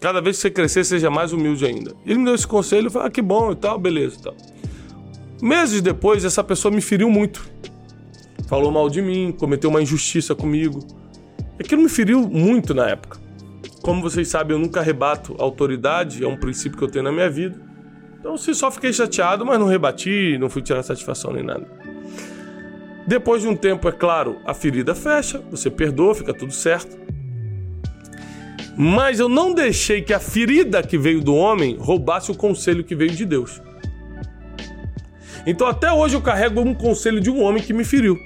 Cada 0.00 0.20
vez 0.20 0.36
que 0.36 0.42
você 0.42 0.50
crescer, 0.50 0.82
seja 0.82 1.08
mais 1.08 1.32
humilde 1.32 1.64
ainda. 1.64 1.94
Ele 2.04 2.18
me 2.18 2.24
deu 2.24 2.34
esse 2.34 2.46
conselho, 2.46 2.88
eu 2.88 2.90
falei, 2.90 3.06
ah, 3.06 3.10
que 3.10 3.22
bom 3.22 3.52
e 3.52 3.54
tal, 3.54 3.78
beleza 3.78 4.16
e 4.18 4.22
tal. 4.22 4.34
Meses 5.40 5.80
depois, 5.80 6.24
essa 6.24 6.42
pessoa 6.42 6.74
me 6.74 6.80
feriu 6.80 7.08
muito. 7.08 7.48
Falou 8.48 8.72
mal 8.72 8.90
de 8.90 9.00
mim, 9.00 9.30
cometeu 9.30 9.70
uma 9.70 9.80
injustiça 9.80 10.34
comigo. 10.34 10.84
Aquilo 11.56 11.82
me 11.82 11.88
feriu 11.88 12.28
muito 12.28 12.74
na 12.74 12.88
época. 12.88 13.20
Como 13.80 14.02
vocês 14.02 14.26
sabem, 14.26 14.56
eu 14.56 14.60
nunca 14.60 14.80
rebato 14.80 15.36
autoridade, 15.38 16.24
é 16.24 16.26
um 16.26 16.36
princípio 16.36 16.76
que 16.76 16.82
eu 16.82 16.90
tenho 16.90 17.04
na 17.04 17.12
minha 17.12 17.30
vida. 17.30 17.69
Então, 18.20 18.36
se 18.36 18.54
só 18.54 18.70
fiquei 18.70 18.92
chateado, 18.92 19.46
mas 19.46 19.58
não 19.58 19.66
rebati, 19.66 20.36
não 20.38 20.50
fui 20.50 20.60
tirar 20.60 20.82
satisfação 20.82 21.32
nem 21.32 21.42
nada. 21.42 21.66
Depois 23.06 23.40
de 23.40 23.48
um 23.48 23.56
tempo, 23.56 23.88
é 23.88 23.92
claro, 23.92 24.38
a 24.44 24.52
ferida 24.52 24.94
fecha, 24.94 25.42
você 25.50 25.70
perdoa, 25.70 26.14
fica 26.14 26.34
tudo 26.34 26.52
certo. 26.52 26.98
Mas 28.76 29.18
eu 29.18 29.28
não 29.28 29.54
deixei 29.54 30.02
que 30.02 30.12
a 30.12 30.20
ferida 30.20 30.82
que 30.82 30.98
veio 30.98 31.22
do 31.22 31.34
homem 31.34 31.76
roubasse 31.78 32.30
o 32.30 32.34
conselho 32.34 32.84
que 32.84 32.94
veio 32.94 33.10
de 33.10 33.24
Deus. 33.24 33.60
Então, 35.46 35.66
até 35.66 35.90
hoje, 35.90 36.14
eu 36.14 36.20
carrego 36.20 36.60
um 36.60 36.74
conselho 36.74 37.20
de 37.20 37.30
um 37.30 37.42
homem 37.42 37.62
que 37.62 37.72
me 37.72 37.84
feriu. 37.84 38.18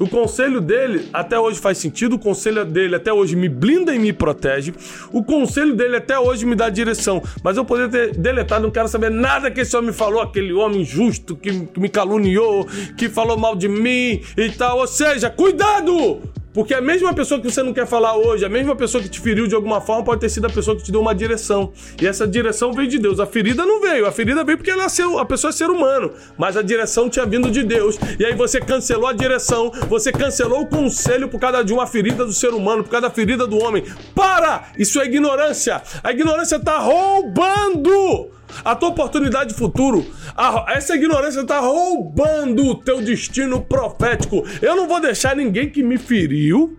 O 0.00 0.08
conselho 0.08 0.62
dele 0.62 1.10
até 1.12 1.38
hoje 1.38 1.60
faz 1.60 1.76
sentido, 1.76 2.16
o 2.16 2.18
conselho 2.18 2.64
dele 2.64 2.96
até 2.96 3.12
hoje 3.12 3.36
me 3.36 3.50
blinda 3.50 3.94
e 3.94 3.98
me 3.98 4.14
protege, 4.14 4.72
o 5.12 5.22
conselho 5.22 5.76
dele 5.76 5.96
até 5.96 6.18
hoje 6.18 6.46
me 6.46 6.54
dá 6.54 6.70
direção, 6.70 7.22
mas 7.44 7.58
eu 7.58 7.66
poderia 7.66 7.90
ter 7.90 8.16
deletado, 8.16 8.62
não 8.62 8.70
quero 8.70 8.88
saber 8.88 9.10
nada 9.10 9.50
que 9.50 9.60
esse 9.60 9.76
homem 9.76 9.92
falou, 9.92 10.22
aquele 10.22 10.54
homem 10.54 10.86
justo 10.86 11.36
que, 11.36 11.66
que 11.66 11.78
me 11.78 11.90
caluniou, 11.90 12.66
que 12.96 13.10
falou 13.10 13.36
mal 13.36 13.54
de 13.54 13.68
mim 13.68 14.22
e 14.38 14.50
tal. 14.56 14.78
Ou 14.78 14.86
seja, 14.86 15.28
cuidado! 15.28 16.39
Porque 16.52 16.74
a 16.74 16.80
mesma 16.80 17.14
pessoa 17.14 17.40
que 17.40 17.50
você 17.50 17.62
não 17.62 17.72
quer 17.72 17.86
falar 17.86 18.16
hoje, 18.16 18.44
a 18.44 18.48
mesma 18.48 18.74
pessoa 18.74 19.02
que 19.02 19.08
te 19.08 19.20
feriu 19.20 19.46
de 19.46 19.54
alguma 19.54 19.80
forma, 19.80 20.04
pode 20.04 20.20
ter 20.20 20.28
sido 20.28 20.46
a 20.46 20.50
pessoa 20.50 20.76
que 20.76 20.82
te 20.82 20.90
deu 20.90 21.00
uma 21.00 21.14
direção. 21.14 21.72
E 22.00 22.06
essa 22.06 22.26
direção 22.26 22.72
veio 22.72 22.88
de 22.88 22.98
Deus. 22.98 23.20
A 23.20 23.26
ferida 23.26 23.64
não 23.64 23.80
veio. 23.80 24.06
A 24.06 24.12
ferida 24.12 24.42
veio 24.42 24.58
porque 24.58 24.70
ela 24.70 24.84
é 24.84 25.20
a 25.20 25.24
pessoa 25.24 25.50
é 25.50 25.52
ser 25.52 25.70
humano. 25.70 26.12
Mas 26.36 26.56
a 26.56 26.62
direção 26.62 27.08
tinha 27.08 27.24
vindo 27.24 27.50
de 27.50 27.62
Deus. 27.62 27.98
E 28.18 28.24
aí 28.24 28.34
você 28.34 28.60
cancelou 28.60 29.06
a 29.06 29.12
direção, 29.12 29.70
você 29.88 30.10
cancelou 30.10 30.62
o 30.62 30.66
conselho 30.66 31.28
por 31.28 31.38
causa 31.38 31.64
de 31.64 31.72
uma 31.72 31.86
ferida 31.86 32.24
do 32.24 32.32
ser 32.32 32.52
humano, 32.52 32.82
por 32.82 32.90
causa 32.90 33.08
da 33.08 33.14
ferida 33.14 33.46
do 33.46 33.58
homem. 33.58 33.84
Para! 34.14 34.70
Isso 34.76 35.00
é 35.00 35.04
ignorância. 35.04 35.80
A 36.02 36.10
ignorância 36.10 36.56
está 36.56 36.78
roubando 36.78 38.39
a 38.64 38.74
tua 38.74 38.90
oportunidade 38.90 39.50
de 39.50 39.56
futuro. 39.58 40.06
A, 40.36 40.66
essa 40.68 40.94
ignorância 40.94 41.40
está 41.40 41.60
roubando 41.60 42.66
o 42.66 42.74
teu 42.74 43.00
destino 43.00 43.60
profético. 43.60 44.44
Eu 44.60 44.76
não 44.76 44.86
vou 44.86 45.00
deixar 45.00 45.36
ninguém 45.36 45.68
que 45.68 45.82
me 45.82 45.98
feriu. 45.98 46.76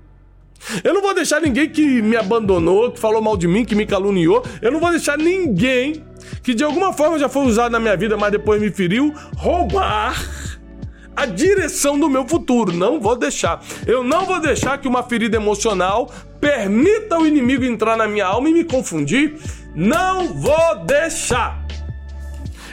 Eu 0.84 0.93
não 0.93 1.01
vou 1.01 1.13
deixar 1.13 1.41
ninguém 1.41 1.67
que 1.69 2.01
me 2.01 2.15
abandonou, 2.15 2.91
que 2.91 2.99
falou 2.99 3.22
mal 3.22 3.36
de 3.36 3.47
mim, 3.47 3.65
que 3.65 3.74
me 3.74 3.86
caluniou. 3.86 4.43
Eu 4.61 4.72
não 4.72 4.80
vou 4.80 4.91
deixar 4.91 5.17
ninguém 5.17 6.03
que 6.43 6.53
de 6.53 6.63
alguma 6.63 6.93
forma 6.93 7.19
já 7.19 7.28
foi 7.28 7.45
usado 7.45 7.72
na 7.72 7.80
minha 7.80 7.97
vida, 7.97 8.15
mas 8.17 8.32
depois 8.32 8.61
me 8.61 8.69
feriu, 8.69 9.13
roubar 9.36 10.15
a 11.15 11.26
direção 11.26 11.99
do 11.99 12.09
meu 12.09 12.28
futuro. 12.28 12.72
Não 12.72 12.99
vou 12.99 13.15
deixar. 13.15 13.61
Eu 13.86 14.03
não 14.03 14.26
vou 14.26 14.39
deixar 14.39 14.78
que 14.78 14.88
uma 14.88 15.03
ferida 15.03 15.38
emocional 15.38 16.11
permita 16.39 17.17
o 17.17 17.26
inimigo 17.26 17.63
entrar 17.63 17.97
na 17.97 18.07
minha 18.07 18.26
alma 18.26 18.49
e 18.49 18.53
me 18.53 18.63
confundir. 18.63 19.36
Não 19.76 20.34
vou 20.34 20.84
deixar. 20.86 21.61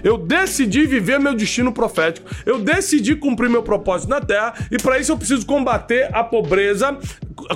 Eu 0.02 0.18
decidi 0.18 0.86
viver 0.86 1.18
meu 1.18 1.34
destino 1.34 1.72
profético. 1.72 2.28
Eu 2.44 2.58
decidi 2.58 3.14
cumprir 3.14 3.48
meu 3.50 3.62
propósito 3.62 4.10
na 4.10 4.20
terra 4.20 4.54
e 4.70 4.76
para 4.76 4.98
isso 4.98 5.12
eu 5.12 5.16
preciso 5.16 5.46
combater 5.46 6.08
a 6.14 6.22
pobreza, 6.24 6.96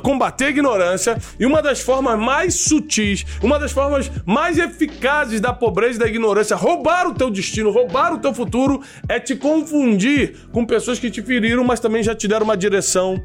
combater 0.03 0.47
a 0.47 0.51
ignorância. 0.51 1.19
E 1.39 1.47
uma 1.47 1.63
das 1.63 1.81
formas 1.81 2.19
mais 2.19 2.55
sutis, 2.55 3.25
uma 3.43 3.59
das 3.59 3.73
formas 3.73 4.11
mais 4.25 4.59
eficazes 4.59 5.41
da 5.41 5.53
pobreza 5.53 5.97
e 5.97 5.99
da 6.01 6.07
ignorância, 6.07 6.57
roubar 6.57 7.07
o 7.07 7.15
teu 7.15 7.31
destino, 7.31 7.71
roubar 7.71 8.13
o 8.13 8.19
teu 8.19 8.33
futuro, 8.35 8.83
é 9.09 9.19
te 9.19 9.37
confundir 9.37 10.37
com 10.53 10.65
pessoas 10.65 10.99
que 10.99 11.11
te 11.11 11.23
feriram, 11.23 11.65
mas 11.65 11.81
também 11.81 12.03
já 12.03 12.15
te 12.15 12.29
deram 12.29 12.45
uma 12.45 12.57
direção 12.57 13.23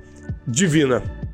divina. 0.48 1.27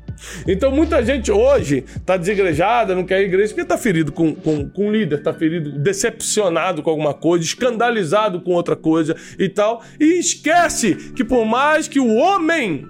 Então 0.46 0.70
muita 0.70 1.04
gente 1.04 1.30
hoje 1.30 1.84
está 1.96 2.16
desigrejada, 2.16 2.94
não 2.94 3.04
quer 3.04 3.20
ir 3.20 3.24
à 3.24 3.26
igreja, 3.26 3.48
porque 3.48 3.62
está 3.62 3.78
ferido 3.78 4.12
com, 4.12 4.34
com, 4.34 4.68
com 4.68 4.86
um 4.86 4.92
líder, 4.92 5.18
está 5.18 5.32
ferido, 5.32 5.72
decepcionado 5.78 6.82
com 6.82 6.90
alguma 6.90 7.14
coisa, 7.14 7.44
escandalizado 7.44 8.40
com 8.40 8.52
outra 8.52 8.76
coisa 8.76 9.16
e 9.38 9.48
tal, 9.48 9.82
e 9.98 10.18
esquece 10.18 10.94
que 11.14 11.24
por 11.24 11.44
mais 11.44 11.88
que 11.88 12.00
o 12.00 12.14
homem 12.14 12.86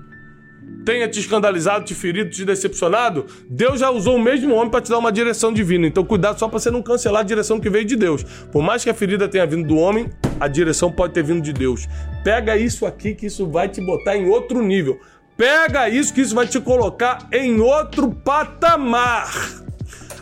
tenha 0.85 1.09
te 1.09 1.19
escandalizado, 1.19 1.85
te 1.85 1.95
ferido, 1.95 2.31
te 2.31 2.45
decepcionado, 2.45 3.27
Deus 3.49 3.81
já 3.81 3.91
usou 3.91 4.17
o 4.17 4.23
mesmo 4.23 4.55
homem 4.55 4.71
para 4.71 4.83
te 4.83 4.91
dar 4.91 4.99
uma 4.99 5.11
direção 5.11 5.53
divina. 5.53 5.87
Então 5.87 6.05
cuidado 6.05 6.39
só 6.39 6.47
para 6.47 6.59
você 6.59 6.71
não 6.71 6.83
cancelar 6.83 7.23
a 7.23 7.25
direção 7.25 7.59
que 7.59 7.71
veio 7.71 7.85
de 7.85 7.97
Deus. 7.97 8.23
Por 8.53 8.63
mais 8.63 8.85
que 8.85 8.91
a 8.91 8.95
ferida 8.95 9.27
tenha 9.27 9.47
vindo 9.47 9.67
do 9.67 9.77
homem, 9.77 10.11
a 10.39 10.47
direção 10.47 10.93
pode 10.93 11.15
ter 11.15 11.23
vindo 11.23 11.41
de 11.41 11.53
Deus. 11.53 11.89
Pega 12.23 12.57
isso 12.57 12.85
aqui 12.85 13.15
que 13.15 13.27
isso 13.27 13.47
vai 13.47 13.69
te 13.69 13.81
botar 13.81 14.17
em 14.17 14.29
outro 14.29 14.63
nível. 14.63 15.01
Pega 15.37 15.89
isso 15.89 16.15
que 16.15 16.21
isso 16.21 16.35
vai 16.35 16.47
te 16.47 16.61
colocar 16.61 17.27
em 17.33 17.61
outro 17.61 18.11
patamar. 18.11 19.33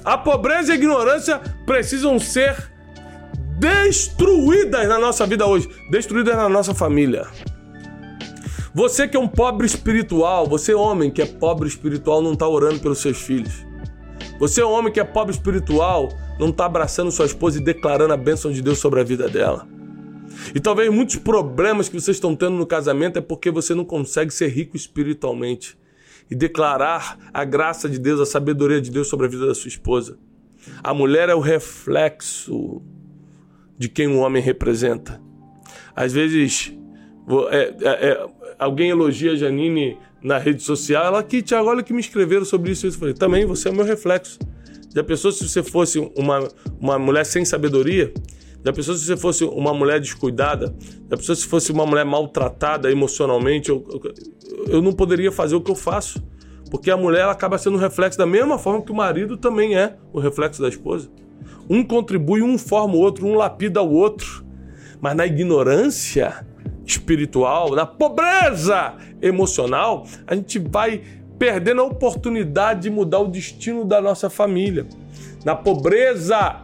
A 0.04 0.16
pobreza 0.16 0.70
e 0.70 0.72
a 0.72 0.76
ignorância 0.76 1.40
precisam 1.66 2.18
ser 2.18 2.72
destruídas 3.58 4.88
na 4.88 4.98
nossa 4.98 5.26
vida 5.26 5.46
hoje, 5.46 5.68
destruídas 5.90 6.34
na 6.36 6.48
nossa 6.48 6.74
família. 6.74 7.26
Você 8.74 9.06
que 9.06 9.16
é 9.16 9.20
um 9.20 9.28
pobre 9.28 9.66
espiritual, 9.66 10.46
você 10.46 10.74
homem 10.74 11.10
que 11.10 11.20
é 11.20 11.26
pobre 11.26 11.68
espiritual 11.68 12.22
não 12.22 12.32
está 12.32 12.48
orando 12.48 12.80
pelos 12.80 12.98
seus 12.98 13.20
filhos. 13.20 13.66
Você 14.40 14.62
homem 14.62 14.90
que 14.90 14.98
é 14.98 15.04
pobre 15.04 15.32
espiritual 15.32 16.08
não 16.40 16.48
está 16.48 16.64
abraçando 16.64 17.12
sua 17.12 17.26
esposa 17.26 17.58
e 17.58 17.64
declarando 17.64 18.14
a 18.14 18.16
bênção 18.16 18.50
de 18.50 18.62
Deus 18.62 18.78
sobre 18.78 19.00
a 19.00 19.04
vida 19.04 19.28
dela. 19.28 19.68
E 20.54 20.60
talvez 20.60 20.92
muitos 20.92 21.16
problemas 21.16 21.88
que 21.88 22.00
vocês 22.00 22.16
estão 22.16 22.34
tendo 22.34 22.56
no 22.56 22.66
casamento 22.66 23.18
é 23.18 23.22
porque 23.22 23.50
você 23.50 23.74
não 23.74 23.84
consegue 23.84 24.32
ser 24.32 24.48
rico 24.48 24.76
espiritualmente 24.76 25.76
e 26.30 26.34
declarar 26.34 27.18
a 27.32 27.44
graça 27.44 27.88
de 27.88 27.98
Deus, 27.98 28.20
a 28.20 28.26
sabedoria 28.26 28.80
de 28.80 28.90
Deus 28.90 29.08
sobre 29.08 29.26
a 29.26 29.28
vida 29.28 29.46
da 29.46 29.54
sua 29.54 29.68
esposa. 29.68 30.18
A 30.82 30.94
mulher 30.94 31.28
é 31.28 31.34
o 31.34 31.40
reflexo 31.40 32.82
de 33.76 33.88
quem 33.88 34.06
o 34.06 34.18
homem 34.18 34.42
representa. 34.42 35.20
Às 35.94 36.12
vezes, 36.12 36.72
é, 37.50 37.74
é, 37.80 38.10
é, 38.10 38.26
alguém 38.58 38.90
elogia 38.90 39.32
a 39.32 39.36
Janine 39.36 39.98
na 40.22 40.38
rede 40.38 40.62
social, 40.62 41.04
ela 41.04 41.18
aqui, 41.18 41.42
Tiago, 41.42 41.68
olha 41.68 41.82
que 41.82 41.92
me 41.92 42.00
escreveram 42.00 42.44
sobre 42.44 42.70
isso. 42.70 42.86
Eu 42.86 42.92
falei, 42.92 43.14
também 43.14 43.44
você 43.44 43.68
é 43.68 43.72
o 43.72 43.74
meu 43.74 43.84
reflexo. 43.84 44.38
Já 44.94 45.02
pensou 45.02 45.32
se 45.32 45.48
você 45.48 45.62
fosse 45.62 45.98
uma, 46.16 46.48
uma 46.78 46.98
mulher 46.98 47.24
sem 47.24 47.44
sabedoria? 47.44 48.12
Já 48.64 48.72
pensou 48.72 48.94
se 48.94 49.04
você 49.04 49.16
fosse 49.16 49.44
uma 49.44 49.74
mulher 49.74 50.00
descuidada? 50.00 50.74
Já 51.10 51.16
pensou 51.16 51.34
se 51.34 51.46
fosse 51.46 51.72
uma 51.72 51.84
mulher 51.84 52.04
maltratada 52.04 52.90
emocionalmente? 52.90 53.70
Eu, 53.70 53.84
eu, 53.90 54.14
eu 54.74 54.82
não 54.82 54.92
poderia 54.92 55.32
fazer 55.32 55.54
o 55.56 55.60
que 55.60 55.70
eu 55.70 55.74
faço. 55.74 56.22
Porque 56.70 56.90
a 56.90 56.96
mulher 56.96 57.22
ela 57.22 57.32
acaba 57.32 57.58
sendo 57.58 57.76
um 57.76 57.80
reflexo 57.80 58.16
da 58.16 58.24
mesma 58.24 58.58
forma 58.58 58.82
que 58.82 58.92
o 58.92 58.94
marido 58.94 59.36
também 59.36 59.76
é 59.76 59.96
o 60.12 60.20
reflexo 60.20 60.62
da 60.62 60.68
esposa. 60.68 61.10
Um 61.68 61.82
contribui, 61.82 62.40
um 62.42 62.56
forma 62.56 62.94
o 62.94 62.98
outro, 62.98 63.26
um 63.26 63.34
lapida 63.34 63.82
o 63.82 63.92
outro. 63.92 64.44
Mas 65.00 65.16
na 65.16 65.26
ignorância 65.26 66.46
espiritual, 66.86 67.74
na 67.74 67.84
pobreza 67.84 68.94
emocional, 69.20 70.06
a 70.26 70.34
gente 70.34 70.58
vai 70.58 71.02
perdendo 71.38 71.80
a 71.80 71.84
oportunidade 71.84 72.82
de 72.82 72.90
mudar 72.90 73.18
o 73.18 73.28
destino 73.28 73.84
da 73.84 74.00
nossa 74.00 74.30
família. 74.30 74.86
Na 75.44 75.56
pobreza 75.56 76.62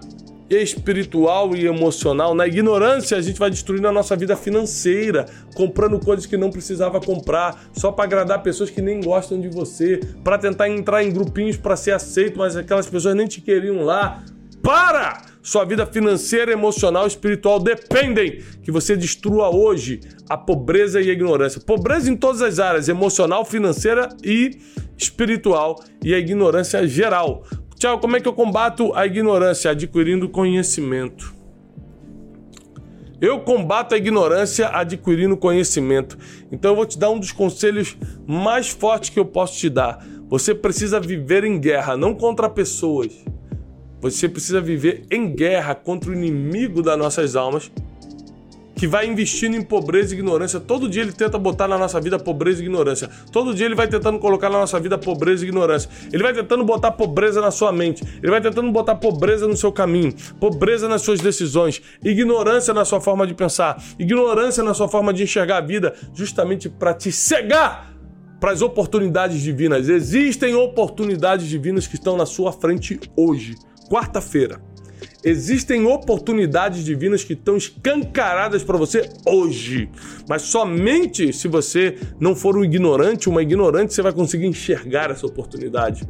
espiritual 0.51 1.55
e 1.55 1.67
emocional, 1.67 2.35
na 2.35 2.47
ignorância, 2.47 3.17
a 3.17 3.21
gente 3.21 3.39
vai 3.39 3.51
destruindo 3.51 3.87
a 3.87 3.93
nossa 3.93 4.17
vida 4.17 4.37
financeira, 4.37 5.27
comprando 5.55 5.99
coisas 5.99 6.25
que 6.27 6.37
não 6.37 6.51
precisava 6.51 7.01
comprar, 7.01 7.69
só 7.73 7.93
para 7.93 8.05
agradar 8.05 8.43
pessoas 8.43 8.71
que 8.71 8.81
nem 8.81 9.01
gostam 9.01 9.41
de 9.41 9.49
você, 9.49 10.01
para 10.25 10.39
tentar 10.39 10.69
entrar 10.69 11.05
em 11.05 11.13
grupinhos 11.13 11.57
para 11.57 11.77
ser 11.77 11.93
aceito, 11.93 12.39
mas 12.39 12.57
aquelas 12.57 12.87
pessoas 12.87 13.15
nem 13.15 13.27
te 13.27 13.41
queriam 13.41 13.85
lá. 13.85 14.25
Para! 14.63 15.23
Sua 15.41 15.65
vida 15.65 15.87
financeira, 15.87 16.53
emocional 16.53 17.05
e 17.05 17.09
espiritual 17.09 17.59
dependem 17.59 18.43
que 18.63 18.71
você 18.71 18.95
destrua 18.95 19.49
hoje 19.49 20.01
a 20.29 20.37
pobreza 20.37 21.01
e 21.01 21.09
a 21.09 21.13
ignorância. 21.13 21.59
Pobreza 21.59 22.11
em 22.11 22.17
todas 22.17 22.43
as 22.43 22.59
áreas, 22.59 22.87
emocional, 22.87 23.47
financeira 23.47 24.11
e 24.23 24.59
espiritual, 24.99 25.83
e 26.05 26.13
a 26.13 26.19
ignorância 26.19 26.87
geral. 26.87 27.45
Tchau, 27.79 28.01
como 28.01 28.17
é 28.17 28.21
que 28.21 28.27
eu 28.27 28.33
combato 28.33 28.93
a 28.93 29.07
ignorância? 29.07 29.71
Adquirindo 29.71 30.29
conhecimento. 30.29 31.33
Eu 33.21 33.39
combato 33.39 33.95
a 33.95 33.99
ignorância 33.99 34.69
adquirindo 34.69 35.37
conhecimento. 35.37 36.19
Então 36.51 36.73
eu 36.73 36.77
vou 36.77 36.85
te 36.85 36.99
dar 36.99 37.11
um 37.11 37.21
dos 37.21 37.31
conselhos 37.31 37.97
mais 38.27 38.69
fortes 38.69 39.11
que 39.11 39.21
eu 39.21 39.25
posso 39.25 39.57
te 39.57 39.71
dar. 39.71 40.05
Você 40.29 40.57
precisa 40.57 40.99
viver 40.99 41.45
em 41.45 41.57
guerra, 41.61 41.97
não 41.97 42.17
contra 42.17 42.51
pessoas. 42.51 43.25
Você 44.01 44.29
precisa 44.29 44.61
viver 44.61 45.05
em 45.09 45.33
guerra 45.33 45.73
contra 45.77 46.11
o 46.11 46.15
inimigo 46.15 46.83
das 46.83 46.99
nossas 46.99 47.37
almas, 47.37 47.71
que 48.79 48.87
vai 48.87 49.07
investindo 49.07 49.57
em 49.57 49.63
pobreza 49.63 50.15
e 50.15 50.19
ignorância. 50.19 50.61
Todo 50.61 50.89
dia 50.89 51.03
ele 51.03 51.13
tenta 51.13 51.37
botar 51.37 51.67
na 51.67 51.77
nossa 51.77 52.01
vida 52.01 52.19
pobreza 52.19 52.63
e 52.63 52.65
ignorância. 52.65 53.11
Todo 53.33 53.53
dia 53.53 53.67
ele 53.67 53.75
vai 53.75 53.89
tentando 53.89 54.19
colocar 54.21 54.49
na 54.49 54.61
nossa 54.61 54.79
vida 54.79 54.97
pobreza 54.97 55.45
e 55.45 55.49
ignorância. 55.49 55.91
Ele 56.13 56.23
vai 56.23 56.33
tentando 56.33 56.65
botar 56.65 56.93
pobreza 56.93 57.41
na 57.41 57.51
sua 57.51 57.73
mente. 57.73 58.05
Ele 58.23 58.31
vai 58.31 58.41
tentando 58.41 58.71
botar 58.71 58.95
pobreza 58.95 59.49
no 59.49 59.57
seu 59.57 59.73
caminho, 59.73 60.15
pobreza 60.39 60.89
nas 60.89 61.03
suas 61.03 61.21
decisões, 61.21 61.83
ignorância 62.05 62.73
na 62.73 62.85
sua 62.85 63.01
forma 63.01 63.27
de 63.27 63.35
pensar, 63.35 63.83
ignorância 63.99 64.63
na 64.63 64.73
sua 64.73 64.89
forma 64.89 65.13
de 65.13 65.25
enxergar 65.25 65.59
a 65.59 65.61
vida, 65.61 65.95
justamente 66.15 66.69
para 66.69 66.95
te 66.95 67.11
cegar 67.11 67.93
para 68.39 68.53
as 68.53 68.63
oportunidades 68.63 69.41
divinas. 69.41 69.89
Existem 69.89 70.55
oportunidades 70.55 71.49
divinas 71.49 71.89
que 71.89 71.97
estão 71.97 72.17
na 72.17 72.25
sua 72.25 72.53
frente 72.53 73.01
hoje, 73.17 73.57
quarta-feira. 73.91 74.68
Existem 75.29 75.85
oportunidades 75.85 76.83
divinas 76.83 77.23
que 77.23 77.35
estão 77.35 77.55
escancaradas 77.55 78.65
para 78.65 78.79
você 78.79 79.11
hoje, 79.27 79.91
mas 80.27 80.41
somente 80.41 81.35
se 81.35 81.47
você 81.47 81.99
não 82.19 82.35
for 82.35 82.57
um 82.57 82.65
ignorante, 82.65 83.29
uma 83.29 83.43
ignorante, 83.43 83.93
você 83.93 84.01
vai 84.01 84.13
conseguir 84.13 84.47
enxergar 84.47 85.11
essa 85.11 85.27
oportunidade. 85.27 86.09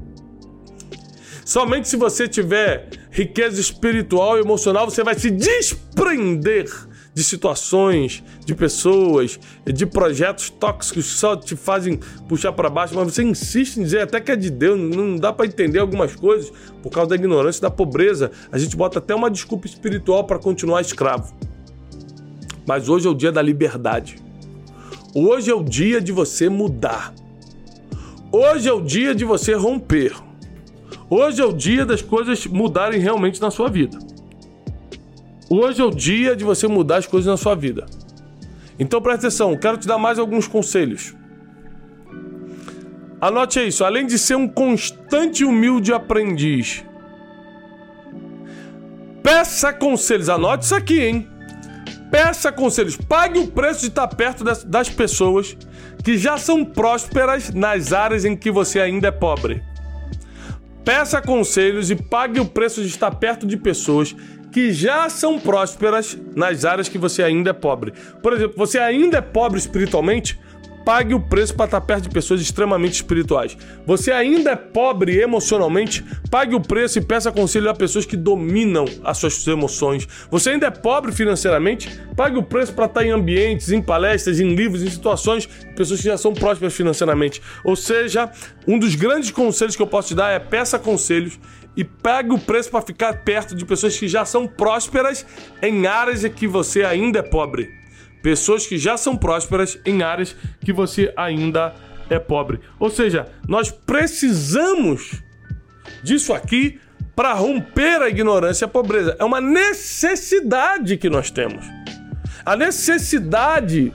Somente 1.45 1.89
se 1.89 1.97
você 1.97 2.29
tiver 2.29 2.91
riqueza 3.11 3.61
espiritual 3.61 4.39
e 4.39 4.41
emocional, 4.41 4.89
você 4.89 5.03
vai 5.03 5.19
se 5.19 5.33
desprender 5.33 6.71
de 7.19 7.25
situações, 7.25 8.23
de 8.47 8.55
pessoas, 8.55 9.41
de 9.67 9.85
projetos 9.85 10.51
tóxicos 10.51 10.93
que 10.93 11.03
só 11.03 11.35
te 11.35 11.57
fazem 11.57 11.99
puxar 12.29 12.53
para 12.53 12.71
baixo, 12.71 12.95
mas 12.95 13.13
você 13.13 13.25
insiste 13.25 13.79
em 13.79 13.83
dizer 13.83 14.03
até 14.03 14.21
que 14.21 14.31
é 14.31 14.37
de 14.37 14.49
Deus, 14.49 14.79
não 14.79 15.17
dá 15.17 15.33
para 15.33 15.45
entender 15.45 15.81
algumas 15.81 16.15
coisas 16.15 16.53
por 16.81 16.91
causa 16.91 17.11
da 17.11 17.17
ignorância, 17.17 17.61
da 17.61 17.73
pobreza. 17.73 18.31
A 18.53 18.57
gente 18.57 18.77
bota 18.77 19.01
até 19.01 19.17
uma 19.17 19.29
desculpa 19.29 19.67
espiritual 19.67 20.23
para 20.23 20.39
continuar 20.39 20.81
escravo. 20.81 21.35
Mas 22.65 22.89
hoje 22.89 23.09
é 23.09 23.11
o 23.11 23.15
dia 23.15 23.33
da 23.33 23.43
liberdade. 23.43 24.23
Hoje 25.13 25.51
é 25.51 25.55
o 25.55 25.65
dia 25.65 26.01
de 26.01 26.13
você 26.13 26.49
mudar. 26.49 27.13
Hoje 28.31 28.69
é 28.69 28.73
o 28.73 28.81
dia 28.81 29.13
de 29.13 29.25
você 29.25 29.55
romper. 29.55 30.15
Hoje 31.11 31.43
é 31.43 31.45
o 31.45 31.53
dia 31.53 31.85
das 31.85 32.01
coisas 32.01 32.47
mudarem 32.47 33.01
realmente 33.01 33.41
na 33.41 33.51
sua 33.51 33.69
vida. 33.69 33.99
Hoje 35.51 35.81
é 35.81 35.85
o 35.85 35.91
dia 35.91 36.37
de 36.37 36.45
você 36.45 36.67
mudar 36.67 36.99
as 36.99 37.07
coisas 37.07 37.27
na 37.27 37.37
sua 37.37 37.55
vida. 37.55 37.87
Então 38.79 39.01
presta 39.01 39.27
atenção, 39.27 39.57
quero 39.57 39.79
te 39.79 39.89
dar 39.89 39.99
mais 39.99 40.19
alguns 40.19 40.47
conselhos. 40.47 41.15
Anote 43.21 43.67
isso, 43.67 43.85
além 43.85 44.07
de 44.07 44.19
ser 44.19 44.37
um 44.37 44.47
constante 44.47 45.43
e 45.43 45.45
humilde 45.45 45.93
aprendiz, 45.93 46.85
peça 49.23 49.73
conselhos. 49.73 50.29
Anote 50.29 50.67
isso 50.67 50.75
aqui, 50.75 51.01
hein? 51.01 51.29
Peça 52.11 52.53
conselhos. 52.53 52.97
Pague 52.97 53.39
o 53.39 53.49
preço 53.49 53.81
de 53.81 53.89
estar 53.89 54.07
perto 54.07 54.45
das, 54.45 54.63
das 54.63 54.89
pessoas 54.89 55.57
que 56.05 56.17
já 56.17 56.39
são 56.39 56.65
prósperas 56.65 57.53
nas 57.53 57.93
áreas 57.93 58.25
em 58.25 58.37
que 58.37 58.51
você 58.51 58.81
ainda 58.81 59.09
é 59.09 59.11
pobre. 59.11 59.63
Peça 60.85 61.21
conselhos 61.21 61.91
e 61.91 61.97
pague 61.97 62.39
o 62.41 62.47
preço 62.47 62.81
de 62.81 62.89
estar 62.89 63.11
perto 63.11 63.47
de 63.47 63.57
pessoas 63.57 64.15
que 64.53 64.73
já 64.73 65.09
são 65.09 65.39
prósperas 65.39 66.19
nas 66.35 66.65
áreas 66.65 66.89
que 66.89 66.99
você 66.99 67.23
ainda 67.23 67.51
é 67.51 67.53
pobre. 67.53 67.93
Por 68.23 68.33
exemplo, 68.33 68.55
você 68.57 68.79
ainda 68.79 69.19
é 69.19 69.21
pobre 69.21 69.59
espiritualmente, 69.59 70.39
pague 70.89 71.13
o 71.13 71.21
preço 71.21 71.55
para 71.55 71.67
estar 71.67 71.83
perto 71.83 72.05
de 72.05 72.09
pessoas 72.09 72.41
extremamente 72.41 72.95
espirituais. 72.95 73.55
Você 73.85 74.11
ainda 74.11 74.53
é 74.53 74.57
pobre 74.57 75.21
emocionalmente, 75.21 76.03
pague 76.31 76.55
o 76.55 76.61
preço 76.61 76.99
e 76.99 77.03
peça 77.03 77.31
conselho 77.31 77.69
a 77.69 77.75
pessoas 77.75 78.07
que 78.07 78.17
dominam 78.17 78.87
as 79.05 79.19
suas 79.19 79.47
emoções. 79.47 80.09
Você 80.31 80.49
ainda 80.49 80.69
é 80.69 80.71
pobre 80.71 81.13
financeiramente, 81.13 81.91
pague 82.17 82.39
o 82.39 82.43
preço 82.43 82.73
para 82.73 82.87
estar 82.87 83.05
em 83.05 83.11
ambientes, 83.11 83.71
em 83.71 83.83
palestras, 83.83 84.41
em 84.41 84.55
livros, 84.55 84.83
em 84.83 84.89
situações 84.89 85.47
de 85.47 85.75
pessoas 85.75 86.01
que 86.01 86.07
já 86.07 86.17
são 86.17 86.33
prósperas 86.33 86.73
financeiramente. 86.73 87.43
Ou 87.65 87.77
seja, 87.77 88.33
um 88.67 88.79
dos 88.79 88.95
grandes 88.95 89.31
conselhos 89.31 89.77
que 89.77 89.83
eu 89.83 89.87
posso 89.87 90.09
te 90.09 90.15
dar 90.15 90.31
é 90.31 90.39
peça 90.39 90.79
conselhos 90.79 91.39
e 91.79 91.85
pague 91.85 92.33
o 92.33 92.39
preço 92.41 92.73
para 92.73 92.83
ficar 92.83 93.23
perto 93.23 93.55
de 93.55 93.65
pessoas 93.65 93.97
que 93.97 94.09
já 94.09 94.25
são 94.25 94.49
prósperas 94.49 95.25
em 95.63 95.87
áreas 95.87 96.25
em 96.25 96.31
que 96.31 96.49
você 96.49 96.83
ainda 96.83 97.21
é 97.21 97.23
pobre. 97.23 97.71
Pessoas 98.21 98.67
que 98.67 98.77
já 98.77 98.97
são 98.97 99.17
prósperas 99.17 99.79
em 99.87 100.03
áreas 100.03 100.35
que 100.61 100.73
você 100.73 101.13
ainda 101.17 101.73
é 102.11 102.19
pobre. 102.19 102.59
Ou 102.81 102.91
seja, 102.91 103.27
nós 103.47 103.71
precisamos 103.71 105.23
disso 106.03 106.35
aqui 106.35 106.81
para 107.15 107.33
romper 107.33 108.03
a 108.03 108.09
ignorância 108.09 108.65
e 108.65 108.67
a 108.67 108.69
pobreza. 108.69 109.15
É 109.17 109.25
uma 109.25 109.41
necessidade 109.41 110.97
que 110.97 111.09
nós 111.09 111.31
temos. 111.31 111.65
A 112.45 112.57
necessidade 112.57 113.93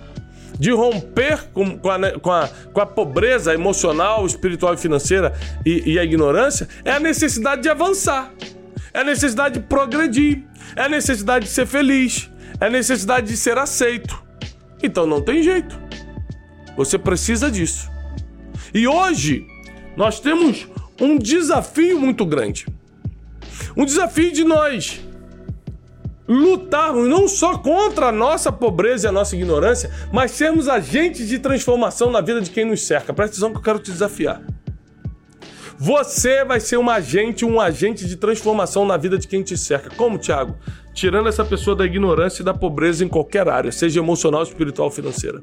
de 0.64 0.72
romper 0.72 1.50
com, 1.52 1.78
com, 1.78 1.92
a, 1.92 2.20
com, 2.20 2.32
a, 2.32 2.48
com 2.48 2.80
a 2.80 2.86
pobreza 2.86 3.54
emocional, 3.54 4.26
espiritual 4.26 4.74
e 4.74 4.78
financeira 4.78 5.38
e, 5.66 5.92
e 5.92 6.00
a 6.00 6.06
ignorância 6.06 6.70
é 6.86 6.92
a 6.94 7.02
necessidade 7.02 7.64
de 7.64 7.68
avançar, 7.68 8.32
é 8.94 9.02
a 9.02 9.04
necessidade 9.04 9.60
de 9.60 9.66
progredir, 9.66 10.42
é 10.78 10.84
a 10.84 10.88
necessidade 10.88 11.44
de 11.44 11.52
ser 11.52 11.66
feliz, 11.66 12.32
é 12.62 12.68
a 12.68 12.70
necessidade 12.70 13.28
de 13.28 13.36
ser 13.36 13.58
aceito. 13.58 14.24
Então 14.82 15.06
não 15.06 15.22
tem 15.22 15.44
jeito. 15.44 15.78
Você 16.78 16.98
precisa 16.98 17.52
disso. 17.52 17.92
E 18.74 18.88
hoje 18.88 19.46
nós 19.98 20.22
temos 20.22 20.66
um 20.98 21.18
desafio 21.18 22.00
muito 22.00 22.26
grande. 22.26 22.66
Um 23.76 23.84
desafio 23.84 24.32
de 24.32 24.46
nós 24.46 25.02
lutarmos 26.34 27.08
não 27.08 27.28
só 27.28 27.58
contra 27.58 28.08
a 28.08 28.12
nossa 28.12 28.52
pobreza 28.52 29.08
e 29.08 29.10
a 29.10 29.12
nossa 29.12 29.36
ignorância, 29.36 29.92
mas 30.12 30.32
sermos 30.32 30.68
agentes 30.68 31.28
de 31.28 31.40
transformação 31.40 32.10
na 32.10 32.22
vida 32.22 32.42
de 32.42 32.50
quem 32.50 32.66
nos 32.66 32.86
cerca. 32.86 33.14
Presta 33.14 33.36
atenção 33.36 33.52
que 33.52 33.58
eu 33.58 33.62
quero 33.62 33.80
te 33.80 33.92
desafiar. 33.92 34.42
Você 35.78 36.46
vai 36.46 36.60
ser 36.60 36.78
um 36.78 36.90
agente, 36.90 37.44
um 37.44 37.60
agente 37.60 38.08
de 38.08 38.16
transformação 38.16 38.86
na 38.86 38.96
vida 38.96 39.18
de 39.18 39.28
quem 39.28 39.44
te 39.44 39.58
cerca. 39.58 39.90
Como, 39.96 40.18
Tiago? 40.18 40.56
Tirando 40.94 41.28
essa 41.28 41.44
pessoa 41.44 41.76
da 41.76 41.86
ignorância 41.86 42.42
e 42.42 42.46
da 42.46 42.54
pobreza 42.54 43.04
em 43.04 43.08
qualquer 43.08 43.50
área, 43.50 43.72
seja 43.72 44.00
emocional, 44.00 44.44
espiritual 44.44 44.90
financeira. 44.90 45.42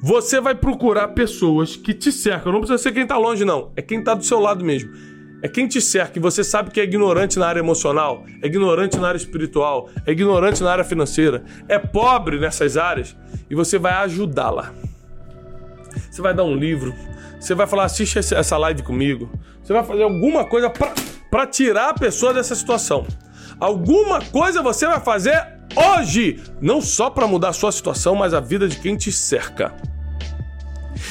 Você 0.00 0.40
vai 0.40 0.54
procurar 0.54 1.08
pessoas 1.08 1.76
que 1.76 1.94
te 1.94 2.12
cercam. 2.12 2.52
Não 2.52 2.60
precisa 2.60 2.78
ser 2.78 2.92
quem 2.92 3.04
está 3.04 3.16
longe, 3.16 3.44
não. 3.44 3.72
É 3.76 3.82
quem 3.82 4.00
está 4.00 4.14
do 4.14 4.24
seu 4.24 4.38
lado 4.38 4.64
mesmo 4.64 5.11
é 5.42 5.48
quem 5.48 5.66
te 5.66 5.80
cerca 5.80 6.18
e 6.18 6.22
você 6.22 6.44
sabe 6.44 6.70
que 6.70 6.80
é 6.80 6.84
ignorante 6.84 7.38
na 7.38 7.48
área 7.48 7.58
emocional, 7.58 8.24
é 8.40 8.46
ignorante 8.46 8.96
na 8.96 9.08
área 9.08 9.18
espiritual, 9.18 9.90
é 10.06 10.12
ignorante 10.12 10.62
na 10.62 10.70
área 10.70 10.84
financeira, 10.84 11.42
é 11.68 11.78
pobre 11.80 12.38
nessas 12.38 12.76
áreas 12.76 13.16
e 13.50 13.54
você 13.54 13.76
vai 13.76 13.92
ajudá-la. 13.92 14.72
Você 16.08 16.22
vai 16.22 16.32
dar 16.32 16.44
um 16.44 16.54
livro, 16.54 16.94
você 17.40 17.54
vai 17.54 17.66
falar, 17.66 17.84
assiste 17.84 18.18
essa 18.18 18.56
live 18.56 18.82
comigo, 18.82 19.28
você 19.62 19.72
vai 19.72 19.82
fazer 19.82 20.04
alguma 20.04 20.44
coisa 20.44 20.70
para 21.30 21.46
tirar 21.46 21.88
a 21.88 21.94
pessoa 21.94 22.32
dessa 22.32 22.54
situação. 22.54 23.04
Alguma 23.58 24.20
coisa 24.20 24.62
você 24.62 24.86
vai 24.86 25.00
fazer 25.00 25.44
hoje, 25.74 26.40
não 26.60 26.80
só 26.80 27.10
para 27.10 27.26
mudar 27.26 27.48
a 27.48 27.52
sua 27.52 27.72
situação, 27.72 28.14
mas 28.14 28.32
a 28.32 28.40
vida 28.40 28.68
de 28.68 28.78
quem 28.78 28.96
te 28.96 29.10
cerca. 29.10 29.74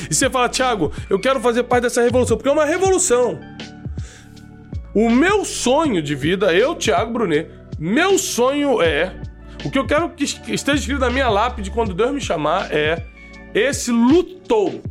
E 0.09 0.13
você 0.13 0.29
fala, 0.29 0.47
Thiago, 0.47 0.91
eu 1.09 1.19
quero 1.19 1.39
fazer 1.41 1.63
parte 1.63 1.83
dessa 1.83 2.01
revolução, 2.01 2.37
porque 2.37 2.49
é 2.49 2.51
uma 2.51 2.65
revolução. 2.65 3.39
O 4.93 5.09
meu 5.09 5.45
sonho 5.45 6.01
de 6.01 6.15
vida, 6.15 6.53
eu, 6.53 6.75
Thiago 6.75 7.13
Brunet, 7.13 7.49
meu 7.79 8.17
sonho 8.17 8.81
é. 8.81 9.15
O 9.63 9.71
que 9.71 9.79
eu 9.79 9.85
quero 9.85 10.09
que 10.09 10.23
esteja 10.23 10.73
escrito 10.73 10.99
na 10.99 11.09
minha 11.09 11.29
lápide 11.29 11.71
quando 11.71 11.93
Deus 11.93 12.11
me 12.11 12.19
chamar 12.19 12.71
é: 12.71 13.05
esse 13.53 13.91
lutou 13.91 14.81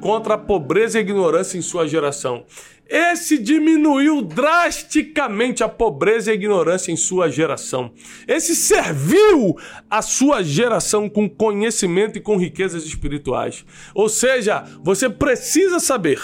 contra 0.00 0.34
a 0.34 0.38
pobreza 0.38 0.98
e 0.98 1.00
a 1.00 1.02
ignorância 1.02 1.58
em 1.58 1.62
sua 1.62 1.86
geração. 1.86 2.44
Esse 2.88 3.36
diminuiu 3.38 4.22
drasticamente 4.22 5.64
a 5.64 5.68
pobreza 5.68 6.30
e 6.30 6.32
a 6.32 6.34
ignorância 6.34 6.92
em 6.92 6.96
sua 6.96 7.28
geração. 7.28 7.90
Esse 8.28 8.54
serviu 8.54 9.56
a 9.90 10.00
sua 10.02 10.42
geração 10.42 11.08
com 11.08 11.28
conhecimento 11.28 12.16
e 12.16 12.20
com 12.20 12.36
riquezas 12.36 12.84
espirituais. 12.84 13.64
Ou 13.94 14.08
seja, 14.08 14.64
você 14.82 15.10
precisa 15.10 15.80
saber 15.80 16.20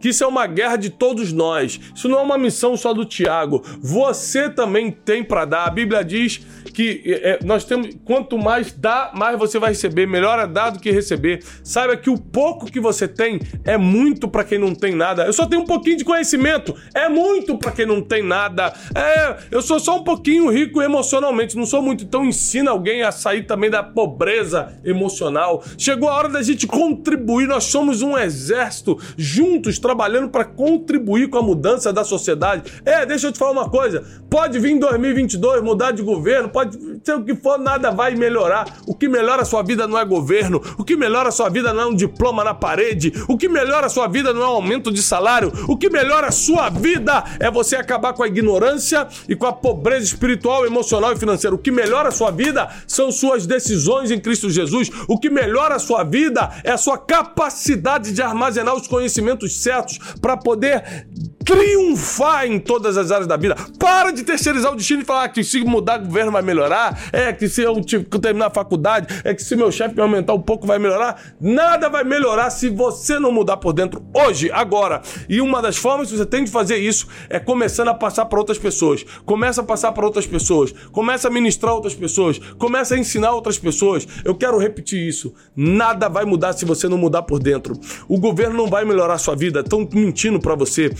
que 0.00 0.08
isso 0.08 0.24
é 0.24 0.26
uma 0.26 0.46
guerra 0.46 0.76
de 0.76 0.90
todos 0.90 1.32
nós. 1.32 1.80
Isso 1.94 2.08
não 2.08 2.18
é 2.18 2.22
uma 2.22 2.38
missão 2.38 2.76
só 2.76 2.92
do 2.92 3.04
Tiago. 3.04 3.62
Você 3.80 4.50
também 4.50 4.90
tem 4.90 5.22
para 5.22 5.44
dar. 5.44 5.66
A 5.66 5.70
Bíblia 5.70 6.04
diz 6.04 6.44
que 6.72 7.02
é, 7.06 7.38
nós 7.44 7.64
temos 7.64 7.90
quanto 8.04 8.36
mais 8.36 8.72
dá, 8.72 9.12
mais 9.14 9.38
você 9.38 9.58
vai 9.58 9.70
receber. 9.70 10.06
Melhor 10.06 10.38
é 10.38 10.46
dar 10.46 10.70
do 10.70 10.78
que 10.78 10.90
receber. 10.90 11.44
Saiba 11.62 11.96
que 11.96 12.10
o 12.10 12.18
pouco 12.18 12.66
que 12.66 12.80
você 12.80 13.06
tem 13.06 13.40
é 13.64 13.76
muito 13.76 14.26
para 14.26 14.44
quem 14.44 14.58
não 14.58 14.74
tem 14.74 14.94
nada. 14.94 15.24
Eu 15.24 15.32
só 15.32 15.46
tenho 15.46 15.62
um 15.62 15.66
pouquinho 15.66 15.98
de 15.98 16.04
conhecimento. 16.04 16.74
É 16.94 17.08
muito 17.08 17.56
para 17.56 17.72
quem 17.72 17.86
não 17.86 18.00
tem 18.00 18.22
nada. 18.22 18.72
É, 18.94 19.36
eu 19.50 19.62
sou 19.62 19.78
só 19.78 19.98
um 19.98 20.04
pouquinho 20.04 20.50
rico 20.50 20.82
emocionalmente. 20.82 21.56
Não 21.56 21.66
sou 21.66 21.82
muito. 21.82 22.04
Então 22.04 22.24
ensina 22.24 22.70
alguém 22.70 23.02
a 23.02 23.12
sair 23.12 23.44
também 23.44 23.70
da 23.70 23.82
pobreza 23.82 24.72
emocional. 24.84 25.62
Chegou 25.76 26.08
a 26.08 26.14
hora 26.14 26.28
da 26.28 26.42
gente 26.42 26.66
contribuir. 26.66 27.46
Nós 27.46 27.64
somos 27.64 28.02
um 28.02 28.16
exército 28.16 28.98
junto 29.16 29.42
juntos 29.42 29.78
trabalhando 29.78 30.28
para 30.28 30.44
contribuir 30.44 31.28
com 31.28 31.38
a 31.38 31.42
mudança 31.42 31.92
da 31.92 32.04
sociedade. 32.04 32.72
É, 32.84 33.04
deixa 33.04 33.26
eu 33.26 33.32
te 33.32 33.38
falar 33.38 33.52
uma 33.52 33.68
coisa: 33.68 34.04
pode 34.30 34.58
vir 34.58 34.72
em 34.72 34.78
2022 34.78 35.62
mudar 35.62 35.90
de 35.90 36.02
governo, 36.02 36.48
pode 36.48 36.61
ser 37.02 37.14
o 37.14 37.24
que 37.24 37.34
for, 37.34 37.58
nada 37.58 37.90
vai 37.90 38.14
melhorar. 38.14 38.66
O 38.86 38.94
que 38.94 39.08
melhora 39.08 39.42
a 39.42 39.44
sua 39.44 39.62
vida 39.62 39.86
não 39.86 39.98
é 39.98 40.04
governo, 40.04 40.60
o 40.78 40.84
que 40.84 40.96
melhora 40.96 41.28
a 41.28 41.32
sua 41.32 41.48
vida 41.48 41.72
não 41.72 41.82
é 41.82 41.86
um 41.86 41.94
diploma 41.94 42.44
na 42.44 42.54
parede, 42.54 43.12
o 43.28 43.36
que 43.36 43.48
melhora 43.48 43.86
a 43.86 43.90
sua 43.90 44.08
vida 44.08 44.32
não 44.32 44.42
é 44.42 44.46
um 44.46 44.54
aumento 44.54 44.92
de 44.92 45.02
salário, 45.02 45.52
o 45.68 45.76
que 45.76 45.90
melhora 45.90 46.28
a 46.28 46.32
sua 46.32 46.68
vida 46.68 47.24
é 47.40 47.50
você 47.50 47.76
acabar 47.76 48.12
com 48.12 48.22
a 48.22 48.26
ignorância 48.26 49.06
e 49.28 49.34
com 49.34 49.46
a 49.46 49.52
pobreza 49.52 50.04
espiritual, 50.04 50.66
emocional 50.66 51.12
e 51.12 51.16
financeira. 51.16 51.54
O 51.54 51.58
que 51.58 51.70
melhora 51.70 52.08
a 52.08 52.12
sua 52.12 52.30
vida 52.30 52.68
são 52.86 53.10
suas 53.10 53.46
decisões 53.46 54.10
em 54.10 54.18
Cristo 54.18 54.50
Jesus. 54.50 54.90
O 55.08 55.18
que 55.18 55.30
melhora 55.30 55.76
a 55.76 55.78
sua 55.78 56.04
vida 56.04 56.50
é 56.64 56.70
a 56.70 56.76
sua 56.78 56.98
capacidade 56.98 58.12
de 58.12 58.22
armazenar 58.22 58.74
os 58.74 58.86
conhecimentos 58.86 59.60
certos 59.60 59.98
para 60.20 60.36
poder 60.36 61.06
triunfar 61.44 62.46
em 62.46 62.58
todas 62.58 62.96
as 62.96 63.10
áreas 63.10 63.26
da 63.26 63.36
vida. 63.36 63.56
Para 63.78 64.10
de 64.10 64.22
terceirizar 64.22 64.72
o 64.72 64.76
destino 64.76 65.02
e 65.02 65.04
falar 65.04 65.28
que 65.28 65.42
se 65.42 65.60
mudar 65.64 66.00
o 66.00 66.06
governo 66.06 66.32
vai 66.32 66.42
melhorar, 66.42 66.98
é 67.12 67.32
que 67.32 67.48
se 67.48 67.62
eu 67.62 67.80
terminar 68.20 68.46
a 68.46 68.50
faculdade, 68.50 69.22
é 69.24 69.34
que 69.34 69.42
se 69.42 69.56
meu 69.56 69.70
chefe 69.70 69.94
me 69.94 70.02
aumentar 70.02 70.34
um 70.34 70.40
pouco 70.40 70.66
vai 70.66 70.78
melhorar. 70.78 71.20
Nada 71.40 71.88
vai 71.88 72.04
melhorar 72.04 72.50
se 72.50 72.68
você 72.68 73.18
não 73.18 73.32
mudar 73.32 73.56
por 73.56 73.72
dentro 73.72 74.02
hoje, 74.14 74.50
agora. 74.52 75.02
E 75.28 75.40
uma 75.40 75.60
das 75.60 75.76
formas 75.76 76.10
que 76.10 76.16
você 76.16 76.26
tem 76.26 76.44
de 76.44 76.50
fazer 76.50 76.76
isso 76.76 77.06
é 77.28 77.38
começando 77.38 77.88
a 77.88 77.94
passar 77.94 78.26
para 78.26 78.38
outras 78.38 78.58
pessoas. 78.58 79.04
Começa 79.24 79.60
a 79.60 79.64
passar 79.64 79.92
para 79.92 80.04
outras 80.04 80.26
pessoas. 80.26 80.72
Começa 80.92 81.28
a 81.28 81.30
ministrar 81.30 81.74
outras 81.74 81.94
pessoas. 81.94 82.38
Começa 82.58 82.94
a 82.94 82.98
ensinar 82.98 83.32
outras 83.32 83.58
pessoas. 83.58 84.06
Eu 84.24 84.34
quero 84.34 84.58
repetir 84.58 85.06
isso. 85.06 85.32
Nada 85.54 86.08
vai 86.08 86.24
mudar 86.24 86.52
se 86.52 86.64
você 86.64 86.88
não 86.88 86.98
mudar 86.98 87.22
por 87.22 87.38
dentro. 87.38 87.74
O 88.08 88.18
governo 88.18 88.56
não 88.56 88.66
vai 88.66 88.84
melhorar 88.84 89.14
a 89.14 89.18
sua 89.18 89.34
vida. 89.34 89.60
Estão 89.60 89.88
mentindo 89.92 90.40
para 90.40 90.54
você. 90.54 90.90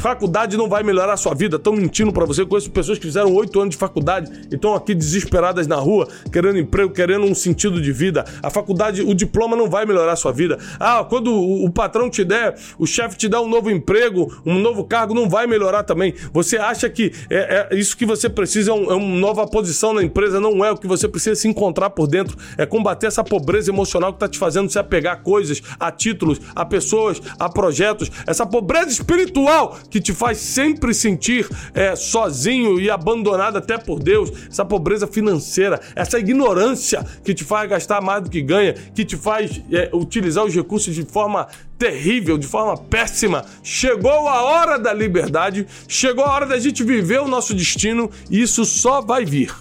Faculdade 0.00 0.56
não 0.56 0.68
vai 0.68 0.82
melhorar 0.82 1.12
a 1.12 1.16
sua 1.16 1.34
vida, 1.34 1.56
estão 1.56 1.72
mentindo 1.72 2.12
para 2.12 2.24
você. 2.24 2.42
Eu 2.42 2.46
conheço 2.46 2.70
pessoas 2.70 2.98
que 2.98 3.06
fizeram 3.06 3.32
oito 3.34 3.60
anos 3.60 3.72
de 3.72 3.76
faculdade 3.76 4.30
e 4.50 4.54
estão 4.54 4.74
aqui 4.74 4.94
desesperadas 4.94 5.66
na 5.66 5.76
rua, 5.76 6.08
querendo 6.32 6.58
emprego, 6.58 6.92
querendo 6.92 7.24
um 7.24 7.34
sentido 7.34 7.80
de 7.80 7.92
vida. 7.92 8.24
A 8.42 8.50
faculdade, 8.50 9.02
o 9.02 9.14
diploma 9.14 9.56
não 9.56 9.68
vai 9.68 9.84
melhorar 9.84 10.12
a 10.12 10.16
sua 10.16 10.32
vida. 10.32 10.58
Ah, 10.78 11.04
quando 11.04 11.32
o, 11.32 11.66
o 11.66 11.70
patrão 11.70 12.08
te 12.08 12.24
der, 12.24 12.56
o 12.78 12.86
chefe 12.86 13.16
te 13.16 13.28
dá 13.28 13.40
um 13.40 13.48
novo 13.48 13.70
emprego, 13.70 14.32
um 14.44 14.58
novo 14.58 14.84
cargo, 14.84 15.14
não 15.14 15.28
vai 15.28 15.46
melhorar 15.46 15.82
também. 15.82 16.14
Você 16.32 16.56
acha 16.56 16.88
que 16.88 17.12
é, 17.30 17.68
é 17.70 17.76
isso 17.76 17.96
que 17.96 18.06
você 18.06 18.28
precisa 18.28 18.70
é, 18.70 18.74
um, 18.74 18.90
é 18.90 18.94
uma 18.94 19.18
nova 19.18 19.46
posição 19.46 19.92
na 19.92 20.02
empresa, 20.02 20.40
não 20.40 20.64
é 20.64 20.70
o 20.70 20.76
que 20.76 20.86
você 20.86 21.06
precisa 21.06 21.36
se 21.36 21.48
encontrar 21.48 21.90
por 21.90 22.06
dentro. 22.06 22.36
É 22.56 22.64
combater 22.64 23.06
essa 23.06 23.22
pobreza 23.22 23.70
emocional 23.70 24.12
que 24.12 24.16
está 24.16 24.28
te 24.28 24.38
fazendo 24.38 24.70
se 24.70 24.78
apegar 24.78 25.14
a 25.14 25.16
coisas, 25.16 25.62
a 25.78 25.90
títulos, 25.90 26.40
a 26.54 26.64
pessoas, 26.64 27.20
a 27.38 27.48
projetos, 27.48 28.10
essa 28.26 28.46
pobreza 28.46 28.88
espiritual 28.88 29.76
que 29.90 30.00
te 30.00 30.12
faz 30.12 30.38
sempre 30.38 30.94
sentir 30.94 31.48
é, 31.74 31.94
sozinho 31.96 32.80
e 32.80 32.90
abandonado 32.90 33.56
até 33.56 33.78
por 33.78 33.98
Deus, 33.98 34.30
essa 34.48 34.64
pobreza 34.64 35.06
financeira, 35.06 35.80
essa 35.94 36.18
ignorância 36.18 37.04
que 37.24 37.34
te 37.34 37.44
faz 37.44 37.68
gastar 37.68 38.00
mais 38.00 38.22
do 38.22 38.30
que 38.30 38.42
ganha, 38.42 38.74
que 38.94 39.04
te 39.04 39.16
faz 39.16 39.60
é, 39.70 39.90
utilizar 39.92 40.44
os 40.44 40.54
recursos 40.54 40.94
de 40.94 41.02
forma 41.02 41.46
terrível, 41.78 42.38
de 42.38 42.46
forma 42.46 42.76
péssima. 42.76 43.44
Chegou 43.62 44.28
a 44.28 44.42
hora 44.42 44.78
da 44.78 44.92
liberdade, 44.92 45.66
chegou 45.88 46.24
a 46.24 46.32
hora 46.32 46.46
da 46.46 46.58
gente 46.58 46.84
viver 46.84 47.20
o 47.20 47.28
nosso 47.28 47.54
destino 47.54 48.10
e 48.30 48.40
isso 48.40 48.64
só 48.64 49.00
vai 49.00 49.24
vir 49.24 49.52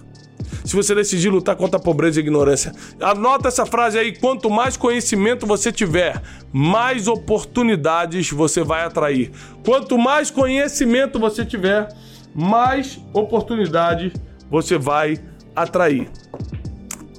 se 0.64 0.76
você 0.76 0.94
decidir 0.94 1.30
lutar 1.30 1.56
contra 1.56 1.78
a 1.78 1.82
pobreza 1.82 2.20
e 2.20 2.22
a 2.22 2.24
ignorância. 2.24 2.72
Anota 3.00 3.48
essa 3.48 3.66
frase 3.66 3.98
aí: 3.98 4.18
quanto 4.18 4.50
mais 4.50 4.78
conhecimento 4.78 5.46
você 5.46 5.72
tiver, 5.72 6.22
mais 6.52 7.08
oportunidades 7.08 8.30
você 8.32 8.64
vai 8.64 8.84
atrair. 8.84 9.32
Quanto 9.66 9.98
mais 9.98 10.30
conhecimento 10.30 11.20
você 11.20 11.46
tiver, 11.46 11.88
mais 12.34 13.00
oportunidades 13.14 14.14
você 14.50 14.78
vai 14.78 15.18
atrair. 15.56 16.10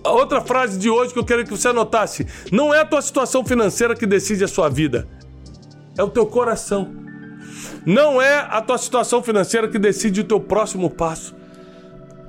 A 0.04 0.10
outra 0.10 0.40
frase 0.40 0.78
de 0.78 0.90
hoje 0.90 1.12
que 1.12 1.18
eu 1.18 1.24
quero 1.24 1.44
que 1.44 1.50
você 1.50 1.68
anotasse: 1.68 2.26
não 2.50 2.74
é 2.74 2.80
a 2.80 2.86
tua 2.86 3.02
situação 3.02 3.44
financeira 3.44 3.94
que 3.94 4.06
decide 4.06 4.44
a 4.44 4.48
sua 4.48 4.68
vida, 4.68 5.08
é 5.96 6.02
o 6.02 6.08
teu 6.08 6.26
coração. 6.26 7.02
Não 7.84 8.22
é 8.22 8.38
a 8.38 8.60
tua 8.62 8.78
situação 8.78 9.22
financeira 9.22 9.68
que 9.68 9.78
decide 9.78 10.20
o 10.20 10.24
teu 10.24 10.38
próximo 10.38 10.88
passo 10.88 11.34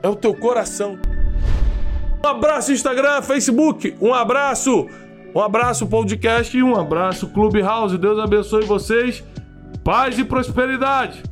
é 0.04 0.10
o 0.10 0.16
teu 0.16 0.34
coração. 0.36 1.00
Um 2.24 2.28
abraço 2.28 2.72
Instagram, 2.72 3.22
Facebook, 3.22 3.96
um 4.00 4.14
abraço, 4.14 4.88
um 5.34 5.40
abraço 5.40 5.88
podcast 5.88 6.56
e 6.56 6.62
um 6.62 6.76
abraço 6.80 7.30
Clubhouse. 7.30 7.98
Deus 7.98 8.20
abençoe 8.20 8.66
vocês. 8.66 9.24
Paz 9.84 10.20
e 10.20 10.24
prosperidade. 10.24 11.24